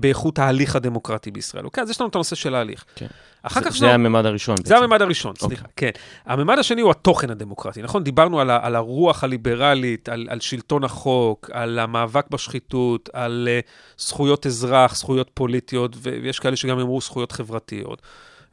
באיכות 0.00 0.38
ההליך 0.38 0.76
הדמוקרטי 0.76 1.30
בישראל. 1.30 1.64
אוקיי? 1.64 1.82
אז 1.82 1.90
יש 1.90 2.00
לנו 2.00 2.10
את 2.10 2.14
הנושא 2.14 2.36
של 2.36 2.54
ההליך. 2.54 2.84
כן. 2.96 3.06
אחר 3.42 3.60
זה- 3.60 3.66
כך 3.66 3.76
זה 3.76 3.84
לנו- 3.86 3.94
הממד 3.94 4.26
הראשון 4.26 4.54
בעצם. 4.54 4.68
זה 4.68 4.76
הממד 4.76 5.02
הראשון, 5.02 5.30
אוקיי. 5.42 5.48
סליחה, 5.48 5.66
כן. 5.76 5.90
הממד 6.26 6.58
השני 6.58 6.80
הוא 6.80 6.90
התוכן 6.90 7.30
הדמוקרטי, 7.30 7.82
נכון? 7.82 8.04
דיברנו 8.04 8.40
על, 8.40 8.50
על 8.50 8.76
הרוח 8.76 9.24
הליברלית, 9.24 10.08
על, 10.08 10.26
על 10.30 10.40
שלטון 10.40 10.84
החוק, 10.84 11.50
על 11.52 11.78
המאבק 11.78 12.30
בשחיתות, 12.30 13.08
על 13.12 13.48
uh, 13.60 13.66
זכויות 14.02 14.46
אזרח, 14.46 14.96
זכויות 14.96 15.30
פוליטיות, 15.34 15.96
ויש 16.02 16.38
כאלה 16.38 16.56
שגם 16.56 16.78
אמרו 16.78 17.00
זכויות 17.00 17.32
חברתיות. 17.32 18.02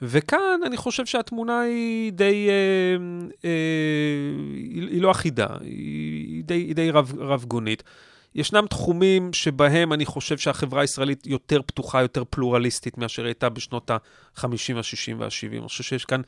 וכאן 0.02 0.40
אני 0.66 0.78
חושב 0.78 1.06
שהתמונה 1.06 1.60
היא 1.62 2.12
די, 2.12 2.48
אה, 2.50 2.54
אה, 3.46 3.50
היא, 4.56 4.88
היא 4.90 5.02
לא 5.02 5.12
אחידה, 5.12 5.48
היא, 5.62 5.70
היא 6.28 6.44
די, 6.44 6.54
היא 6.54 6.76
די 6.76 6.92
רב, 6.92 7.14
רב-גונית. 7.18 7.84
ישנם 8.36 8.66
תחומים 8.70 9.34
שבהם 9.34 9.94
אני 9.94 10.06
חושב 10.06 10.38
שהחברה 10.38 10.82
הישראלית 10.82 11.28
יותר 11.28 11.62
פתוחה, 11.62 12.02
יותר 12.02 12.24
פלורליסטית 12.30 12.98
מאשר 12.98 13.26
הייתה 13.26 13.50
בשנות 13.50 13.92
ה-50, 13.92 14.44
ה-60 14.76 15.16
וה-70. 15.18 15.58
אני 15.58 15.68
חושב 15.68 15.84
שיש 15.84 16.06
כאן 16.06 16.22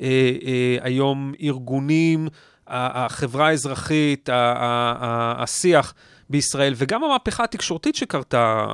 אה, 0.00 0.32
אה, 0.42 0.76
היום 0.80 1.32
ארגונים, 1.42 2.28
החברה 2.66 3.48
האזרחית, 3.48 4.28
השיח 4.32 5.94
בישראל, 6.30 6.74
וגם 6.76 7.04
המהפכה 7.04 7.44
התקשורתית 7.44 7.94
שקרתה, 7.94 8.66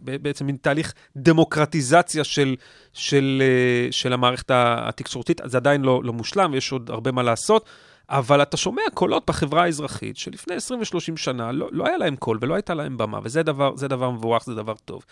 בעצם 0.00 0.46
מין 0.46 0.56
תהליך 0.60 0.94
דמוקרטיזציה 1.16 2.24
של, 2.24 2.56
של, 2.92 3.42
אה, 3.42 3.92
של 3.92 4.12
המערכת 4.12 4.50
התקשורתית. 4.54 5.40
זה 5.44 5.56
עדיין 5.56 5.82
לא, 5.82 6.00
לא 6.04 6.12
מושלם, 6.12 6.54
יש 6.54 6.72
עוד 6.72 6.90
הרבה 6.90 7.12
מה 7.12 7.22
לעשות. 7.22 7.68
אבל 8.10 8.42
אתה 8.42 8.56
שומע 8.56 8.82
קולות 8.94 9.26
בחברה 9.26 9.62
האזרחית 9.64 10.16
שלפני 10.16 10.54
20 10.54 10.80
ו-30 10.80 11.16
שנה 11.16 11.52
לא, 11.52 11.68
לא 11.72 11.86
היה 11.86 11.96
להם 11.98 12.16
קול 12.16 12.38
ולא 12.40 12.54
הייתה 12.54 12.74
להם 12.74 12.96
במה, 12.96 13.18
וזה 13.22 13.42
דבר, 13.42 13.76
זה 13.76 13.88
דבר 13.88 14.10
מבורך, 14.10 14.44
זה 14.44 14.54
דבר 14.54 14.74
טוב. 14.84 15.04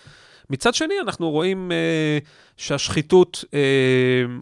מצד 0.50 0.74
שני, 0.74 0.94
אנחנו 1.02 1.30
רואים 1.30 1.72
אה, 1.72 2.18
שהשחיתות 2.56 3.44
אה, 3.54 3.60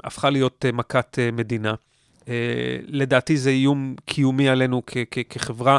הפכה 0.05 0.31
להיות 0.31 0.65
אה, 0.69 0.73
מכת 0.73 1.19
אה, 1.19 1.31
מדינה. 1.33 1.75
אה, 2.29 2.35
לדעתי 2.87 3.37
זה 3.37 3.51
איום 3.51 3.95
קיומי 4.05 4.49
עלינו 4.49 4.83
כ- 4.87 4.97
כ- 5.11 5.19
כחברה, 5.31 5.79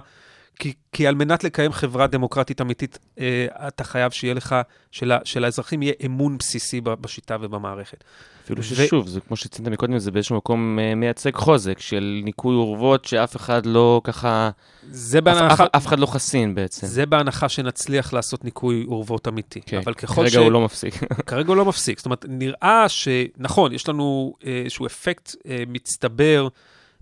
כי, 0.59 0.73
כי 0.91 1.07
על 1.07 1.15
מנת 1.15 1.43
לקיים 1.43 1.71
חברה 1.71 2.07
דמוקרטית 2.07 2.61
אמיתית, 2.61 2.99
אה, 3.19 3.45
אתה 3.67 3.83
חייב 3.83 4.11
שיהיה 4.11 4.33
לך, 4.33 4.55
של, 4.91 5.11
שלאזרחים 5.23 5.81
יהיה 5.81 5.93
אמון 6.05 6.37
בסיסי 6.37 6.81
ב- 6.81 6.89
בשיטה 6.89 7.37
ובמערכת. 7.41 8.03
אפילו 8.45 8.59
ו- 8.59 8.63
ששוב, 8.63 9.07
זה 9.07 9.21
כמו 9.21 9.37
שציינת 9.37 9.71
מקודם, 9.71 9.99
זה 9.99 10.11
באיזשהו 10.11 10.37
מקום 10.37 10.79
אה, 10.79 10.95
מייצג 10.95 11.35
חוזק 11.35 11.79
של 11.79 12.21
ניקוי 12.23 12.55
אורוות 12.55 13.05
שאף 13.05 13.35
אחד 13.35 13.65
לא 13.65 14.01
ככה, 14.03 14.49
זה 14.89 15.17
אף, 15.17 15.23
בהנחה, 15.23 15.63
אף, 15.63 15.69
אף 15.75 15.87
אחד 15.87 15.99
לא 15.99 16.05
חסין 16.05 16.55
בעצם. 16.55 16.87
זה 16.87 17.05
בהנחה 17.05 17.49
שנצליח 17.49 18.13
לעשות 18.13 18.43
ניקוי 18.43 18.85
אורוות 18.87 19.27
אמיתי. 19.27 19.61
כן, 19.61 19.77
אבל 19.77 19.93
ככל 19.93 20.13
כרגע 20.13 20.29
ש... 20.29 20.35
הוא 20.35 20.51
לא 20.51 20.61
מפסיק. 20.61 20.93
כרגע 21.27 21.47
הוא 21.47 21.55
לא 21.55 21.65
מפסיק. 21.65 21.97
זאת 21.97 22.05
אומרת, 22.05 22.25
נראה 22.29 22.85
שנכון, 22.89 23.73
יש 23.73 23.89
לנו 23.89 24.33
אה, 24.45 24.61
איזשהו 24.63 24.85
אפקט 24.85 25.35
אה, 25.47 25.63
מצטבר 25.67 26.47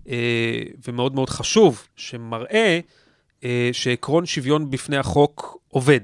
אה, 0.08 0.62
ומאוד 0.88 1.14
מאוד 1.14 1.30
חשוב, 1.30 1.86
שמראה 1.96 2.48
אה, 2.54 2.80
שעקרון 3.72 4.26
שוויון 4.26 4.70
בפני 4.70 4.96
החוק 4.96 5.58
עובד. 5.68 6.00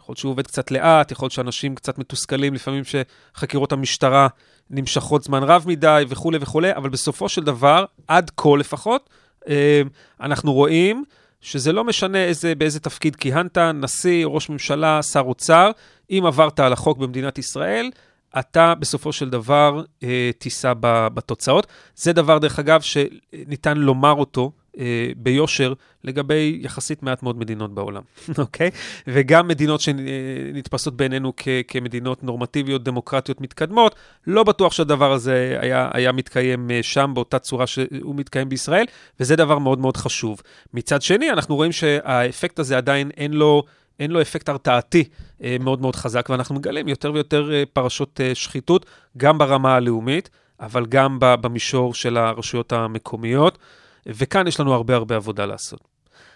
יכול 0.00 0.12
להיות 0.12 0.18
שהוא 0.18 0.30
עובד 0.32 0.46
קצת 0.46 0.70
לאט, 0.70 1.10
יכול 1.10 1.26
להיות 1.26 1.32
שאנשים 1.32 1.74
קצת 1.74 1.98
מתוסכלים, 1.98 2.54
לפעמים 2.54 2.82
שחקירות 2.84 3.72
המשטרה 3.72 4.28
נמשכות 4.70 5.24
זמן 5.24 5.42
רב 5.42 5.64
מדי 5.66 6.04
וכולי 6.08 6.38
וכולי, 6.40 6.72
אבל 6.76 6.88
בסופו 6.88 7.28
של 7.28 7.44
דבר, 7.44 7.84
עד 8.08 8.30
כה 8.36 8.48
לפחות, 8.58 9.10
אה, 9.48 9.82
אנחנו 10.20 10.52
רואים 10.52 11.04
שזה 11.40 11.72
לא 11.72 11.84
משנה 11.84 12.24
איזה, 12.24 12.54
באיזה 12.54 12.80
תפקיד 12.80 13.16
כיהנת, 13.16 13.58
נשיא, 13.58 14.26
ראש 14.26 14.48
ממשלה, 14.48 15.02
שר 15.02 15.20
אוצר, 15.20 15.70
אם 16.10 16.22
עברת 16.26 16.60
על 16.60 16.72
החוק 16.72 16.98
במדינת 16.98 17.38
ישראל, 17.38 17.90
אתה 18.38 18.74
בסופו 18.74 19.12
של 19.12 19.30
דבר 19.30 19.82
אה, 20.02 20.30
תישא 20.38 20.72
בתוצאות. 20.80 21.66
זה 21.94 22.12
דבר, 22.12 22.38
דרך 22.38 22.58
אגב, 22.58 22.80
שניתן 22.80 23.76
לומר 23.76 24.12
אותו 24.12 24.52
אה, 24.78 25.08
ביושר 25.16 25.72
לגבי 26.04 26.58
יחסית 26.62 27.02
מעט 27.02 27.22
מאוד 27.22 27.38
מדינות 27.38 27.74
בעולם, 27.74 28.02
אוקיי? 28.38 28.70
וגם 29.06 29.48
מדינות 29.48 29.80
שנתפסות 29.80 30.96
בעינינו 30.96 31.32
כ- 31.36 31.48
כמדינות 31.68 32.24
נורמטיביות, 32.24 32.84
דמוקרטיות 32.84 33.40
מתקדמות, 33.40 33.94
לא 34.26 34.42
בטוח 34.42 34.72
שהדבר 34.72 35.12
הזה 35.12 35.58
היה, 35.60 35.90
היה 35.92 36.12
מתקיים 36.12 36.70
אה, 36.70 36.82
שם 36.82 37.10
באותה 37.14 37.38
צורה 37.38 37.66
שהוא 37.66 38.14
מתקיים 38.14 38.48
בישראל, 38.48 38.84
וזה 39.20 39.36
דבר 39.36 39.58
מאוד 39.58 39.78
מאוד 39.78 39.96
חשוב. 39.96 40.40
מצד 40.74 41.02
שני, 41.02 41.30
אנחנו 41.30 41.56
רואים 41.56 41.72
שהאפקט 41.72 42.58
הזה 42.58 42.76
עדיין 42.76 43.10
אין 43.16 43.32
לו... 43.32 43.62
אין 44.00 44.10
לו 44.10 44.20
אפקט 44.20 44.48
הרתעתי 44.48 45.04
אה, 45.42 45.56
מאוד 45.60 45.80
מאוד 45.80 45.96
חזק, 45.96 46.26
ואנחנו 46.30 46.54
מגלים 46.54 46.88
יותר 46.88 47.12
ויותר 47.12 47.52
אה, 47.52 47.62
פרשות 47.72 48.20
שחיתות, 48.34 48.86
גם 49.16 49.38
ברמה 49.38 49.74
הלאומית, 49.74 50.30
אבל 50.60 50.86
גם 50.86 51.16
במישור 51.20 51.94
של 51.94 52.16
הרשויות 52.16 52.72
המקומיות, 52.72 53.58
וכאן 54.06 54.46
יש 54.46 54.60
לנו 54.60 54.74
הרבה 54.74 54.94
הרבה 54.94 55.16
עבודה 55.16 55.46
לעשות. 55.46 55.94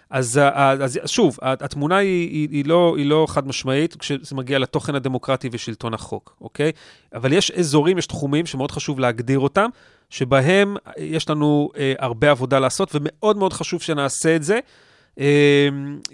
אז, 0.09 0.37
אה, 0.37 0.71
אז 0.71 0.99
שוב, 1.05 1.37
התמונה 1.41 1.97
היא, 1.97 2.29
היא, 2.29 2.47
היא, 2.51 2.65
לא, 2.65 2.93
היא 2.97 3.05
לא 3.05 3.25
חד 3.29 3.47
משמעית 3.47 3.95
כשזה 3.95 4.35
מגיע 4.35 4.59
לתוכן 4.59 4.95
הדמוקרטי 4.95 5.49
ושלטון 5.51 5.93
החוק, 5.93 6.35
אוקיי? 6.41 6.71
אבל 7.13 7.33
יש 7.33 7.51
אזורים, 7.51 7.97
יש 7.97 8.05
תחומים 8.05 8.45
שמאוד 8.45 8.71
חשוב 8.71 8.99
להגדיר 8.99 9.39
אותם, 9.39 9.69
שבהם 10.09 10.75
יש 10.97 11.29
לנו 11.29 11.69
אה, 11.77 11.93
הרבה 11.99 12.31
עבודה 12.31 12.59
לעשות, 12.59 12.91
ומאוד 12.95 13.37
מאוד 13.37 13.53
חשוב 13.53 13.81
שנעשה 13.81 14.35
את 14.35 14.43
זה, 14.43 14.59
אה, 15.19 15.69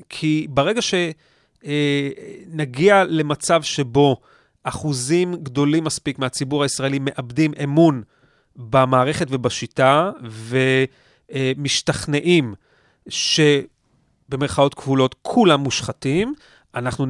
כי 0.09 0.47
ברגע 0.49 0.81
שנגיע 1.61 3.03
למצב 3.03 3.63
שבו 3.63 4.17
אחוזים 4.63 5.35
גדולים 5.35 5.83
מספיק 5.83 6.19
מהציבור 6.19 6.63
הישראלי 6.63 6.99
מאבדים 7.01 7.51
אמון 7.63 8.03
במערכת 8.55 9.27
ובשיטה, 9.29 10.11
ומשתכנעים 11.31 12.53
שבמרכאות 13.07 14.73
כפולות 14.73 15.15
כולם 15.21 15.59
מושחתים, 15.59 16.33
אנחנו 16.75 17.05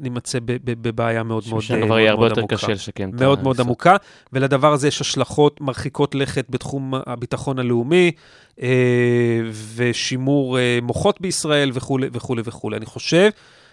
נימצא 0.00 0.38
בבעיה 0.44 1.22
מאוד 1.22 1.44
מאוד 1.50 1.62
שם 1.62 1.86
כבר 1.86 1.98
יהיה 1.98 2.10
הרבה 2.10 2.26
יותר 2.26 2.46
קשה 2.48 2.68
לשקם. 2.68 3.08
את 3.08 3.20
מאוד 3.20 3.42
מאוד 3.42 3.56
היסוד. 3.56 3.66
עמוקה, 3.66 3.96
ולדבר 4.32 4.72
הזה 4.72 4.88
יש 4.88 5.00
השלכות 5.00 5.60
מרחיקות 5.60 6.14
לכת 6.14 6.46
בתחום 6.50 6.94
הביטחון 7.06 7.58
הלאומי, 7.58 8.12
אה, 8.62 8.68
ושימור 9.74 10.58
אה, 10.58 10.78
מוחות 10.82 11.20
בישראל 11.20 11.70
וכולי 11.74 12.08
וכולי 12.12 12.42
וכולי. 12.44 12.76
אני 12.76 12.86
חושב 12.86 13.30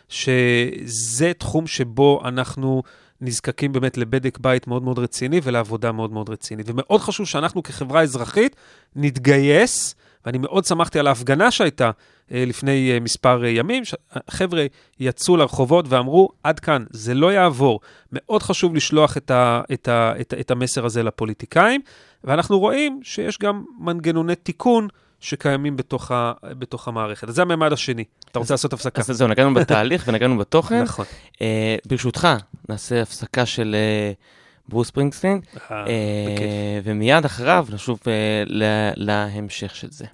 שזה 0.09 1.31
תחום 1.37 1.67
שבו 1.67 2.21
אנחנו 2.25 2.83
נזקקים 3.21 3.71
באמת 3.71 3.97
לבדק 3.97 4.37
בית 4.37 4.67
מאוד 4.67 4.83
מאוד 4.83 4.99
רציני 4.99 5.39
ולעבודה 5.43 5.91
מאוד 5.91 6.11
מאוד 6.11 6.29
רצינית. 6.29 6.69
ומאוד 6.69 7.01
חשוב 7.01 7.27
שאנחנו 7.27 7.63
כחברה 7.63 8.01
אזרחית 8.01 8.55
נתגייס, 8.95 9.95
ואני 10.25 10.37
מאוד 10.37 10.65
שמחתי 10.65 10.99
על 10.99 11.07
ההפגנה 11.07 11.51
שהייתה 11.51 11.91
אה, 12.31 12.43
לפני 12.47 12.91
אה, 12.91 12.99
מספר 12.99 13.43
אה, 13.43 13.49
ימים, 13.49 13.83
חבר'ה 14.29 14.65
יצאו 14.99 15.37
לרחובות 15.37 15.85
ואמרו, 15.89 16.29
עד 16.43 16.59
כאן, 16.59 16.83
זה 16.89 17.13
לא 17.13 17.33
יעבור. 17.33 17.79
מאוד 18.11 18.43
חשוב 18.43 18.75
לשלוח 18.75 19.17
את, 19.17 19.31
ה, 19.31 19.61
את, 19.73 19.87
ה, 19.87 20.13
את, 20.21 20.33
ה, 20.33 20.39
את 20.39 20.51
המסר 20.51 20.85
הזה 20.85 21.03
לפוליטיקאים, 21.03 21.81
ואנחנו 22.23 22.59
רואים 22.59 22.99
שיש 23.03 23.37
גם 23.37 23.63
מנגנוני 23.79 24.35
תיקון 24.35 24.87
שקיימים 25.21 25.77
בתוך, 25.77 26.11
ה, 26.11 26.33
בתוך 26.43 26.87
המערכת. 26.87 27.29
אז 27.29 27.35
זה 27.35 27.41
הממד 27.41 27.73
השני. 27.73 28.03
אתה 28.31 28.39
רוצה 28.39 28.53
לעשות 28.53 28.73
הפסקה? 28.73 29.01
אז 29.01 29.07
זהו, 29.17 29.27
נגענו 29.27 29.53
בתהליך 29.53 30.03
ונגענו 30.07 30.37
בתוכן. 30.37 30.83
נכון. 30.83 31.05
אה, 31.41 31.75
ברשותך, 31.85 32.27
נעשה 32.69 33.01
הפסקה 33.01 33.45
של 33.45 33.75
אה, 33.75 34.11
ברוס 34.69 34.87
ספרינגסטין, 34.87 35.41
אה. 35.71 35.85
ומיד 36.83 37.25
אחריו 37.25 37.67
נשוב 37.71 37.99
להמשך 38.95 39.75
של 39.75 39.91
זה. 39.91 40.05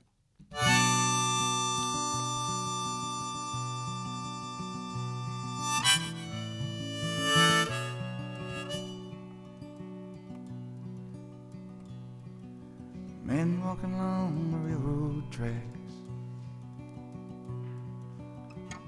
Men 13.27 13.61
walking 13.61 13.93
along 13.93 14.46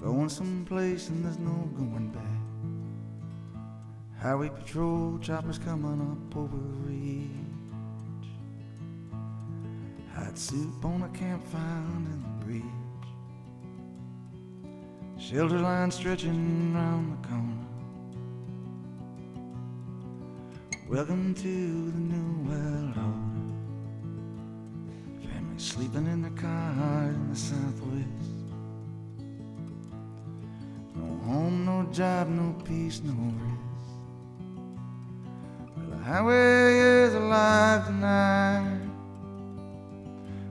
Going 0.02 0.30
someplace 0.30 1.10
and 1.10 1.22
there's 1.22 1.38
no 1.38 1.68
going 1.76 2.08
back. 2.08 2.24
Highway 4.18 4.48
patrol 4.48 5.18
choppers 5.20 5.58
coming 5.58 6.00
up 6.00 6.36
over 6.38 6.56
ridge. 6.56 7.28
Hot 10.14 10.38
soup 10.38 10.82
on 10.86 11.02
a 11.02 11.08
campfire 11.10 11.60
in 11.60 12.22
the 12.22 12.44
bridge. 12.46 12.64
Shelter 15.18 15.58
line 15.58 15.90
stretching 15.90 16.72
round 16.74 17.12
the 17.12 17.28
corner. 17.28 17.66
Welcome 20.88 21.34
to 21.34 21.42
the 21.42 21.98
new 21.98 22.48
world 22.48 22.96
order. 22.96 23.50
Family 25.30 25.58
sleeping 25.58 26.06
in 26.06 26.22
their 26.22 26.30
cars 26.30 27.14
in 27.14 27.28
the 27.28 27.36
southwest. 27.36 28.29
No 31.00 31.06
home, 31.24 31.64
no 31.64 31.86
job, 31.92 32.28
no 32.28 32.54
peace, 32.64 33.00
no 33.02 33.12
rest. 33.12 33.96
Well, 35.76 35.86
the 35.90 35.96
highway 36.04 36.78
is 36.78 37.14
alive 37.14 37.86
tonight. 37.86 38.80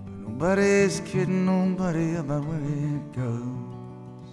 But 0.05 0.15
nobody's 0.17 1.01
kidding 1.01 1.45
nobody 1.45 2.15
about 2.15 2.45
where 2.45 2.57
it 2.57 3.11
goes. 3.13 4.31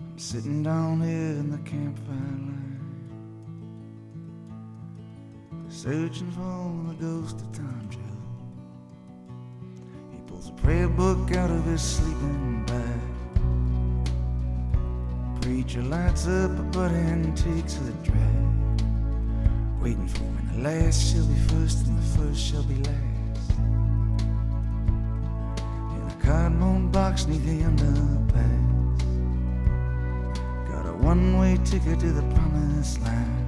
I'm 0.00 0.18
sitting 0.18 0.62
down 0.62 1.02
here 1.02 1.36
in 1.42 1.50
the 1.50 1.58
campfire 1.58 2.14
line. 2.14 2.56
Searching 5.68 6.30
for 6.32 6.88
the 6.88 6.94
ghost 7.04 7.36
of 7.42 7.52
Tom 7.52 7.88
Joe. 7.90 7.98
He 10.12 10.18
pulls 10.26 10.48
a 10.48 10.52
prayer 10.52 10.88
book 10.88 11.36
out 11.36 11.50
of 11.50 11.64
his 11.66 11.82
sleeping 11.82 12.64
bag. 12.64 13.17
Preacher 15.48 15.80
lights 15.80 16.26
up 16.28 16.50
a 16.58 16.62
butt 16.62 16.90
and 16.90 17.34
takes 17.34 17.76
the 17.76 17.92
drag. 18.04 18.82
Waiting 19.80 20.06
for 20.06 20.24
when 20.24 20.46
the 20.52 20.68
last 20.68 21.10
shall 21.10 21.24
be 21.24 21.34
first 21.48 21.86
and 21.86 21.96
the 21.96 22.18
first 22.18 22.38
shall 22.38 22.62
be 22.64 22.74
last. 22.74 23.50
In 25.96 26.02
a 26.06 26.16
cardboard 26.22 26.92
box 26.92 27.26
neath 27.26 27.46
the 27.46 27.62
underpass. 27.62 28.98
Got 30.70 30.84
a 30.84 30.92
one 30.92 31.38
way 31.38 31.58
ticket 31.64 31.98
to 32.00 32.12
the 32.12 32.34
promised 32.34 33.00
land. 33.00 33.47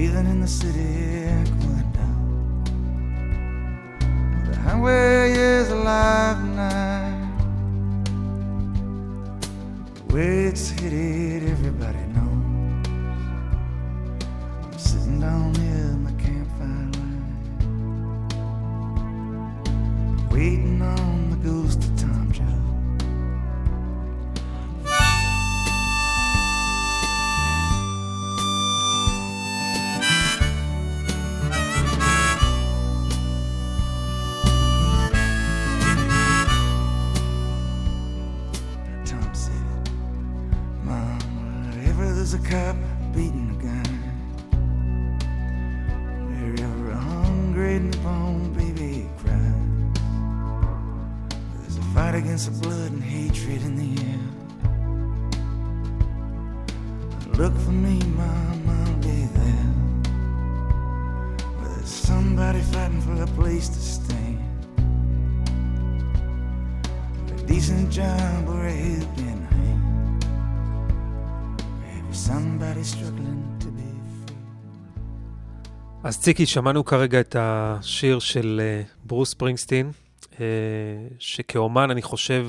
Bathing 0.00 0.28
in 0.28 0.40
the 0.40 0.48
city 0.48 1.26
aqueduct. 1.40 2.72
The 4.46 4.56
highway 4.56 5.32
is 5.32 5.68
alive 5.68 6.38
tonight. 6.38 7.36
The 9.96 10.14
way 10.14 10.44
it's 10.46 10.70
headed, 10.70 11.50
everybody 11.50 11.99
decent 67.60 67.90
job 67.98 68.42
or 68.54 68.60
a 68.72 68.76
helping 68.88 69.42
hand. 69.52 70.20
Maybe 71.82 72.14
somebody 72.28 72.84
struggling 72.92 73.42
to 73.62 73.68
be 73.78 73.90
free. 74.24 74.36
אז 76.04 76.20
ציקי, 76.20 76.46
שמענו 76.46 76.84
כרגע 76.84 77.20
את 77.20 77.36
השיר 77.38 78.18
של 78.18 78.60
אה, 78.64 78.82
ברוס 79.04 79.30
ספרינגסטין, 79.30 79.90
אה, 80.40 80.46
שכאומן, 81.18 81.90
אני 81.90 82.02
חושב, 82.02 82.46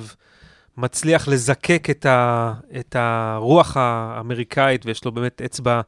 מצליח 0.77 1.27
לזקק 1.27 1.87
את, 1.89 2.05
ה, 2.05 2.53
את 2.79 2.95
הרוח 2.99 3.77
האמריקאית, 3.77 4.85
ויש 4.85 5.05
לו 5.05 5.11
באמת 5.11 5.41
אצבע 5.41 5.81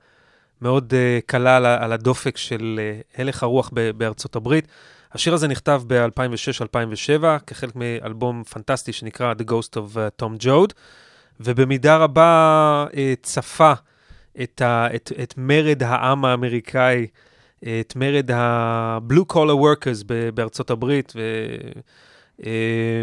מאוד 0.61 0.93
אה, 0.93 1.19
קלה 1.25 1.57
על, 1.57 1.65
על 1.65 1.91
הדופק 1.91 2.37
של 2.37 2.79
אה, 2.79 2.99
הלך 3.17 3.43
הרוח 3.43 3.69
ב- 3.73 3.91
בארצות 3.91 4.35
הברית. 4.35 4.67
השיר 5.13 5.33
הזה 5.33 5.47
נכתב 5.47 5.81
ב-2006-2007 5.87 7.23
כחלק 7.47 7.75
מאלבום 7.75 8.43
פנטסטי 8.43 8.93
שנקרא 8.93 9.33
The 9.33 9.43
Ghost 9.43 9.73
of 9.73 9.95
uh, 9.95 10.23
Tom 10.23 10.43
Joad, 10.43 10.73
ובמידה 11.39 11.97
רבה 11.97 12.85
אה, 12.97 13.13
צפה 13.21 13.73
את, 14.41 14.61
ה, 14.61 14.87
את, 14.95 15.11
את 15.23 15.33
מרד 15.37 15.83
העם 15.83 16.25
האמריקאי, 16.25 17.07
אה, 17.65 17.79
את 17.79 17.95
מרד 17.95 18.31
ה-blue 18.31 19.33
collar 19.33 19.57
workers 19.63 20.03
בארצות 20.33 20.69
הברית, 20.69 21.13
ו, 21.15 21.21
אה, 22.45 22.51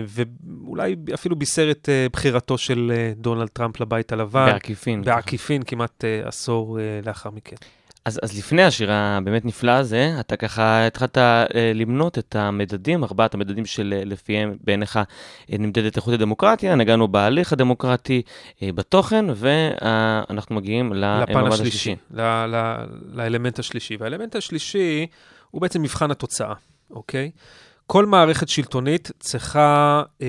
ואולי 0.06 0.96
אפילו 1.14 1.36
בישר 1.36 1.70
את 1.70 1.88
אה, 1.88 2.06
בחירתו 2.12 2.58
של 2.58 2.92
אה, 2.94 3.12
דונלד 3.16 3.48
טראמפ 3.48 3.80
לבית 3.80 4.12
הלבן. 4.12 4.46
בעקיפין. 4.52 5.02
בעקיפין 5.02 5.62
כמעט 5.62 6.04
אה, 6.04 6.28
עשור 6.28 6.80
אה, 6.80 7.00
לאחר 7.06 7.30
מכן. 7.30 7.56
אז, 8.04 8.20
אז 8.22 8.38
לפני 8.38 8.62
השיר 8.62 8.92
הבאמת 8.92 9.44
נפלא 9.44 9.70
הזה, 9.70 10.16
אתה 10.20 10.36
ככה 10.36 10.86
התחלת 10.86 11.18
אה, 11.18 11.44
למנות 11.74 12.18
את 12.18 12.36
המדדים, 12.36 13.04
ארבעת 13.04 13.34
המדדים 13.34 13.66
שלפיהם 13.66 14.56
בעיניך 14.64 14.96
אה, 14.96 15.02
נמדדת 15.58 15.96
איכות 15.96 16.14
הדמוקרטיה, 16.14 16.74
נגענו 16.74 17.08
בהליך 17.08 17.52
הדמוקרטי, 17.52 18.22
אה, 18.62 18.72
בתוכן, 18.74 19.24
ואנחנו 19.34 20.56
מגיעים 20.56 20.92
לפן 20.92 21.46
השלישי, 21.46 21.52
השלישי. 21.52 21.96
ל- 22.10 22.20
ל- 22.46 22.84
לאלמנט 23.12 23.58
השלישי. 23.58 23.96
והאלמנט 24.00 24.36
השלישי 24.36 25.06
הוא 25.50 25.60
בעצם 25.62 25.82
מבחן 25.82 26.10
התוצאה, 26.10 26.54
אוקיי? 26.90 27.30
כל 27.86 28.06
מערכת 28.06 28.48
שלטונית 28.48 29.10
צריכה 29.18 30.02
אה, 30.22 30.26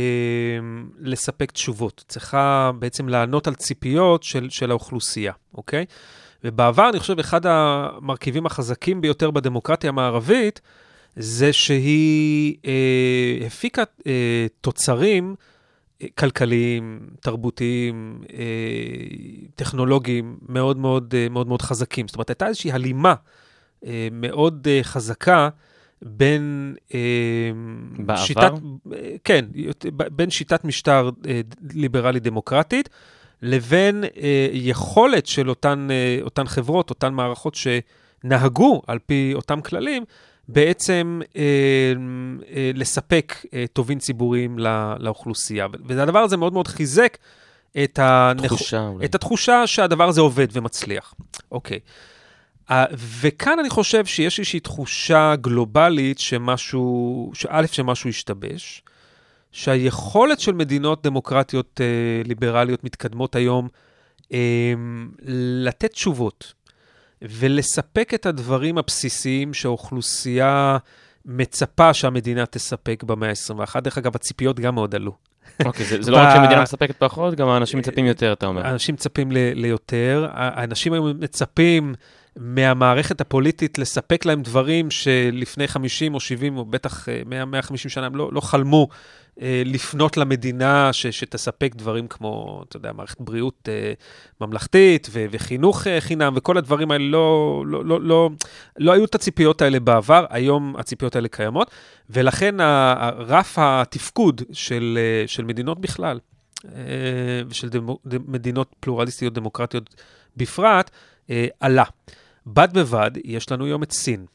לספק 1.00 1.52
תשובות, 1.52 2.04
צריכה 2.08 2.72
בעצם 2.80 3.10
לענות 3.10 3.48
על 3.48 3.56
ציפיות 3.56 4.24
של, 4.24 4.50
של 4.50 4.72
האוכלוסייה, 4.72 5.34
אוקיי? 5.54 5.86
ובעבר, 6.44 6.90
אני 6.90 7.00
חושב, 7.00 7.20
אחד 7.20 7.46
המרכיבים 7.46 8.46
החזקים 8.46 9.02
ביותר 9.02 9.32
בדמוקרטיה 9.32 9.90
המערבית, 9.90 10.62
זה 11.16 11.54
שהיא 11.54 12.56
אה, 12.66 13.48
הפיקה 13.48 13.84
אה, 14.08 14.48
תוצרים 14.62 15.36
אה, 16.02 16.08
כלכליים, 16.18 17.00
תרבותיים, 17.20 18.22
אה, 18.34 18.38
טכנולוגיים 19.56 20.38
מאוד 20.50 20.78
מאוד, 20.78 21.14
אה, 21.18 21.30
מאוד 21.30 21.48
מאוד 21.48 21.62
חזקים. 21.62 22.08
זאת 22.08 22.16
אומרת, 22.16 22.30
הייתה 22.30 22.48
איזושהי 22.48 22.72
הלימה 22.72 23.14
אה, 23.86 24.08
מאוד 24.12 24.68
אה, 24.72 24.80
חזקה 24.84 25.50
בין 26.02 26.76
אה, 26.94 27.00
בעבר? 27.98 28.22
שיטת, 28.22 28.52
אה, 28.94 29.16
כן, 29.24 29.46
בין 29.92 30.30
שיטת 30.30 30.66
משטר 30.66 31.10
אה, 31.28 31.42
ליברלי-דמוקרטית, 31.74 32.90
לבין 33.42 34.04
אה, 34.04 34.48
יכולת 34.52 35.26
של 35.28 35.50
אותן, 35.50 35.88
אה, 35.92 36.20
אותן 36.22 36.48
חברות, 36.48 36.90
אותן 36.90 37.14
מערכות 37.14 37.56
שנהגו 37.56 38.82
על 38.88 39.00
פי 39.00 39.32
אותם 39.36 39.62
כללים, 39.62 40.04
בעצם 40.48 41.22
אה, 41.36 41.42
אה, 42.56 42.72
לספק 42.74 43.36
אה, 43.54 43.66
טובין 43.74 44.00
ציבוריים 44.00 44.60
לא, 44.60 44.70
לאוכלוסייה. 45.00 45.68
והדבר 45.86 46.20
הזה 46.20 46.38
מאוד 46.38 46.54
מאוד 46.54 46.68
חיזק 46.68 47.18
את, 47.84 48.00
הנכ... 48.02 48.46
תחושה. 48.46 48.90
את 49.06 49.16
התחושה 49.16 49.68
שהדבר 49.68 50.08
הזה 50.08 50.22
עובד 50.22 50.48
ומצליח. 50.52 51.14
אוקיי. 51.52 51.80
אה, 52.72 52.86
וכאן 52.96 53.60
אני 53.60 53.70
חושב 53.70 54.06
שיש 54.06 54.40
איזושהי 54.40 54.60
תחושה 54.60 55.36
גלובלית 55.42 56.20
שמשהו, 56.20 57.32
שא', 57.34 57.68
שמשהו 57.72 58.10
השתבש, 58.10 58.84
שהיכולת 59.52 60.40
של 60.40 60.54
מדינות 60.54 61.04
דמוקרטיות 61.04 61.82
אה, 61.82 62.22
ליברליות 62.26 62.84
מתקדמות 62.84 63.36
היום 63.36 63.68
אה, 64.34 64.74
לתת 65.64 65.92
תשובות 65.92 66.54
ולספק 67.22 68.14
את 68.14 68.26
הדברים 68.26 68.78
הבסיסיים 68.78 69.54
שהאוכלוסייה 69.54 70.78
מצפה 71.26 71.94
שהמדינה 71.94 72.46
תספק 72.46 73.04
במאה 73.04 73.30
ה-21. 73.30 73.80
דרך 73.80 73.98
אגב, 73.98 74.16
הציפיות 74.16 74.60
גם 74.60 74.76
מאוד 74.76 74.96
עלו. 74.96 75.16
אוקיי, 75.66 75.86
זה 75.86 76.02
זה 76.02 76.12
לא 76.12 76.18
רק 76.18 76.30
שהמדינה 76.36 76.62
מספקת 76.62 76.96
פחות, 76.98 77.36
גם 77.36 77.48
האנשים 77.48 77.80
מצפים 77.80 78.06
יותר, 78.06 78.34
אתה 78.34 78.46
אומר. 78.46 78.70
אנשים 78.70 78.96
מצפים 78.96 79.32
ליותר, 79.32 80.28
האנשים 80.32 80.94
היום 80.94 81.20
מצפים 81.20 81.94
מהמערכת 82.36 83.22
הפוליטית 83.22 83.78
לספק 83.78 84.26
להם 84.26 84.42
דברים 84.42 84.92
שלפני 84.92 85.68
50 85.68 86.14
או 86.14 86.20
70 86.20 86.58
או 86.58 86.66
בטח 86.66 87.10
אה, 87.10 87.22
100, 87.26 87.46
150 87.46 87.90
שנה 87.90 88.06
הם 88.06 88.16
לא, 88.16 88.30
לא 88.34 88.42
חלמו 88.42 88.88
אה, 89.42 89.62
לפנות 89.66 90.18
למדינה 90.18 90.94
ש, 90.94 91.08
שתספק 91.08 91.76
דברים 91.76 92.08
כמו, 92.08 92.64
אתה 92.68 92.78
יודע, 92.78 92.92
מערכת 92.94 93.22
בריאות 93.22 93.70
אה, 93.72 93.94
ממלכתית 94.42 95.08
ו, 95.12 95.26
וחינוך 95.32 95.88
אה, 95.88 96.02
חינם 96.02 96.34
וכל 96.36 96.58
הדברים 96.58 96.92
האלה 96.92 97.06
לא, 97.06 97.64
לא, 97.68 97.86
לא, 97.86 98.02
לא, 98.02 98.30
לא 98.78 98.92
היו 98.92 99.06
את 99.06 99.16
הציפיות 99.16 99.62
האלה 99.62 99.80
בעבר, 99.80 100.26
היום 100.30 100.76
הציפיות 100.78 101.16
האלה 101.16 101.28
קיימות, 101.28 101.72
ולכן 102.10 102.56
רף 103.18 103.54
התפקוד 103.58 104.42
של, 104.52 105.00
אה, 105.02 105.28
של 105.28 105.44
מדינות 105.44 105.82
בכלל, 105.82 106.20
אה, 106.66 107.42
ושל 107.50 107.70
דמו, 107.70 108.00
מדינות 108.28 108.76
פלורליסטיות 108.80 109.34
דמוקרטיות 109.34 109.96
בפרט, 110.38 110.92
אה, 111.30 111.48
עלה. 111.60 111.84
בד 112.46 112.74
בבד, 112.74 113.12
יש 113.26 113.52
לנו 113.52 113.66
היום 113.66 113.84
את 113.84 113.92
סין. 113.92 114.26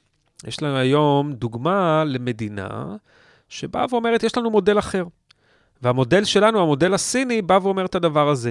יש 0.47 0.63
לנו 0.63 0.77
היום 0.77 1.33
דוגמה 1.33 2.05
למדינה 2.07 2.97
שבאה 3.49 3.85
ואומרת, 3.91 4.23
יש 4.23 4.37
לנו 4.37 4.51
מודל 4.51 4.79
אחר. 4.79 5.05
והמודל 5.83 6.25
שלנו, 6.25 6.63
המודל 6.63 6.95
הסיני, 6.95 7.43
בא 7.43 7.59
ואומר 7.63 7.85
את 7.85 7.95
הדבר 7.95 8.29
הזה. 8.29 8.51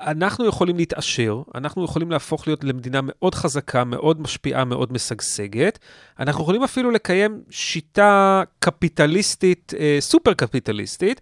אנחנו 0.00 0.46
יכולים 0.46 0.76
להתעשר, 0.76 1.42
אנחנו 1.54 1.84
יכולים 1.84 2.10
להפוך 2.10 2.46
להיות 2.46 2.64
למדינה 2.64 3.00
מאוד 3.02 3.34
חזקה, 3.34 3.84
מאוד 3.84 4.20
משפיעה, 4.20 4.64
מאוד 4.64 4.92
משגשגת. 4.92 5.78
אנחנו 6.20 6.42
יכולים 6.42 6.62
אפילו 6.62 6.90
לקיים 6.90 7.42
שיטה 7.50 8.42
קפיטליסטית, 8.58 9.72
אה, 9.78 9.96
סופר 10.00 10.34
קפיטליסטית, 10.34 11.20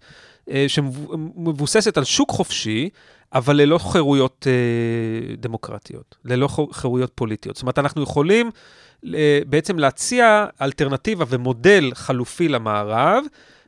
שמבוססת 0.67 1.97
על 1.97 2.03
שוק 2.03 2.31
חופשי, 2.31 2.89
אבל 3.33 3.55
ללא 3.55 3.77
חירויות 3.77 4.47
אה, 4.49 5.35
דמוקרטיות, 5.35 6.15
ללא 6.25 6.47
חירויות 6.71 7.11
פוליטיות. 7.15 7.55
זאת 7.55 7.63
אומרת, 7.63 7.79
אנחנו 7.79 8.03
יכולים 8.03 8.51
אה, 9.13 9.39
בעצם 9.45 9.79
להציע 9.79 10.45
אלטרנטיבה 10.61 11.25
ומודל 11.27 11.91
חלופי 11.93 12.47
למערב, 12.47 13.23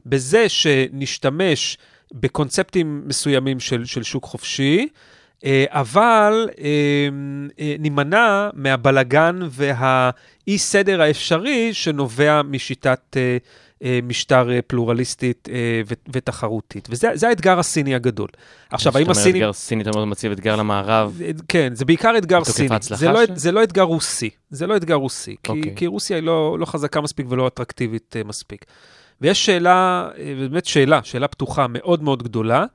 בזה 0.05 0.49
שנשתמש 0.49 1.77
בקונספטים 2.13 3.03
מסוימים 3.05 3.59
של, 3.59 3.85
של 3.85 4.03
שוק 4.03 4.25
חופשי, 4.25 4.87
אה, 5.45 5.65
אבל 5.69 6.49
אה, 6.59 6.65
אה, 7.59 7.75
נימנע 7.79 8.49
מהבלגן 8.53 9.39
והאי-סדר 9.49 11.01
האפשרי 11.01 11.73
שנובע 11.73 12.41
משיטת 12.41 13.17
אה, 13.17 13.21
אה, 13.21 13.37
משטר 14.03 14.51
אה, 14.51 14.59
פלורליסטית 14.61 15.49
אה, 15.51 15.81
ותחרותית. 16.13 16.87
וזה 16.91 17.09
זה 17.13 17.27
האתגר 17.27 17.59
הסיני 17.59 17.95
הגדול. 17.95 18.27
עכשיו, 18.69 18.97
האם 18.97 19.13
זאת 19.13 19.17
אומרת. 19.17 19.35
אתגר 19.35 19.53
סיני, 19.53 19.81
אתה 19.81 19.89
אומר, 19.89 20.05
מציב 20.05 20.31
אתגר 20.31 20.55
למערב. 20.55 21.21
כן, 21.47 21.75
זה 21.75 21.85
בעיקר 21.85 22.17
אתגר 22.17 22.43
סיני. 22.43 22.69
זה 22.81 23.09
לא? 23.09 23.19
זה 23.35 23.51
לא 23.51 23.63
אתגר 23.63 23.81
רוסי. 23.81 24.29
זה 24.49 24.67
לא 24.67 24.77
אתגר 24.77 24.95
רוסי. 24.95 25.35
כי, 25.43 25.51
אוקיי. 25.51 25.73
כי 25.75 25.87
רוסיה 25.87 26.17
היא 26.17 26.23
לא, 26.23 26.59
לא 26.59 26.65
חזקה 26.65 27.01
מספיק 27.01 27.25
ולא 27.29 27.47
אטרקטיבית 27.47 28.15
מספיק. 28.25 28.65
ויש 29.21 29.45
שאלה, 29.45 30.09
אה, 30.17 30.33
באמת 30.39 30.65
שאלה, 30.65 30.99
שאלה 31.03 31.27
פתוחה 31.27 31.65
מאוד 31.69 32.03
מאוד 32.03 32.23
גדולה. 32.23 32.65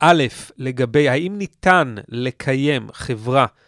א', 0.00 0.24
לגבי 0.58 1.08
האם 1.08 1.38
ניתן 1.38 1.94
לקיים 2.08 2.88
חברה 2.92 3.42
אה, 3.42 3.67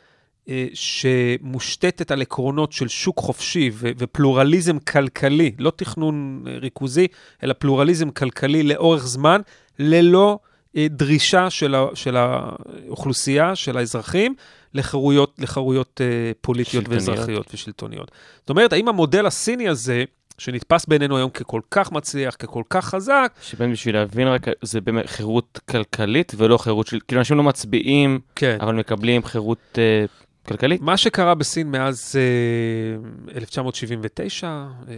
שמושתתת 0.74 2.10
על 2.10 2.22
עקרונות 2.22 2.72
של 2.72 2.88
שוק 2.88 3.18
חופשי 3.18 3.70
ו- 3.74 3.90
ופלורליזם 3.98 4.78
כלכלי, 4.78 5.52
לא 5.58 5.72
תכנון 5.76 6.44
אה, 6.46 6.58
ריכוזי, 6.58 7.06
אלא 7.42 7.52
פלורליזם 7.58 8.10
כלכלי 8.10 8.62
לאורך 8.62 9.06
זמן, 9.06 9.40
ללא 9.78 10.38
אה, 10.76 10.86
דרישה 10.90 11.50
של, 11.50 11.74
ה- 11.74 11.86
של 11.94 12.16
האוכלוסייה, 12.16 13.56
של 13.56 13.76
האזרחים, 13.76 14.34
לחירויות, 14.74 15.34
לחירויות 15.38 16.00
אה, 16.00 16.32
פוליטיות 16.40 16.84
שלטוניות. 16.84 17.08
ואזרחיות 17.08 17.54
ושלטוניות. 17.54 18.10
זאת 18.40 18.50
אומרת, 18.50 18.72
האם 18.72 18.88
המודל 18.88 19.26
הסיני 19.26 19.68
הזה, 19.68 20.04
שנתפס 20.38 20.86
בעינינו 20.86 21.16
היום 21.16 21.30
ככל 21.30 21.60
כך 21.70 21.92
מצליח, 21.92 22.36
ככל 22.38 22.62
כך 22.70 22.84
חזק, 22.84 23.32
שבאמת 23.42 23.72
בשביל 23.72 23.94
להבין 23.94 24.28
רק, 24.28 24.46
זה 24.62 24.80
באמת 24.80 25.06
חירות 25.06 25.60
כלכלית 25.70 26.32
ולא 26.36 26.58
חירות 26.58 26.86
של... 26.86 26.98
כאילו, 27.08 27.20
אנשים 27.20 27.36
לא 27.36 27.42
מצביעים, 27.42 28.20
כן. 28.36 28.58
אבל 28.60 28.74
מקבלים 28.74 29.24
חירות 29.24 29.78
אה, 29.78 30.04
כלכלית. 30.48 30.80
מה 30.80 30.96
שקרה 30.96 31.34
בסין 31.34 31.70
מאז 31.70 32.16
אה, 32.16 33.36
1979, 33.36 34.46
אה, 34.46 34.94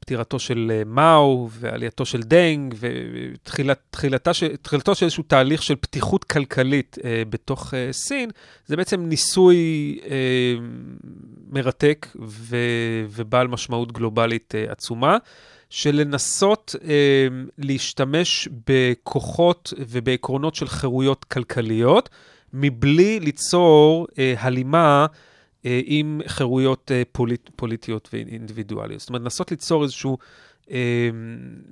פטירתו 0.00 0.38
של 0.38 0.72
אה, 0.74 0.82
מאו 0.86 1.48
ועלייתו 1.52 2.06
של 2.06 2.22
דנג, 2.22 2.74
ותחילתו 2.78 4.34
של, 4.34 4.46
איזשהו 5.02 5.22
תהליך 5.22 5.62
של 5.62 5.76
פתיחות 5.76 6.24
כלכלית 6.24 6.96
אה, 7.04 7.22
בתוך 7.30 7.74
אה, 7.74 7.88
סין, 7.92 8.30
זה 8.66 8.76
בעצם 8.76 9.00
ניסוי 9.00 9.98
אה, 10.10 10.54
מרתק 11.50 12.06
ובעל 13.10 13.48
משמעות 13.48 13.92
גלובלית 13.92 14.54
אה, 14.54 14.72
עצומה. 14.72 15.16
של 15.72 15.96
לנסות 15.96 16.76
אה, 16.84 17.28
להשתמש 17.58 18.48
בכוחות 18.66 19.72
ובעקרונות 19.78 20.54
של 20.54 20.68
חירויות 20.68 21.24
כלכליות, 21.24 22.08
מבלי 22.52 23.20
ליצור 23.20 24.06
אה, 24.18 24.34
הלימה 24.38 25.06
אה, 25.66 25.80
עם 25.84 26.20
חירויות 26.26 26.90
אה, 26.94 27.02
פוליט, 27.12 27.50
פוליטיות 27.56 28.08
ואינדיבידואליות. 28.12 29.00
זאת 29.00 29.08
אומרת, 29.08 29.22
לנסות 29.22 29.50
ליצור 29.50 29.82
איזשהו 29.82 30.18
אה, 30.70 31.10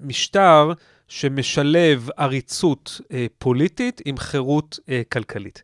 משטר 0.02 0.72
שמשלב 1.08 2.08
עריצות 2.16 3.00
אה, 3.12 3.26
פוליטית 3.38 4.00
עם 4.04 4.18
חירות 4.18 4.78
אה, 4.88 5.02
כלכלית. 5.12 5.62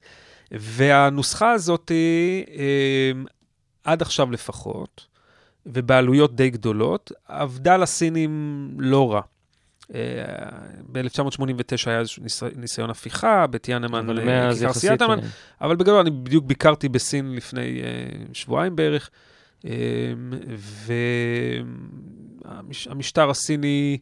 והנוסחה 0.50 1.52
הזאת, 1.52 1.92
אה, 2.58 3.12
עד 3.84 4.02
עכשיו 4.02 4.30
לפחות, 4.30 5.06
ובעלויות 5.66 6.36
די 6.36 6.50
גדולות, 6.50 7.12
עבדה 7.28 7.76
לסינים 7.76 8.70
לא 8.78 9.12
רע. 9.12 9.20
ב-1989 10.92 11.42
היה 11.86 11.98
איזשהו 11.98 12.22
ניס- 12.22 12.42
ניסיון 12.56 12.90
הפיכה, 12.90 13.46
בטיאנמן, 13.46 14.10
אבל 14.10 14.28
אה, 14.28 14.50
כיכר. 14.72 14.72
סיאטרמן, 14.72 15.18
אה, 15.18 15.26
אבל 15.60 15.76
בגדול 15.76 15.98
אני 16.00 16.10
בדיוק 16.10 16.44
ביקרתי 16.44 16.88
בסין 16.88 17.34
לפני 17.36 17.80
uh, 17.82 17.84
שבועיים 18.32 18.76
בערך, 18.76 19.10
והמשטר 22.44 23.30
הסיני 23.30 23.98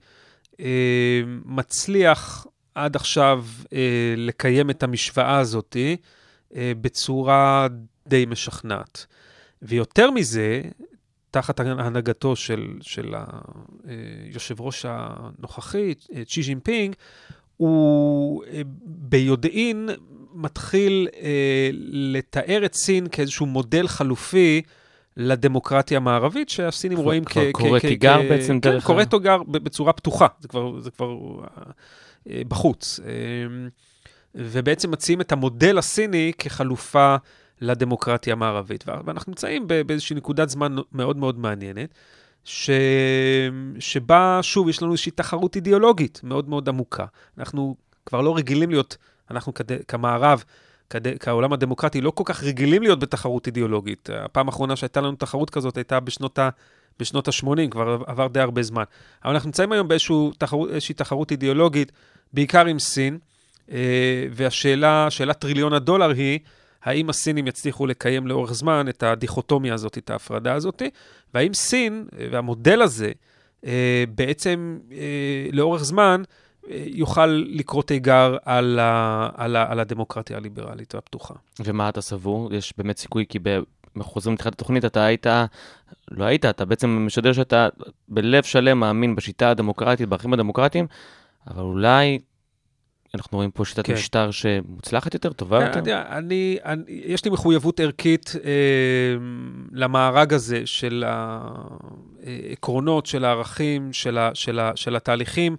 מצליח 1.45 2.47
עד 2.74 2.97
עכשיו 2.97 3.45
לקיים 4.16 4.70
את 4.70 4.82
המשוואה 4.82 5.39
הזאת 5.39 5.76
בצורה 6.57 7.66
די 8.07 8.26
משכנעת. 8.28 9.07
ויותר 9.62 10.11
מזה, 10.11 10.62
תחת 11.35 11.61
הנהגתו 11.61 12.37
של, 12.37 12.66
של 12.80 13.14
היושב 14.26 14.61
ראש 14.61 14.87
הנוכחי, 14.89 15.95
אה, 16.14 16.24
צ'י 16.24 16.43
ז'ינפינג, 16.43 16.95
הוא 17.57 18.45
אה, 18.45 18.61
ביודעין 18.85 19.89
מתחיל 20.35 21.09
אה, 21.22 21.70
לתאר 21.91 22.62
את 22.64 22.74
סין 22.74 23.07
כאיזשהו 23.09 23.47
מודל 23.47 23.89
חלופי 23.89 24.62
לדמוקרטיה 25.16 25.97
המערבית, 25.97 26.49
שהסינים 26.49 26.99
כבר- 26.99 27.05
רואים 27.05 27.24
כבר 27.24 27.53
קורא 27.53 27.78
תיגר 27.78 28.20
בעצם 28.28 28.61
כן, 28.61 28.70
דרך 28.70 28.85
ה- 28.85 28.87
קורא 28.87 29.05
תיגר 29.05 29.43
בצורה 29.43 29.93
פתוחה, 29.93 30.26
זה 30.41 30.49
כבר, 30.49 30.80
זה 30.80 30.91
כבר 30.91 31.16
אה, 32.30 32.43
בחוץ. 32.49 33.01
אה, 33.07 33.11
ובעצם 34.35 34.91
מציעים 34.91 35.20
את 35.20 35.32
המודל 35.32 35.78
הסיני 35.78 36.32
כחלופה 36.39 37.16
לדמוקרטיה 37.65 38.33
המערבית. 38.33 38.85
ואנחנו 39.05 39.31
נמצאים 39.31 39.67
באיזושהי 39.87 40.17
נקודת 40.17 40.49
זמן 40.49 40.77
מאוד 40.93 41.17
מאוד 41.17 41.39
מעניינת, 41.39 41.95
ש... 42.45 42.71
שבה, 43.79 44.39
שוב, 44.43 44.69
יש 44.69 44.83
לנו 44.83 44.93
איזושהי 44.93 45.12
תחרות 45.12 45.57
אידיאולוגית 45.57 46.21
מאוד 46.23 46.49
מאוד 46.49 46.69
עמוקה. 46.69 47.07
אנחנו 47.39 47.77
כבר 48.07 48.21
לא 48.21 48.37
רגילים 48.37 48.71
להיות, 48.71 48.97
אנחנו 49.31 49.55
כד... 49.55 49.83
כמערב, 49.89 50.45
כד... 50.91 51.19
כעולם 51.19 51.53
הדמוקרטי, 51.53 52.01
לא 52.01 52.11
כל 52.11 52.23
כך 52.27 52.43
רגילים 52.43 52.83
להיות 52.83 52.99
בתחרות 52.99 53.47
אידיאולוגית. 53.47 54.09
הפעם 54.12 54.47
האחרונה 54.47 54.77
שהייתה 54.77 55.01
לנו 55.01 55.17
תחרות 55.17 55.51
כזאת 55.51 55.77
הייתה 55.77 56.01
בשנות 56.01 56.39
ה... 56.39 56.49
בשנות 56.99 57.29
ה-80, 57.29 57.71
כבר 57.71 58.03
עבר 58.07 58.27
די 58.27 58.41
הרבה 58.41 58.62
זמן. 58.62 58.83
אבל 59.25 59.33
אנחנו 59.33 59.49
נמצאים 59.49 59.73
היום 59.73 59.89
באיזושהי 59.89 60.95
תחרות 60.97 61.31
אידיאולוגית, 61.31 61.93
בעיקר 62.33 62.67
עם 62.67 62.79
סין, 62.79 63.19
אה, 63.73 64.27
והשאלה, 64.31 65.11
שאלת 65.11 65.39
טריליון 65.39 65.73
הדולר 65.73 66.11
היא, 66.11 66.39
האם 66.85 67.11
הסינים 67.11 67.47
יצליחו 67.47 67.87
לקיים 67.87 68.26
לאורך 68.26 68.53
זמן 68.53 68.87
את 68.89 69.03
הדיכוטומיה 69.03 69.74
הזאת, 69.74 69.99
את 69.99 70.11
ההפרדה 70.11 70.55
הזאת, 70.55 70.82
והאם 71.35 71.55
סין 71.55 72.05
והמודל 72.30 72.82
הזה 72.82 73.12
אה, 73.66 74.05
בעצם 74.14 74.78
אה, 74.93 75.49
לאורך 75.53 75.82
זמן 75.85 76.22
יוכל 76.87 77.26
לקרוא 77.26 77.82
תיגר 77.82 78.37
על, 78.45 78.78
ה, 78.78 79.28
על, 79.35 79.57
ה, 79.57 79.72
על 79.72 79.80
הדמוקרטיה 79.80 80.37
הליברלית 80.37 80.95
והפתוחה. 80.95 81.35
ומה 81.64 81.89
אתה 81.89 82.01
סבור? 82.01 82.55
יש 82.55 82.74
באמת 82.78 82.99
סיכוי, 82.99 83.26
כי 83.28 83.39
אנחנו 83.97 84.12
חוזרים 84.12 84.35
לתחילת 84.35 84.55
התוכנית, 84.55 84.85
אתה 84.85 85.05
היית, 85.05 85.26
לא 86.11 86.24
היית, 86.24 86.45
אתה 86.45 86.64
בעצם 86.64 87.07
משדר 87.07 87.32
שאתה 87.32 87.68
בלב 88.09 88.43
שלם 88.43 88.80
מאמין 88.80 89.16
בשיטה 89.16 89.51
הדמוקרטית, 89.51 90.09
בערכים 90.09 90.32
הדמוקרטיים, 90.32 90.87
אבל 91.47 91.62
אולי 91.62 92.18
אנחנו 93.15 93.39
רואים 93.39 93.51
פה 93.51 93.65
שיטת 93.65 93.87
כן. 93.87 93.93
משטר 93.93 94.31
שמוצלחת 94.31 95.15
יותר, 95.15 95.33
טובה 95.33 95.61
כן, 95.61 95.79
יותר? 95.79 95.81
אני, 95.81 96.19
אני, 96.19 96.59
אני, 96.65 96.83
יש 96.89 97.25
לי 97.25 97.31
מחויבות 97.31 97.81
ערכית 97.81 98.33
אה, 98.45 98.51
למארג 99.73 100.35
הזה 100.35 100.62
של 100.65 101.05
העקרונות, 102.27 103.07
של 103.07 103.25
הערכים, 103.25 103.93
של, 103.93 104.19
ה, 104.19 104.31
של, 104.35 104.59
ה, 104.59 104.73
של 104.75 104.97
התהליכים. 104.97 105.57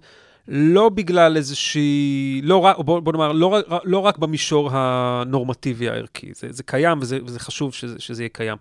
לא 0.48 0.88
בגלל 0.88 1.36
איזושהי, 1.36 2.40
לא 2.44 2.64
רק, 2.64 2.78
בוא, 2.78 3.00
בוא 3.00 3.12
נאמר, 3.12 3.32
לא, 3.32 3.58
לא 3.84 3.98
רק 3.98 4.18
במישור 4.18 4.70
הנורמטיבי 4.72 5.88
הערכי, 5.88 6.30
זה, 6.34 6.48
זה 6.50 6.62
קיים 6.62 6.98
וזה, 7.00 7.18
וזה 7.26 7.40
חשוב 7.40 7.74
שזה, 7.74 7.94
שזה 7.98 8.22
יהיה 8.22 8.28
קיים. 8.28 8.56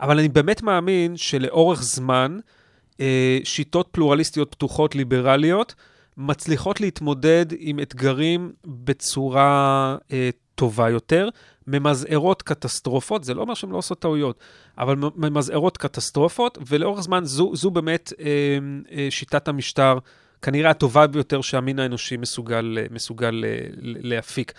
אבל 0.00 0.18
אני 0.18 0.28
באמת 0.28 0.62
מאמין 0.62 1.16
שלאורך 1.16 1.82
זמן, 1.82 2.38
אה, 3.00 3.38
שיטות 3.44 3.88
פלורליסטיות 3.92 4.50
פתוחות, 4.50 4.94
ליברליות, 4.94 5.74
מצליחות 6.16 6.80
להתמודד 6.80 7.46
עם 7.58 7.80
אתגרים 7.80 8.52
בצורה 8.66 9.96
אה, 10.12 10.30
טובה 10.54 10.90
יותר, 10.90 11.28
ממזערות 11.66 12.42
קטסטרופות, 12.42 13.24
זה 13.24 13.34
לא 13.34 13.40
אומר 13.40 13.54
שהן 13.54 13.70
לא 13.70 13.76
עושות 13.76 13.98
טעויות, 13.98 14.38
אבל 14.78 14.96
ממזערות 15.16 15.78
קטסטרופות, 15.78 16.58
ולאורך 16.66 17.00
זמן 17.00 17.24
זו, 17.24 17.56
זו 17.56 17.70
באמת 17.70 18.12
אה, 18.20 18.26
אה, 18.92 19.06
שיטת 19.10 19.48
המשטר 19.48 19.98
כנראה 20.42 20.70
הטובה 20.70 21.06
ביותר 21.06 21.40
שהמין 21.40 21.78
האנושי 21.78 22.16
מסוגל, 22.16 22.78
מסוגל 22.90 23.44
אה, 23.46 23.58
להפיק. 23.82 24.52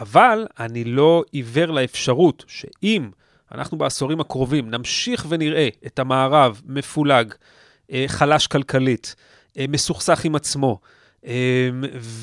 אבל 0.00 0.46
אני 0.58 0.84
לא 0.84 1.24
עיוור 1.32 1.66
לאפשרות 1.66 2.44
שאם 2.48 3.10
אנחנו 3.52 3.78
בעשורים 3.78 4.20
הקרובים 4.20 4.70
נמשיך 4.70 5.26
ונראה 5.28 5.68
את 5.86 5.98
המערב 5.98 6.62
מפולג, 6.66 7.34
אה, 7.92 8.04
חלש 8.06 8.46
כלכלית, 8.46 9.14
אה, 9.58 9.64
מסוכסך 9.68 10.24
עם 10.24 10.34
עצמו, 10.34 10.80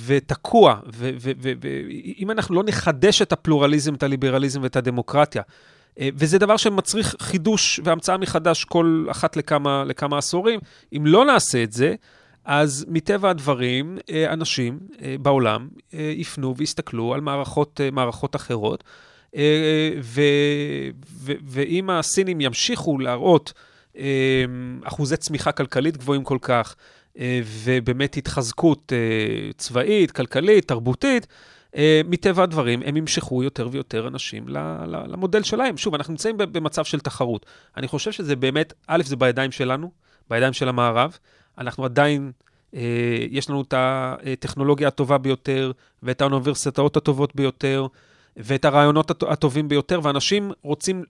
ותקוע, 0.05 0.75
ואם 0.87 2.31
אנחנו 2.31 2.55
לא 2.55 2.63
נחדש 2.65 3.21
את 3.21 3.31
הפלורליזם, 3.31 3.93
את 3.93 4.03
הליברליזם 4.03 4.63
ואת 4.63 4.75
הדמוקרטיה, 4.75 5.41
וזה 5.99 6.39
דבר 6.39 6.57
שמצריך 6.57 7.15
חידוש 7.19 7.79
והמצאה 7.83 8.17
מחדש 8.17 8.63
כל 8.63 9.05
אחת 9.11 9.37
לכמה, 9.37 9.83
לכמה 9.83 10.17
עשורים, 10.17 10.59
אם 10.97 11.05
לא 11.05 11.25
נעשה 11.25 11.63
את 11.63 11.71
זה, 11.71 11.95
אז 12.45 12.85
מטבע 12.89 13.29
הדברים, 13.29 13.97
אה, 14.11 14.33
אנשים 14.33 14.79
אה, 15.01 15.15
בעולם 15.21 15.67
אה, 15.93 16.13
יפנו 16.15 16.55
ויסתכלו 16.57 17.13
על 17.13 17.21
מערכות, 17.21 17.81
מערכות 17.91 18.35
אחרות, 18.35 18.83
ו, 20.01 20.21
ו, 21.05 21.31
ואם 21.45 21.89
הסינים 21.89 22.41
ימשיכו 22.41 22.99
להראות 22.99 23.53
אחוזי 24.83 25.17
צמיחה 25.17 25.51
כלכלית 25.51 25.97
גבוהים 25.97 26.23
כל 26.23 26.37
כך, 26.41 26.75
ובאמת 27.63 28.17
התחזקות 28.17 28.93
צבאית, 29.57 30.11
כלכלית, 30.11 30.67
תרבותית, 30.67 31.27
מטבע 32.05 32.43
הדברים, 32.43 32.81
הם 32.85 32.97
ימשכו 32.97 33.43
יותר 33.43 33.67
ויותר 33.71 34.07
אנשים 34.07 34.45
למודל 35.07 35.43
שלהם. 35.43 35.77
שוב, 35.77 35.95
אנחנו 35.95 36.11
נמצאים 36.11 36.37
במצב 36.37 36.85
של 36.85 36.99
תחרות. 36.99 37.45
אני 37.77 37.87
חושב 37.87 38.11
שזה 38.11 38.35
באמת, 38.35 38.73
א', 38.87 39.03
זה 39.05 39.15
בידיים 39.15 39.51
שלנו, 39.51 39.91
בידיים 40.29 40.53
של 40.53 40.69
המערב. 40.69 41.17
אנחנו 41.57 41.85
עדיין, 41.85 42.31
אה, 42.75 42.81
יש 43.29 43.49
לנו 43.49 43.61
את 43.61 43.73
הטכנולוגיה 43.77 44.87
הטובה 44.87 45.17
ביותר, 45.17 45.71
ואת 46.03 46.21
האוניברסיטאות 46.21 46.97
הטובות 46.97 47.35
ביותר, 47.35 47.87
ואת 48.37 48.65
הרעיונות 48.65 49.23
הטובים 49.23 49.67
ביותר, 49.67 49.99
ואנשים 50.03 50.51
רוצים 50.61 51.03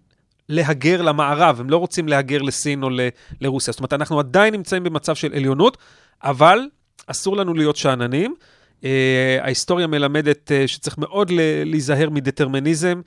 להגר 0.49 1.01
למערב, 1.01 1.59
הם 1.59 1.69
לא 1.69 1.77
רוצים 1.77 2.07
להגר 2.07 2.41
לסין 2.41 2.83
או 2.83 2.89
ל- 2.89 3.07
לרוסיה. 3.41 3.71
זאת 3.71 3.79
אומרת, 3.79 3.93
אנחנו 3.93 4.19
עדיין 4.19 4.53
נמצאים 4.53 4.83
במצב 4.83 5.15
של 5.15 5.33
עליונות, 5.33 5.77
אבל 6.23 6.59
אסור 7.07 7.37
לנו 7.37 7.53
להיות 7.53 7.75
שאננים. 7.75 8.35
Uh, 8.81 8.85
ההיסטוריה 9.41 9.87
מלמדת 9.87 10.51
uh, 10.51 10.67
שצריך 10.67 10.97
מאוד 10.97 11.31
להיזהר 11.65 12.09
מדטרמיניזם. 12.09 13.01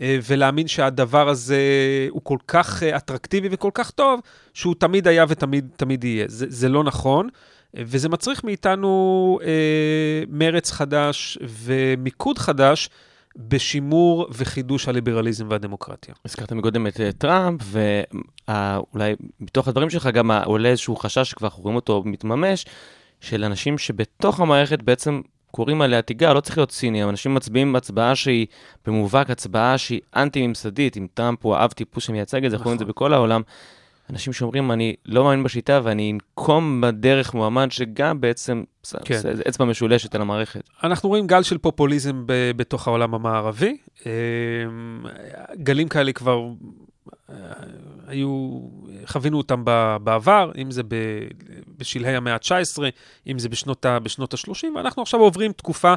אה, 0.00 0.18
ולהאמין 0.28 0.68
שהדבר 0.68 1.28
הזה 1.28 1.60
הוא 2.10 2.20
כל 2.24 2.38
כך 2.48 2.82
אה, 2.82 2.96
אטרקטיבי 2.96 3.48
וכל 3.50 3.70
כך 3.74 3.90
טוב, 3.90 4.20
שהוא 4.54 4.74
תמיד 4.78 5.08
היה 5.08 5.24
ותמיד 5.28 5.68
תמיד 5.76 6.04
יהיה. 6.04 6.24
זה, 6.28 6.46
זה 6.48 6.68
לא 6.68 6.84
נכון, 6.84 7.28
אה, 7.76 7.82
וזה 7.86 8.08
מצריך 8.08 8.44
מאיתנו 8.44 9.38
אה, 9.42 10.22
מרץ 10.28 10.70
חדש 10.70 11.38
ומיקוד 11.42 12.38
חדש. 12.38 12.88
בשימור 13.36 14.26
וחידוש 14.30 14.88
הליברליזם 14.88 15.46
והדמוקרטיה. 15.50 16.14
הזכרת 16.24 16.52
מקודם 16.52 16.86
את 16.86 17.00
טראמפ, 17.18 17.60
ואולי 18.48 19.14
מתוך 19.40 19.68
הדברים 19.68 19.90
שלך 19.90 20.06
גם 20.06 20.30
עולה 20.30 20.68
איזשהו 20.68 20.96
חשש 20.96 21.30
שכבר 21.30 21.48
אנחנו 21.48 21.62
רואים 21.62 21.76
אותו 21.76 22.02
מתממש, 22.06 22.66
של 23.20 23.44
אנשים 23.44 23.78
שבתוך 23.78 24.40
המערכת 24.40 24.82
בעצם 24.82 25.20
קוראים 25.50 25.82
עליה 25.82 26.02
תיגר, 26.02 26.32
לא 26.32 26.40
צריך 26.40 26.58
להיות 26.58 26.68
ציני, 26.68 27.04
אנשים 27.04 27.34
מצביעים 27.34 27.72
בהצבעה 27.72 28.14
שהיא 28.14 28.46
במובהק 28.86 29.30
הצבעה 29.30 29.78
שהיא 29.78 30.00
אנטי-ממסדית, 30.16 30.96
אם 30.96 31.06
טראמפ 31.14 31.46
הוא 31.46 31.56
האב 31.56 31.70
טיפוס 31.70 32.04
שמייצג 32.04 32.44
את 32.44 32.50
זה, 32.50 32.56
אנחנו 32.56 32.64
רואים 32.64 32.74
את 32.74 32.78
זה 32.78 32.84
נכון. 32.84 32.92
בכל 32.92 33.12
העולם. 33.12 33.42
אנשים 34.10 34.32
שאומרים, 34.32 34.72
אני 34.72 34.94
לא 35.06 35.24
מאמין 35.24 35.42
בשיטה 35.42 35.80
ואני 35.82 36.12
אנקום 36.12 36.80
בדרך 36.80 37.34
מועמד 37.34 37.72
שגם 37.72 38.20
בעצם 38.20 38.62
כן. 39.04 39.20
אצבע 39.48 39.64
משולשת 39.64 40.14
על 40.14 40.20
המערכת. 40.20 40.62
אנחנו 40.84 41.08
רואים 41.08 41.26
גל 41.26 41.42
של 41.42 41.58
פופוליזם 41.58 42.22
ב- 42.26 42.50
בתוך 42.56 42.88
העולם 42.88 43.14
המערבי. 43.14 43.76
אמ, 44.06 44.10
גלים 45.56 45.88
כאלה 45.88 46.12
כבר 46.12 46.48
אה, 47.30 47.34
היו, 48.06 48.60
חווינו 49.06 49.38
אותם 49.38 49.64
בעבר, 50.04 50.50
אם 50.58 50.70
זה 50.70 50.82
בשלהי 51.78 52.16
המאה 52.16 52.34
ה-19, 52.34 52.82
אם 53.26 53.38
זה 53.38 53.48
בשנות 53.48 53.84
ה-30, 54.34 54.76
ואנחנו 54.76 55.02
עכשיו 55.02 55.20
עוברים 55.20 55.52
תקופה 55.52 55.94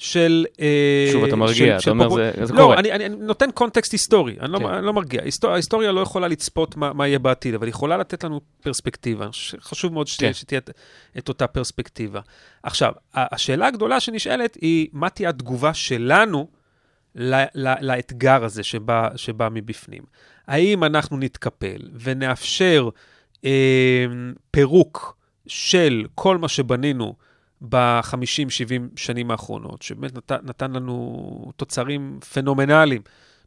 של... 0.00 0.46
אה, 0.60 1.08
שוב, 1.12 1.24
אתה 1.24 1.36
מרגיע, 1.36 1.78
אתה 1.78 1.90
אומר, 1.90 2.10
זה, 2.10 2.32
זה 2.42 2.52
לא, 2.52 2.58
קורה. 2.58 2.74
לא, 2.74 2.80
אני, 2.80 2.92
אני 2.92 3.08
נותן 3.08 3.50
קונטקסט 3.50 3.92
היסטורי, 3.92 4.36
אני, 4.40 4.52
לא 4.52 4.58
כן. 4.58 4.64
לא, 4.64 4.78
אני 4.78 4.86
לא 4.86 4.92
מרגיע. 4.92 5.20
ההיסטוריה, 5.20 5.54
ההיסטוריה 5.54 5.92
לא 5.92 6.00
יכולה 6.00 6.28
לצפות 6.28 6.76
מה, 6.76 6.92
מה 6.92 7.06
יהיה 7.06 7.18
בעתיד, 7.18 7.54
אבל 7.54 7.66
היא 7.66 7.70
יכולה 7.70 7.96
לתת 7.96 8.24
לנו 8.24 8.40
פרספקטיבה. 8.62 9.28
חשוב 9.60 9.92
מאוד 9.92 10.08
כן. 10.18 10.32
שתהיה 10.32 10.58
את, 10.58 10.70
את 11.18 11.28
אותה 11.28 11.46
פרספקטיבה. 11.46 12.20
עכשיו, 12.62 12.92
השאלה 13.14 13.66
הגדולה 13.66 14.00
שנשאלת 14.00 14.56
היא, 14.60 14.88
מה 14.92 15.10
תהיה 15.10 15.28
התגובה 15.28 15.74
שלנו 15.74 16.48
ל, 17.14 17.34
ל, 17.54 17.74
לאתגר 17.80 18.44
הזה 18.44 18.62
שבא, 18.62 19.08
שבא 19.16 19.48
מבפנים? 19.52 20.02
האם 20.46 20.84
אנחנו 20.84 21.16
נתקפל 21.16 21.88
ונאפשר 22.00 22.88
אה, 23.44 24.06
פירוק 24.50 25.16
של 25.46 26.06
כל 26.14 26.38
מה 26.38 26.48
שבנינו 26.48 27.14
ב-50-70 27.68 28.82
שנים 28.96 29.30
האחרונות, 29.30 29.82
שבאמת 29.82 30.14
נת, 30.14 30.32
נתן 30.32 30.72
לנו 30.72 31.52
תוצרים 31.56 32.18
פנומנליים 32.32 33.02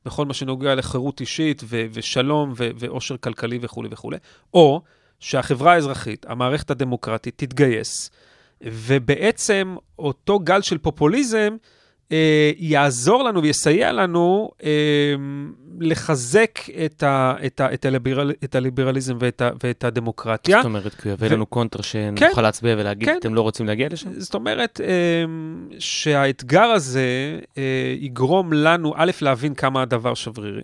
בכל 0.06 0.26
מה 0.26 0.34
שנוגע 0.34 0.76
לחירות 0.76 1.22
אישית 1.22 1.62
ו- 1.66 1.86
ושלום 1.94 2.54
ו- 2.58 2.70
ואושר 2.76 3.18
כלכלי 3.18 3.60
וכולי 3.62 3.90
וכולי, 3.92 4.18
או 4.54 4.82
שהחברה 5.20 5.74
האזרחית, 5.74 6.26
המערכת 6.30 6.72
הדמוקרטית, 6.72 7.34
תתגייס, 7.38 8.12
ובעצם 8.62 9.76
אותו 10.00 10.40
גל 10.40 10.62
של 10.62 10.78
פופוליזם 10.78 11.56
יעזור 12.58 13.24
לנו 13.24 13.42
ויסייע 13.42 13.92
לנו 13.92 14.52
אה, 14.64 14.70
לחזק 15.80 16.60
את, 16.86 17.04
ה, 17.04 17.36
את, 17.46 17.60
ה, 17.62 17.74
את, 17.74 17.86
הליברל, 17.86 18.32
את 18.44 18.56
הליברליזם 18.56 19.18
ואת, 19.20 19.42
ה, 19.42 19.50
ואת 19.64 19.84
הדמוקרטיה. 19.84 20.58
זאת 20.58 20.66
אומרת, 20.66 20.94
כי 20.94 21.10
יביא 21.10 21.28
ו... 21.30 21.34
לנו 21.34 21.46
קונטר 21.46 21.82
שנוכל 21.82 22.26
כן, 22.36 22.42
להצביע 22.42 22.76
ולהגיד, 22.78 23.10
כן. 23.10 23.18
אתם 23.20 23.36
לא 23.36 23.42
רוצים 23.42 23.66
להגיע 23.66 23.88
לשם? 23.92 24.20
זאת 24.20 24.34
אומרת, 24.34 24.82
אה, 24.84 25.24
שהאתגר 25.80 26.64
הזה 26.64 27.40
אה, 27.58 27.96
יגרום 28.00 28.54
לנו, 28.54 28.94
א', 28.96 29.12
להבין 29.22 29.54
כמה 29.54 29.82
הדבר 29.82 30.14
שברירי, 30.14 30.62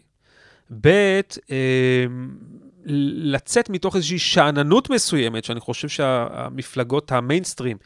ב', 0.81 0.87
אה, 1.51 2.05
לצאת 2.85 3.69
מתוך 3.69 3.95
איזושהי 3.95 4.19
שאננות 4.19 4.89
מסוימת, 4.89 5.43
שאני 5.43 5.59
חושב 5.59 5.87
שהמפלגות 5.87 7.11
המיינסטרים, 7.11 7.77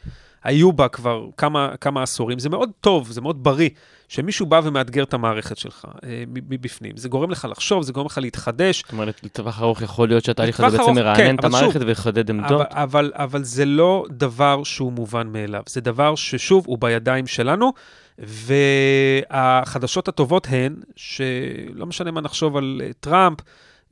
היו 0.44 0.72
בה 0.72 0.88
כבר 0.88 1.26
כמה, 1.36 1.74
כמה 1.80 2.02
עשורים. 2.02 2.38
זה 2.38 2.48
מאוד 2.48 2.70
טוב, 2.80 3.10
זה 3.10 3.20
מאוד 3.20 3.44
בריא, 3.44 3.68
שמישהו 4.08 4.46
בא 4.46 4.60
ומאתגר 4.64 5.02
את 5.02 5.14
המערכת 5.14 5.58
שלך 5.58 5.84
אה, 6.04 6.24
מבפנים. 6.28 6.96
זה 6.96 7.08
גורם 7.08 7.30
לך 7.30 7.48
לחשוב, 7.50 7.82
זה 7.82 7.92
גורם 7.92 8.06
לך 8.06 8.18
להתחדש. 8.22 8.82
זאת 8.82 8.92
אומרת, 8.92 9.20
לטווח 9.24 9.60
ארוך 9.62 9.82
יכול 9.82 10.08
להיות 10.08 10.24
שהתהליך 10.24 10.60
הזה 10.60 10.78
בעצם 10.78 10.94
מרענן 10.94 11.16
כן, 11.16 11.36
את 11.36 11.44
המערכת 11.44 11.72
שוב, 11.72 11.82
ויחדד 11.86 12.30
עמדות. 12.30 12.60
אבל, 12.60 12.64
אבל, 12.70 13.12
אבל 13.14 13.44
זה 13.44 13.64
לא 13.64 14.04
דבר 14.10 14.62
שהוא 14.62 14.92
מובן 14.92 15.26
מאליו, 15.26 15.62
זה 15.68 15.80
דבר 15.80 16.14
ששוב, 16.14 16.64
הוא 16.66 16.78
בידיים 16.78 17.26
שלנו, 17.26 17.72
והחדשות 18.18 20.08
הטובות 20.08 20.46
הן, 20.50 20.76
שלא 20.96 21.86
משנה 21.86 22.10
מה 22.10 22.20
נחשוב 22.20 22.56
על 22.56 22.80
אה, 22.84 22.90
טראמפ, 23.00 23.38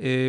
אה, 0.00 0.28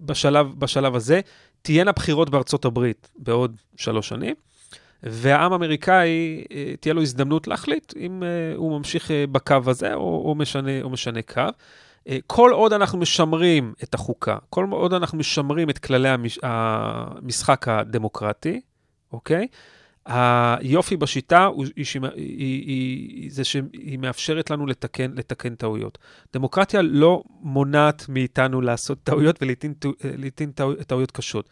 בשלב, 0.00 0.46
בשלב 0.58 0.94
הזה, 0.94 1.20
תהיינה 1.62 1.92
בחירות 1.92 2.30
בארצות 2.30 2.64
הברית 2.64 3.10
בעוד 3.18 3.56
שלוש 3.76 4.08
שנים, 4.08 4.34
והעם 5.10 5.52
האמריקאי, 5.52 6.44
אה, 6.52 6.74
תהיה 6.80 6.94
לו 6.94 7.02
הזדמנות 7.02 7.48
להחליט 7.48 7.92
אם 7.96 8.22
אה, 8.22 8.28
הוא 8.56 8.78
ממשיך 8.78 9.10
אה, 9.10 9.24
בקו 9.32 9.56
הזה 9.66 9.94
או, 9.94 10.22
או, 10.24 10.34
משנה, 10.34 10.82
או 10.82 10.90
משנה 10.90 11.22
קו. 11.22 11.42
כל 12.26 12.50
עוד 12.52 12.72
אנחנו 12.72 12.98
משמרים 12.98 13.72
את 13.82 13.94
החוקה, 13.94 14.36
כל 14.50 14.66
עוד 14.70 14.92
אנחנו 14.92 15.18
משמרים 15.18 15.70
את 15.70 15.78
כללי 15.78 16.08
המש... 16.08 16.38
המשחק 16.42 17.68
הדמוקרטי, 17.68 18.60
אוקיי? 19.12 19.46
היופי 20.06 20.96
בשיטה 20.96 21.44
הוא, 21.44 21.64
היא, 21.76 21.84
היא, 21.94 22.10
היא, 22.16 22.66
היא, 22.66 23.30
זה 23.32 23.44
שהיא 23.44 23.98
מאפשרת 23.98 24.50
לנו 24.50 24.66
לתקן, 24.66 25.12
לתקן 25.14 25.54
טעויות. 25.54 25.98
דמוקרטיה 26.34 26.82
לא 26.82 27.22
מונעת 27.40 28.06
מאיתנו 28.08 28.60
לעשות 28.60 28.98
טעויות 29.02 29.42
ולעיתים 29.42 30.52
טעו, 30.54 30.74
טעויות 30.74 31.10
קשות, 31.10 31.48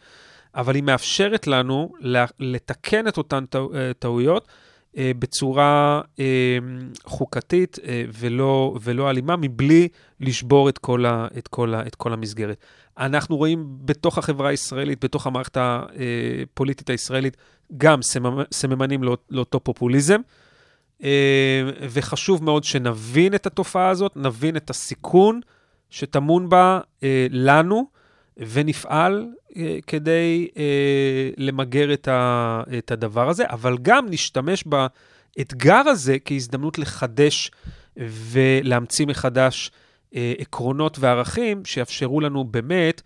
אבל 0.55 0.75
היא 0.75 0.83
מאפשרת 0.83 1.47
לנו 1.47 1.93
לתקן 2.39 3.07
את 3.07 3.17
אותן 3.17 3.45
טעו, 3.45 3.71
טעויות 3.99 4.47
אה, 4.97 5.11
בצורה 5.19 6.01
אה, 6.19 6.57
חוקתית 7.05 7.79
אה, 7.87 8.03
ולא, 8.19 8.75
ולא 8.81 9.09
אלימה, 9.09 9.35
מבלי 9.35 9.87
לשבור 10.19 10.69
את 10.69 10.77
כל, 10.77 11.05
ה, 11.05 11.27
את, 11.37 11.47
כל 11.47 11.73
ה, 11.73 11.87
את 11.87 11.95
כל 11.95 12.13
המסגרת. 12.13 12.57
אנחנו 12.97 13.37
רואים 13.37 13.65
בתוך 13.85 14.17
החברה 14.17 14.49
הישראלית, 14.49 15.05
בתוך 15.05 15.27
המערכת 15.27 15.57
הפוליטית 15.57 16.89
הישראלית, 16.89 17.37
גם 17.77 17.99
סממנים 18.51 19.03
לא, 19.03 19.17
לאותו 19.29 19.59
פופוליזם, 19.59 20.21
וחשוב 21.89 22.43
מאוד 22.43 22.63
שנבין 22.63 23.35
את 23.35 23.45
התופעה 23.45 23.89
הזאת, 23.89 24.11
נבין 24.15 24.57
את 24.57 24.69
הסיכון 24.69 25.39
שטמון 25.89 26.49
בה 26.49 26.79
לנו, 27.29 27.87
ונפעל 28.37 29.27
כדי 29.87 30.47
למגר 31.37 31.93
את 32.77 32.91
הדבר 32.91 33.29
הזה, 33.29 33.43
אבל 33.49 33.77
גם 33.81 34.05
נשתמש 34.09 34.63
באתגר 34.63 35.81
הזה 35.87 36.17
כהזדמנות 36.25 36.79
לחדש 36.79 37.51
ולהמציא 37.97 39.05
מחדש 39.05 39.71
עקרונות 40.13 40.99
וערכים 40.99 41.65
שיאפשרו 41.65 42.21
לנו 42.21 42.43
באמת 42.43 43.01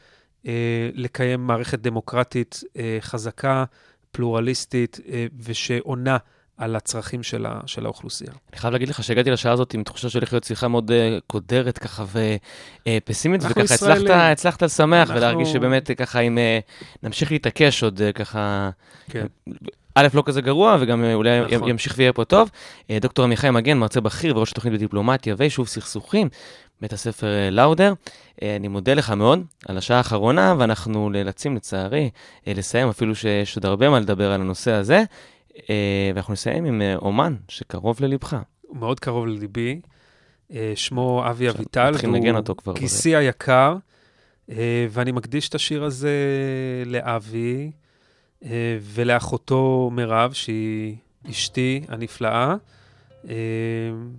לקיים 0.93 1.47
מערכת 1.47 1.79
דמוקרטית 1.79 2.63
חזקה, 2.99 3.63
פלורליסטית 4.11 4.99
ושעונה 5.43 6.17
על 6.59 6.75
הצרכים 6.75 7.23
של, 7.23 7.45
ה, 7.45 7.59
של 7.65 7.85
האוכלוסייה. 7.85 8.31
אני 8.51 8.59
חייב 8.59 8.73
להגיד 8.73 8.89
לך 8.89 9.03
שהגעתי 9.03 9.31
לשעה 9.31 9.53
הזאת 9.53 9.73
עם 9.73 9.83
תחושה 9.83 10.09
שהולכת 10.09 10.33
להיות 10.33 10.43
שיחה 10.43 10.67
מאוד 10.67 10.91
uh, 10.91 11.21
קודרת 11.27 11.77
ככה 11.77 12.05
ופסימית, 12.87 13.41
וככה 13.43 13.61
הצלחת, 13.61 14.09
הצלחת 14.09 14.63
לשמח 14.63 14.99
אנחנו... 15.09 15.15
ולהרגיש 15.15 15.53
שבאמת 15.53 15.91
ככה 15.91 16.19
אם 16.19 16.37
uh, 16.37 17.03
נמשיך 17.03 17.31
להתעקש 17.31 17.83
עוד 17.83 17.99
uh, 17.99 18.13
ככה... 18.13 18.69
כן. 19.09 19.25
א', 19.95 20.07
לא 20.13 20.23
כזה 20.25 20.41
גרוע, 20.41 20.77
וגם 20.79 21.03
אולי 21.13 21.29
נכון. 21.55 21.69
ימשיך 21.69 21.93
ויהיה 21.97 22.13
פה 22.13 22.25
טוב. 22.25 22.49
דוקטור 23.01 23.25
עמיחי 23.25 23.49
מגן, 23.49 23.77
מרצה 23.77 24.01
בכיר 24.01 24.37
וראש 24.37 24.51
התוכנית 24.51 24.73
בדיפלומטיה 24.73 25.35
ויישוב 25.37 25.67
סכסוכים, 25.67 26.29
בית 26.81 26.93
הספר 26.93 27.27
לאודר. 27.51 27.93
אני 28.41 28.67
מודה 28.67 28.93
לך 28.93 29.09
מאוד 29.09 29.43
על 29.67 29.77
השעה 29.77 29.97
האחרונה, 29.97 30.55
ואנחנו 30.57 31.09
נאלצים 31.09 31.55
לצערי 31.55 32.09
לסיים, 32.47 32.89
אפילו 32.89 33.15
שיש 33.15 33.55
עוד 33.55 33.65
הרבה 33.65 33.89
מה 33.89 33.99
לדבר 33.99 34.31
על 34.31 34.41
הנושא 34.41 34.71
הזה. 34.71 35.03
ואנחנו 36.15 36.33
נסיים 36.33 36.65
עם 36.65 36.81
אומן 36.95 37.35
שקרוב 37.47 37.97
ללבך. 38.01 38.37
הוא 38.61 38.77
מאוד 38.77 38.99
קרוב 38.99 39.27
לליבי. 39.27 39.81
שמו 40.75 41.23
אבי 41.29 41.49
אביטל, 41.49 41.93
והוא 42.63 42.75
גיסי 42.75 43.15
היקר, 43.15 43.75
ואני 44.89 45.11
מקדיש 45.11 45.49
את 45.49 45.55
השיר 45.55 45.83
הזה 45.83 46.13
לאבי 46.85 47.71
ולאחותו 48.81 49.89
מירב, 49.93 50.33
שהיא 50.33 50.95
אשתי 51.29 51.85
הנפלאה. 51.87 52.55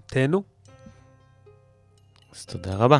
תהנו. 0.07 0.43
אז 2.35 2.47
תודה 2.47 2.77
רבה. 2.77 2.99